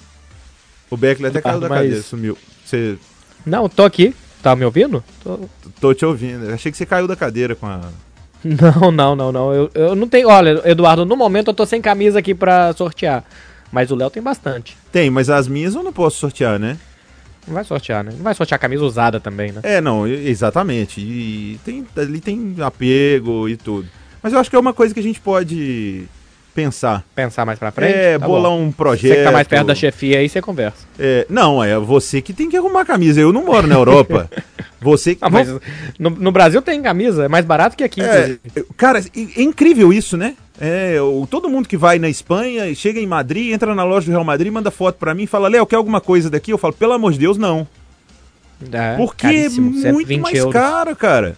O 0.90 0.98
Beckler 0.98 1.30
até 1.30 1.42
caiu 1.42 1.60
da 1.60 1.70
Mas- 1.70 1.78
cadeira, 1.80 2.02
sumiu. 2.02 2.38
Você, 2.66 2.98
Não, 3.46 3.70
tô 3.70 3.84
aqui. 3.86 4.14
Tá 4.42 4.56
me 4.56 4.64
ouvindo? 4.66 5.04
Tô- 5.24 5.40
tô 5.82 5.94
te 5.94 6.06
ouvindo. 6.06 6.52
Achei 6.54 6.72
que 6.72 6.78
você 6.78 6.86
caiu 6.86 7.08
da 7.08 7.16
cadeira 7.16 7.56
com 7.56 7.66
a. 7.68 7.82
Não, 8.44 8.90
não, 8.90 9.16
não, 9.18 9.32
não. 9.34 9.54
Eu, 9.54 9.70
eu 9.76 9.96
não 9.96 10.08
tenho. 10.08 10.30
Olha, 10.30 10.62
Eduardo, 10.64 11.06
no 11.06 11.18
momento 11.18 11.50
eu 11.50 11.54
tô 11.54 11.66
sem 11.66 11.82
camisa 11.82 12.20
aqui 12.20 12.34
pra 12.34 12.72
sortear. 12.74 13.26
Mas 13.70 13.92
o 13.92 13.96
Léo 13.96 14.10
tem 14.10 14.24
bastante. 14.24 14.78
Tem, 14.94 15.10
mas 15.10 15.30
as 15.30 15.46
minhas 15.46 15.76
eu 15.76 15.84
não 15.84 15.92
posso 15.92 16.18
sortear, 16.18 16.58
né? 16.58 16.78
Não 17.48 17.54
vai 17.54 17.64
sortear, 17.64 18.04
né? 18.04 18.12
Não 18.16 18.24
vai 18.24 18.34
sortear 18.34 18.60
camisa 18.60 18.84
usada 18.84 19.20
também, 19.20 19.52
né? 19.52 19.62
É, 19.64 19.82
não, 19.82 20.08
exatamente. 20.08 21.02
E 21.02 21.60
tem, 21.66 21.86
ali 21.98 22.20
tem 22.20 22.56
apego 22.60 23.50
e 23.50 23.58
tudo. 23.58 23.88
Mas 24.22 24.34
eu 24.34 24.40
acho 24.40 24.50
que 24.50 24.56
é 24.56 24.60
uma 24.60 24.74
coisa 24.74 24.94
que 24.94 25.00
a 25.00 25.04
gente 25.04 25.20
pode 25.20 26.08
pensar. 26.54 27.06
Pensar 27.16 27.46
mais 27.46 27.58
pra 27.58 27.72
frente. 27.72 27.96
é, 27.96 28.20
tá 28.20 28.28
bolar 28.28 28.52
bom. 28.52 28.64
um 28.64 28.72
projeto. 28.72 29.12
Você 29.12 29.18
que 29.18 29.24
tá 29.24 29.32
mais 29.32 29.48
perto 29.48 29.68
da 29.68 29.76
chefia 29.76 30.20
aí, 30.20 30.28
você 30.28 30.42
conversa. 30.42 30.86
É, 30.98 31.26
não, 31.30 31.64
é 31.64 31.78
você 31.80 32.22
que 32.22 32.34
tem 32.34 32.50
que 32.50 32.58
arrumar 32.58 32.86
camisa. 32.86 33.22
Eu 33.22 33.32
não 33.32 33.46
moro 33.46 33.66
na 33.66 33.76
Europa. 33.76 34.30
você 34.82 35.16
que. 35.16 35.24
Ah, 35.24 35.30
mas 35.30 35.48
no, 35.98 36.10
no 36.10 36.32
Brasil 36.32 36.62
tem 36.62 36.82
camisa, 36.82 37.26
é 37.26 37.28
mais 37.28 37.46
barato 37.46 37.78
que 37.78 37.84
aqui, 37.84 38.02
É, 38.02 38.38
cara, 38.76 39.00
é 39.00 39.42
incrível 39.42 39.94
isso, 39.94 40.18
né? 40.18 40.36
É, 40.60 41.02
o- 41.02 41.26
todo 41.30 41.50
mundo 41.50 41.68
que 41.68 41.78
vai 41.78 41.98
na 42.00 42.10
Espanha, 42.10 42.74
chega 42.76 43.00
em 43.00 43.08
Madrid, 43.08 43.54
entra 43.54 43.74
na 43.74 43.84
loja 43.84 44.06
do 44.08 44.12
Real 44.12 44.24
Madrid, 44.26 44.52
manda 44.52 44.70
foto 44.70 44.98
pra 44.98 45.14
mim 45.14 45.24
e 45.24 45.28
fala, 45.28 45.48
Léo, 45.48 45.66
quer 45.66 45.78
alguma 45.78 46.02
coisa 46.02 46.30
daqui? 46.30 46.52
Eu 46.52 46.58
falo, 46.58 46.74
pelo 46.74 46.94
amor 46.94 47.14
de 47.14 47.20
Deus, 47.20 47.38
não. 47.38 47.66
É, 48.72 48.98
Porque 48.98 49.26
é 49.26 49.50
muito 49.50 49.80
120 49.82 50.20
mais 50.22 50.36
euros. 50.38 50.54
caro, 50.54 50.96
cara. 50.96 51.38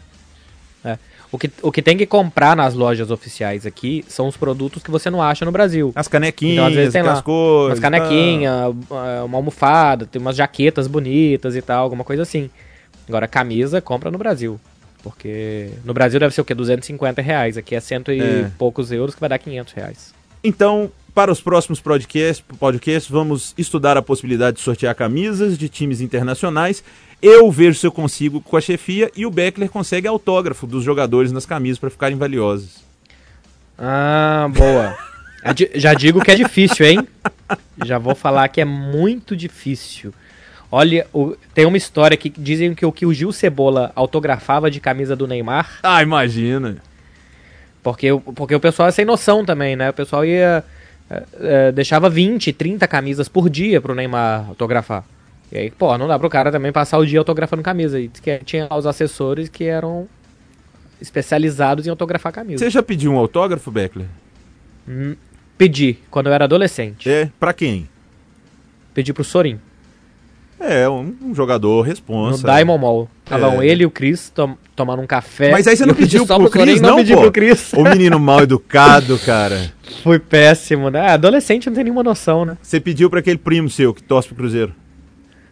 É. 0.83 0.97
O, 1.31 1.37
que, 1.37 1.49
o 1.61 1.71
que 1.71 1.81
tem 1.83 1.95
que 1.95 2.05
comprar 2.07 2.55
nas 2.57 2.73
lojas 2.73 3.11
oficiais 3.11 3.65
aqui 3.65 4.03
são 4.07 4.27
os 4.27 4.35
produtos 4.35 4.81
que 4.81 4.89
você 4.89 5.09
não 5.09 5.21
acha 5.21 5.45
no 5.45 5.51
Brasil. 5.51 5.91
As 5.95 6.07
canequinhas, 6.07 6.53
Então, 6.55 6.65
às 6.65 6.73
vezes 6.73 6.93
tem 6.93 7.03
lá 7.03 7.13
as 7.13 7.21
coisas. 7.21 7.69
Umas 7.77 7.79
canequinhas, 7.79 8.53
ah, 8.89 9.23
uma 9.23 9.37
almofada, 9.37 10.05
tem 10.07 10.19
umas 10.21 10.35
jaquetas 10.35 10.87
bonitas 10.87 11.55
e 11.55 11.61
tal, 11.61 11.83
alguma 11.83 12.03
coisa 12.03 12.23
assim. 12.23 12.49
Agora, 13.07 13.27
camisa, 13.27 13.79
compra 13.79 14.09
no 14.09 14.17
Brasil. 14.17 14.59
Porque 15.03 15.69
no 15.83 15.93
Brasil 15.93 16.19
deve 16.19 16.33
ser 16.33 16.41
o 16.41 16.45
quê? 16.45 16.53
250 16.53 17.21
reais. 17.21 17.57
Aqui 17.57 17.75
é 17.75 17.79
cento 17.79 18.11
e 18.11 18.19
É. 18.21 18.51
poucos 18.57 18.91
euros, 18.91 19.15
que 19.15 19.19
vai 19.21 19.29
dar 19.29 19.37
500 19.39 19.73
reais. 19.73 20.13
Então, 20.43 20.91
para 21.13 21.31
os 21.31 21.41
próximos 21.41 21.79
podcasts, 21.79 22.43
podcasts, 22.59 23.09
vamos 23.11 23.53
estudar 23.57 23.97
a 23.97 24.01
possibilidade 24.01 24.57
de 24.57 24.63
sortear 24.63 24.95
camisas 24.95 25.57
de 25.57 25.67
times 25.69 26.01
internacionais. 26.01 26.83
Eu 27.21 27.51
vejo 27.51 27.77
se 27.79 27.85
eu 27.85 27.91
consigo 27.91 28.41
com 28.41 28.57
a 28.57 28.61
chefia 28.61 29.11
e 29.15 29.25
o 29.25 29.31
Beckler 29.31 29.69
consegue 29.69 30.07
autógrafo 30.07 30.65
dos 30.65 30.83
jogadores 30.83 31.31
nas 31.31 31.45
camisas 31.45 31.77
para 31.77 31.89
ficarem 31.91 32.17
valiosas. 32.17 32.81
Ah, 33.77 34.47
boa. 34.55 34.95
Já 35.43 35.53
di- 35.53 35.71
Já 35.75 35.93
digo 35.93 36.21
que 36.21 36.31
é 36.31 36.35
difícil, 36.35 36.85
hein? 36.85 37.07
Já 37.85 37.97
vou 37.97 38.13
falar 38.15 38.47
que 38.49 38.61
é 38.61 38.65
muito 38.65 39.35
difícil. 39.35 40.13
Olha, 40.71 41.05
o- 41.13 41.35
tem 41.53 41.65
uma 41.65 41.75
história 41.77 42.15
que 42.15 42.29
dizem 42.29 42.73
que 42.73 42.85
o 42.85 42.91
que 42.91 43.05
o 43.05 43.13
Gil 43.13 43.31
Cebola 43.33 43.91
autografava 43.95 44.71
de 44.71 44.79
camisa 44.79 45.15
do 45.15 45.27
Neymar 45.27 45.79
Ah, 45.83 46.01
imagina. 46.01 46.77
Porque, 47.83 48.11
o- 48.11 48.19
porque 48.21 48.55
o 48.55 48.59
pessoal 48.59 48.87
é 48.87 48.91
sem 48.91 49.03
noção 49.03 49.43
também, 49.43 49.75
né? 49.75 49.89
O 49.89 49.93
pessoal 49.93 50.23
ia. 50.25 50.63
é, 51.41 51.73
deixava 51.73 52.09
20, 52.09 52.53
30 52.53 52.87
camisas 52.87 53.27
por 53.27 53.49
dia 53.49 53.81
pro 53.81 53.93
Neymar 53.93 54.47
autografar. 54.47 55.03
E 55.51 55.57
aí, 55.57 55.69
pô, 55.69 55.97
não 55.97 56.07
dá 56.07 56.17
pro 56.17 56.29
cara 56.29 56.49
também 56.53 56.71
passar 56.71 56.97
o 56.99 57.05
dia 57.05 57.19
autografando 57.19 57.61
camisa. 57.61 57.99
E 57.99 58.09
tinha 58.45 58.69
os 58.73 58.85
assessores 58.85 59.49
que 59.49 59.65
eram 59.65 60.07
especializados 61.01 61.85
em 61.85 61.89
autografar 61.89 62.31
camisa. 62.31 62.63
Você 62.63 62.69
já 62.69 62.81
pediu 62.81 63.11
um 63.11 63.17
autógrafo, 63.17 63.69
Beckler? 63.69 64.07
Pedi, 65.57 65.97
quando 66.09 66.27
eu 66.27 66.33
era 66.33 66.45
adolescente. 66.45 67.09
É, 67.09 67.29
para 67.39 67.51
quem? 67.53 67.89
Pedi 68.93 69.11
pro 69.13 69.23
Sorin, 69.23 69.59
É, 70.61 70.87
um, 70.87 71.13
um 71.23 71.33
jogador 71.35 71.77
no 71.77 71.81
responsa. 71.81 72.47
Diamond 72.47 72.79
Mall. 72.81 73.09
Estavam 73.23 73.61
É. 73.61 73.67
ele 73.67 73.83
e 73.83 73.85
o 73.85 73.89
Chris 73.91 74.29
tom- 74.29 74.55
tomando 74.75 75.01
um 75.01 75.07
café. 75.07 75.51
Mas 75.51 75.65
aí 75.67 75.75
você 75.75 75.85
não 75.85 75.95
pediu 75.95 76.25
pro 76.25 76.49
Cris, 76.49 76.79
não 76.79 76.89
não, 76.91 76.95
pedi 76.97 77.15
pro 77.15 77.31
Chris. 77.31 77.73
O 77.73 77.83
menino 77.83 78.19
mal 78.21 78.41
educado, 78.41 79.17
cara. 79.19 79.71
Foi 80.03 80.19
péssimo, 80.19 80.89
né? 80.89 81.09
Adolescente 81.11 81.67
não 81.67 81.73
tem 81.75 81.83
nenhuma 81.85 82.03
noção, 82.03 82.45
né? 82.45 82.57
Você 82.61 82.79
pediu 82.79 83.09
para 83.09 83.19
aquele 83.19 83.37
primo 83.37 83.69
seu 83.69 83.93
que 83.93 84.03
torce 84.03 84.27
pro 84.27 84.37
Cruzeiro. 84.37 84.73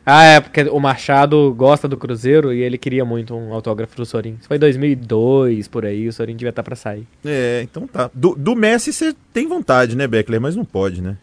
Ah, 0.05 0.23
é, 0.23 0.39
porque 0.39 0.63
o 0.63 0.79
Machado 0.79 1.53
gosta 1.55 1.87
do 1.87 1.95
Cruzeiro 1.95 2.51
e 2.51 2.61
ele 2.61 2.77
queria 2.79 3.05
muito 3.05 3.35
um 3.35 3.53
autógrafo 3.53 3.95
do 3.95 4.05
Sorin. 4.05 4.37
Isso 4.39 4.47
foi 4.47 4.57
em 4.57 4.59
2002, 4.59 5.67
por 5.67 5.85
aí, 5.85 6.07
o 6.07 6.13
Sorin 6.13 6.35
devia 6.35 6.49
estar 6.49 6.63
pra 6.63 6.75
sair. 6.75 7.05
É, 7.23 7.61
então 7.63 7.85
tá. 7.85 8.09
Do, 8.13 8.33
do 8.35 8.55
Messi 8.55 8.91
você 8.91 9.13
tem 9.31 9.47
vontade, 9.47 9.95
né, 9.95 10.07
Beckler? 10.07 10.41
Mas 10.41 10.55
não 10.55 10.65
pode, 10.65 11.01
né? 11.01 11.17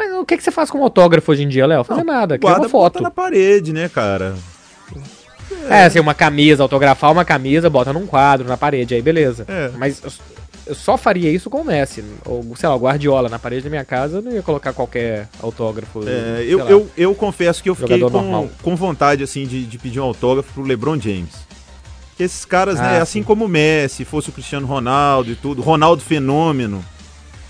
Mas 0.00 0.12
o 0.14 0.24
que, 0.24 0.34
que 0.38 0.42
você 0.42 0.50
faz 0.50 0.70
com 0.70 0.78
um 0.78 0.82
autógrafo 0.82 1.30
hoje 1.30 1.42
em 1.42 1.48
dia, 1.48 1.66
Léo? 1.66 1.84
Fazer 1.84 2.04
nada, 2.04 2.38
cria 2.38 2.48
Guarda 2.50 2.62
uma 2.62 2.68
foto. 2.70 2.94
bota 2.94 3.02
na 3.02 3.10
parede, 3.10 3.70
né, 3.70 3.86
cara? 3.86 4.34
É, 5.68 5.84
assim, 5.84 5.98
uma 6.00 6.14
camisa, 6.14 6.62
autografar 6.62 7.12
uma 7.12 7.22
camisa, 7.24 7.68
bota 7.68 7.92
num 7.92 8.06
quadro, 8.06 8.48
na 8.48 8.56
parede, 8.56 8.94
aí 8.94 9.02
beleza. 9.02 9.44
É. 9.46 9.70
Mas 9.76 10.00
eu, 10.66 10.74
só 10.74 10.96
faria 10.96 11.30
isso 11.30 11.50
com 11.50 11.60
o 11.60 11.64
Messi. 11.64 12.02
Ou, 12.24 12.56
sei 12.56 12.66
lá, 12.66 12.74
o 12.74 12.78
Guardiola 12.78 13.28
na 13.28 13.38
parede 13.38 13.64
da 13.64 13.68
minha 13.68 13.84
casa, 13.84 14.16
eu 14.18 14.22
não 14.22 14.32
ia 14.32 14.40
colocar 14.42 14.72
qualquer 14.72 15.28
autógrafo. 15.42 16.02
É, 16.08 16.44
eu, 16.48 16.58
lá. 16.60 16.70
eu, 16.70 16.90
eu 16.96 17.14
confesso 17.14 17.62
que 17.62 17.68
eu 17.68 17.74
fiquei 17.74 18.00
com, 18.00 18.08
normal. 18.08 18.48
com 18.62 18.74
vontade, 18.74 19.22
assim, 19.22 19.46
de, 19.46 19.66
de 19.66 19.76
pedir 19.78 20.00
um 20.00 20.04
autógrafo 20.04 20.50
pro 20.54 20.62
LeBron 20.62 20.98
James. 20.98 21.34
Esses 22.18 22.46
caras, 22.46 22.76
né, 22.76 22.98
Ah, 22.98 23.02
assim 23.02 23.20
sim. 23.20 23.22
como 23.22 23.44
o 23.44 23.48
Messi, 23.48 24.04
fosse 24.06 24.30
o 24.30 24.32
Cristiano 24.32 24.66
Ronaldo 24.66 25.30
e 25.30 25.34
tudo, 25.34 25.60
Ronaldo 25.60 26.02
Fenômeno, 26.02 26.82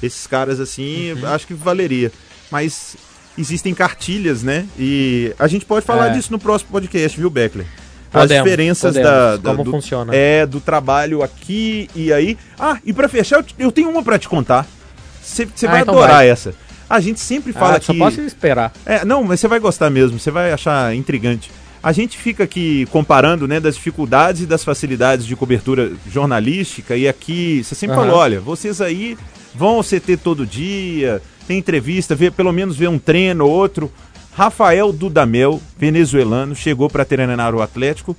esses 0.03 0.27
caras, 0.27 0.59
assim, 0.61 1.13
Uhum. 1.13 1.27
acho 1.27 1.47
que 1.47 1.55
valeria. 1.55 2.11
Mas 2.51 2.97
existem 3.39 3.73
cartilhas, 3.75 4.43
né? 4.43 4.67
E 4.79 5.35
a 5.39 5.47
gente 5.47 5.65
pode 5.65 5.85
falar 5.87 6.09
É. 6.09 6.11
disso 6.11 6.33
no 6.33 6.39
próximo 6.39 6.71
podcast, 6.73 7.19
viu, 7.19 7.31
Beckler? 7.31 7.67
As 8.13 8.23
Podemos, 8.23 8.45
diferenças 8.45 8.95
podemos. 8.97 9.11
da, 9.11 9.37
da- 9.37 9.51
Como 9.53 9.65
do, 9.65 9.71
funciona. 9.71 10.15
É, 10.15 10.45
do 10.45 10.61
trabalho 10.61 11.23
aqui 11.23 11.89
e 11.95 12.13
aí. 12.13 12.37
Ah, 12.59 12.79
e 12.85 12.93
pra 12.93 13.09
fechar, 13.09 13.37
eu, 13.37 13.43
te- 13.45 13.55
eu 13.59 13.71
tenho 13.71 13.89
uma 13.89 14.03
pra 14.03 14.19
te 14.19 14.29
contar. 14.29 14.67
Você 15.23 15.45
Ah, 15.67 15.71
vai 15.71 15.83
então 15.83 15.95
adorar 15.95 16.17
vai. 16.17 16.29
essa. 16.29 16.53
A 16.89 16.99
gente 16.99 17.21
sempre 17.21 17.53
fala 17.53 17.77
ah, 17.77 17.81
só 17.81 17.93
que. 17.93 17.99
posso 18.01 18.21
esperar. 18.23 18.73
É, 18.85 19.05
não, 19.05 19.23
mas 19.23 19.39
você 19.39 19.47
vai 19.47 19.61
gostar 19.61 19.91
mesmo, 19.91 20.19
você 20.19 20.29
vai 20.31 20.53
achar 20.53 20.93
intrigante. 20.97 21.53
A 21.81 21.93
gente 21.93 22.19
fica 22.19 22.43
aqui 22.45 22.85
comparando, 22.91 23.47
né, 23.47 23.61
das 23.61 23.77
dificuldades 23.77 24.43
e 24.43 24.47
das 24.47 24.65
facilidades 24.65 25.25
de 25.25 25.37
cobertura 25.37 25.93
jornalística 26.13 26.97
e 26.97 27.09
aqui 27.09 27.63
você 27.65 27.77
sempre 27.77 27.95
Aham. 27.97 28.07
falou, 28.07 28.19
olha, 28.21 28.41
vocês 28.41 28.81
aí 28.81 29.17
vão 29.55 29.77
ao 29.77 29.83
CT 29.85 30.17
todo 30.17 30.45
dia, 30.45 31.23
tem 31.51 31.59
entrevista, 31.59 32.15
vê, 32.15 32.31
pelo 32.31 32.53
menos 32.53 32.77
vê 32.77 32.87
um 32.87 32.97
treino 32.97 33.45
ou 33.45 33.51
outro. 33.51 33.93
Rafael 34.33 34.93
Dudamel, 34.93 35.61
venezuelano, 35.77 36.55
chegou 36.55 36.89
para 36.89 37.05
treinar 37.05 37.57
o 37.57 37.61
Atlético 37.61 38.17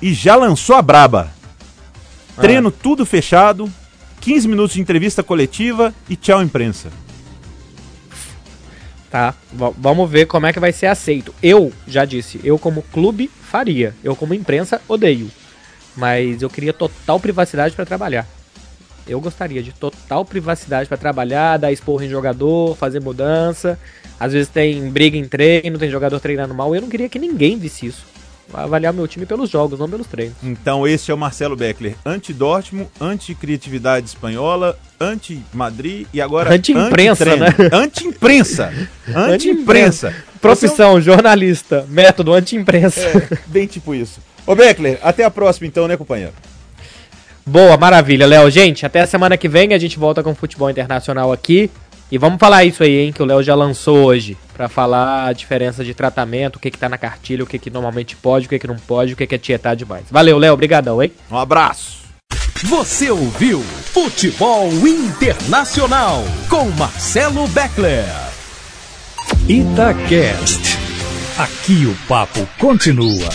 e 0.00 0.14
já 0.14 0.36
lançou 0.36 0.76
a 0.76 0.80
braba. 0.80 1.28
Ah. 2.36 2.40
Treino 2.40 2.70
tudo 2.70 3.04
fechado, 3.04 3.68
15 4.20 4.46
minutos 4.46 4.74
de 4.74 4.80
entrevista 4.80 5.24
coletiva 5.24 5.92
e 6.08 6.14
tchau 6.14 6.40
imprensa. 6.40 6.88
Tá? 9.10 9.34
Vamos 9.52 10.08
ver 10.08 10.26
como 10.26 10.46
é 10.46 10.52
que 10.52 10.60
vai 10.60 10.70
ser 10.70 10.86
aceito. 10.86 11.34
Eu 11.42 11.72
já 11.84 12.04
disse, 12.04 12.40
eu 12.44 12.60
como 12.60 12.82
clube 12.92 13.28
faria. 13.42 13.92
Eu 14.04 14.14
como 14.14 14.34
imprensa 14.34 14.80
odeio. 14.86 15.28
Mas 15.96 16.42
eu 16.42 16.48
queria 16.48 16.72
total 16.72 17.18
privacidade 17.18 17.74
para 17.74 17.84
trabalhar. 17.84 18.37
Eu 19.08 19.20
gostaria 19.20 19.62
de 19.62 19.72
total 19.72 20.24
privacidade 20.24 20.88
para 20.88 20.98
trabalhar, 20.98 21.56
dar 21.56 21.72
esporro 21.72 22.02
em 22.02 22.08
jogador, 22.08 22.76
fazer 22.76 23.00
mudança. 23.00 23.78
Às 24.20 24.32
vezes 24.32 24.48
tem 24.48 24.90
briga 24.90 25.16
em 25.16 25.24
treino, 25.24 25.78
tem 25.78 25.90
jogador 25.90 26.20
treinando 26.20 26.54
mal. 26.54 26.74
Eu 26.74 26.82
não 26.82 26.88
queria 26.88 27.08
que 27.08 27.18
ninguém 27.18 27.56
visse 27.58 27.86
isso. 27.86 28.04
Avaliar 28.52 28.94
meu 28.94 29.06
time 29.06 29.26
pelos 29.26 29.50
jogos, 29.50 29.78
não 29.78 29.88
pelos 29.88 30.06
treinos. 30.06 30.34
Então 30.42 30.86
esse 30.86 31.10
é 31.10 31.14
o 31.14 31.18
Marcelo 31.18 31.54
Beckler, 31.54 31.94
anti-Dortmund, 32.04 32.88
anti-criatividade 32.98 34.06
espanhola, 34.06 34.78
anti-Madrid 34.98 36.06
e 36.12 36.20
agora 36.20 36.54
anti-imprensa, 36.54 37.24
anti 37.24 37.40
né? 37.40 37.48
Anti-imprensa. 37.72 38.72
Anti-imprensa. 39.14 40.14
Profissão, 40.40 41.00
jornalista, 41.00 41.84
método 41.88 42.32
anti-imprensa. 42.32 43.00
É, 43.00 43.38
bem 43.46 43.66
tipo 43.66 43.94
isso. 43.94 44.20
Ô 44.46 44.54
Beckler, 44.54 44.98
até 45.02 45.24
a 45.24 45.30
próxima 45.30 45.66
então, 45.66 45.86
né, 45.86 45.96
companheiro? 45.96 46.32
Boa, 47.48 47.78
maravilha, 47.78 48.26
Léo. 48.26 48.50
Gente, 48.50 48.84
até 48.84 49.00
a 49.00 49.06
semana 49.06 49.38
que 49.38 49.48
vem 49.48 49.72
a 49.72 49.78
gente 49.78 49.98
volta 49.98 50.22
com 50.22 50.34
futebol 50.34 50.68
internacional 50.68 51.32
aqui. 51.32 51.70
E 52.12 52.18
vamos 52.18 52.38
falar 52.38 52.64
isso 52.64 52.82
aí, 52.82 52.98
hein, 52.98 53.12
que 53.12 53.22
o 53.22 53.26
Léo 53.26 53.42
já 53.42 53.54
lançou 53.54 54.04
hoje, 54.04 54.36
para 54.54 54.68
falar 54.68 55.28
a 55.28 55.32
diferença 55.32 55.82
de 55.82 55.94
tratamento, 55.94 56.56
o 56.56 56.58
que 56.58 56.70
que 56.70 56.78
tá 56.78 56.88
na 56.88 56.96
cartilha, 56.96 57.44
o 57.44 57.46
que 57.46 57.58
que 57.58 57.70
normalmente 57.70 58.16
pode, 58.16 58.46
o 58.46 58.48
que 58.48 58.58
que 58.58 58.66
não 58.66 58.76
pode, 58.76 59.12
o 59.12 59.16
que 59.16 59.26
que 59.26 59.34
é 59.34 59.38
tietar 59.38 59.76
demais. 59.76 60.04
Valeu, 60.10 60.38
Léo, 60.38 60.54
obrigadão, 60.54 61.02
hein? 61.02 61.12
Um 61.30 61.36
abraço. 61.36 61.98
Você 62.64 63.10
ouviu 63.10 63.60
Futebol 63.62 64.70
Internacional 64.86 66.22
com 66.50 66.66
Marcelo 66.70 67.46
Beckler. 67.48 68.04
Itacast. 69.48 70.78
Aqui 71.38 71.86
o 71.86 71.96
papo 72.06 72.46
continua. 72.58 73.28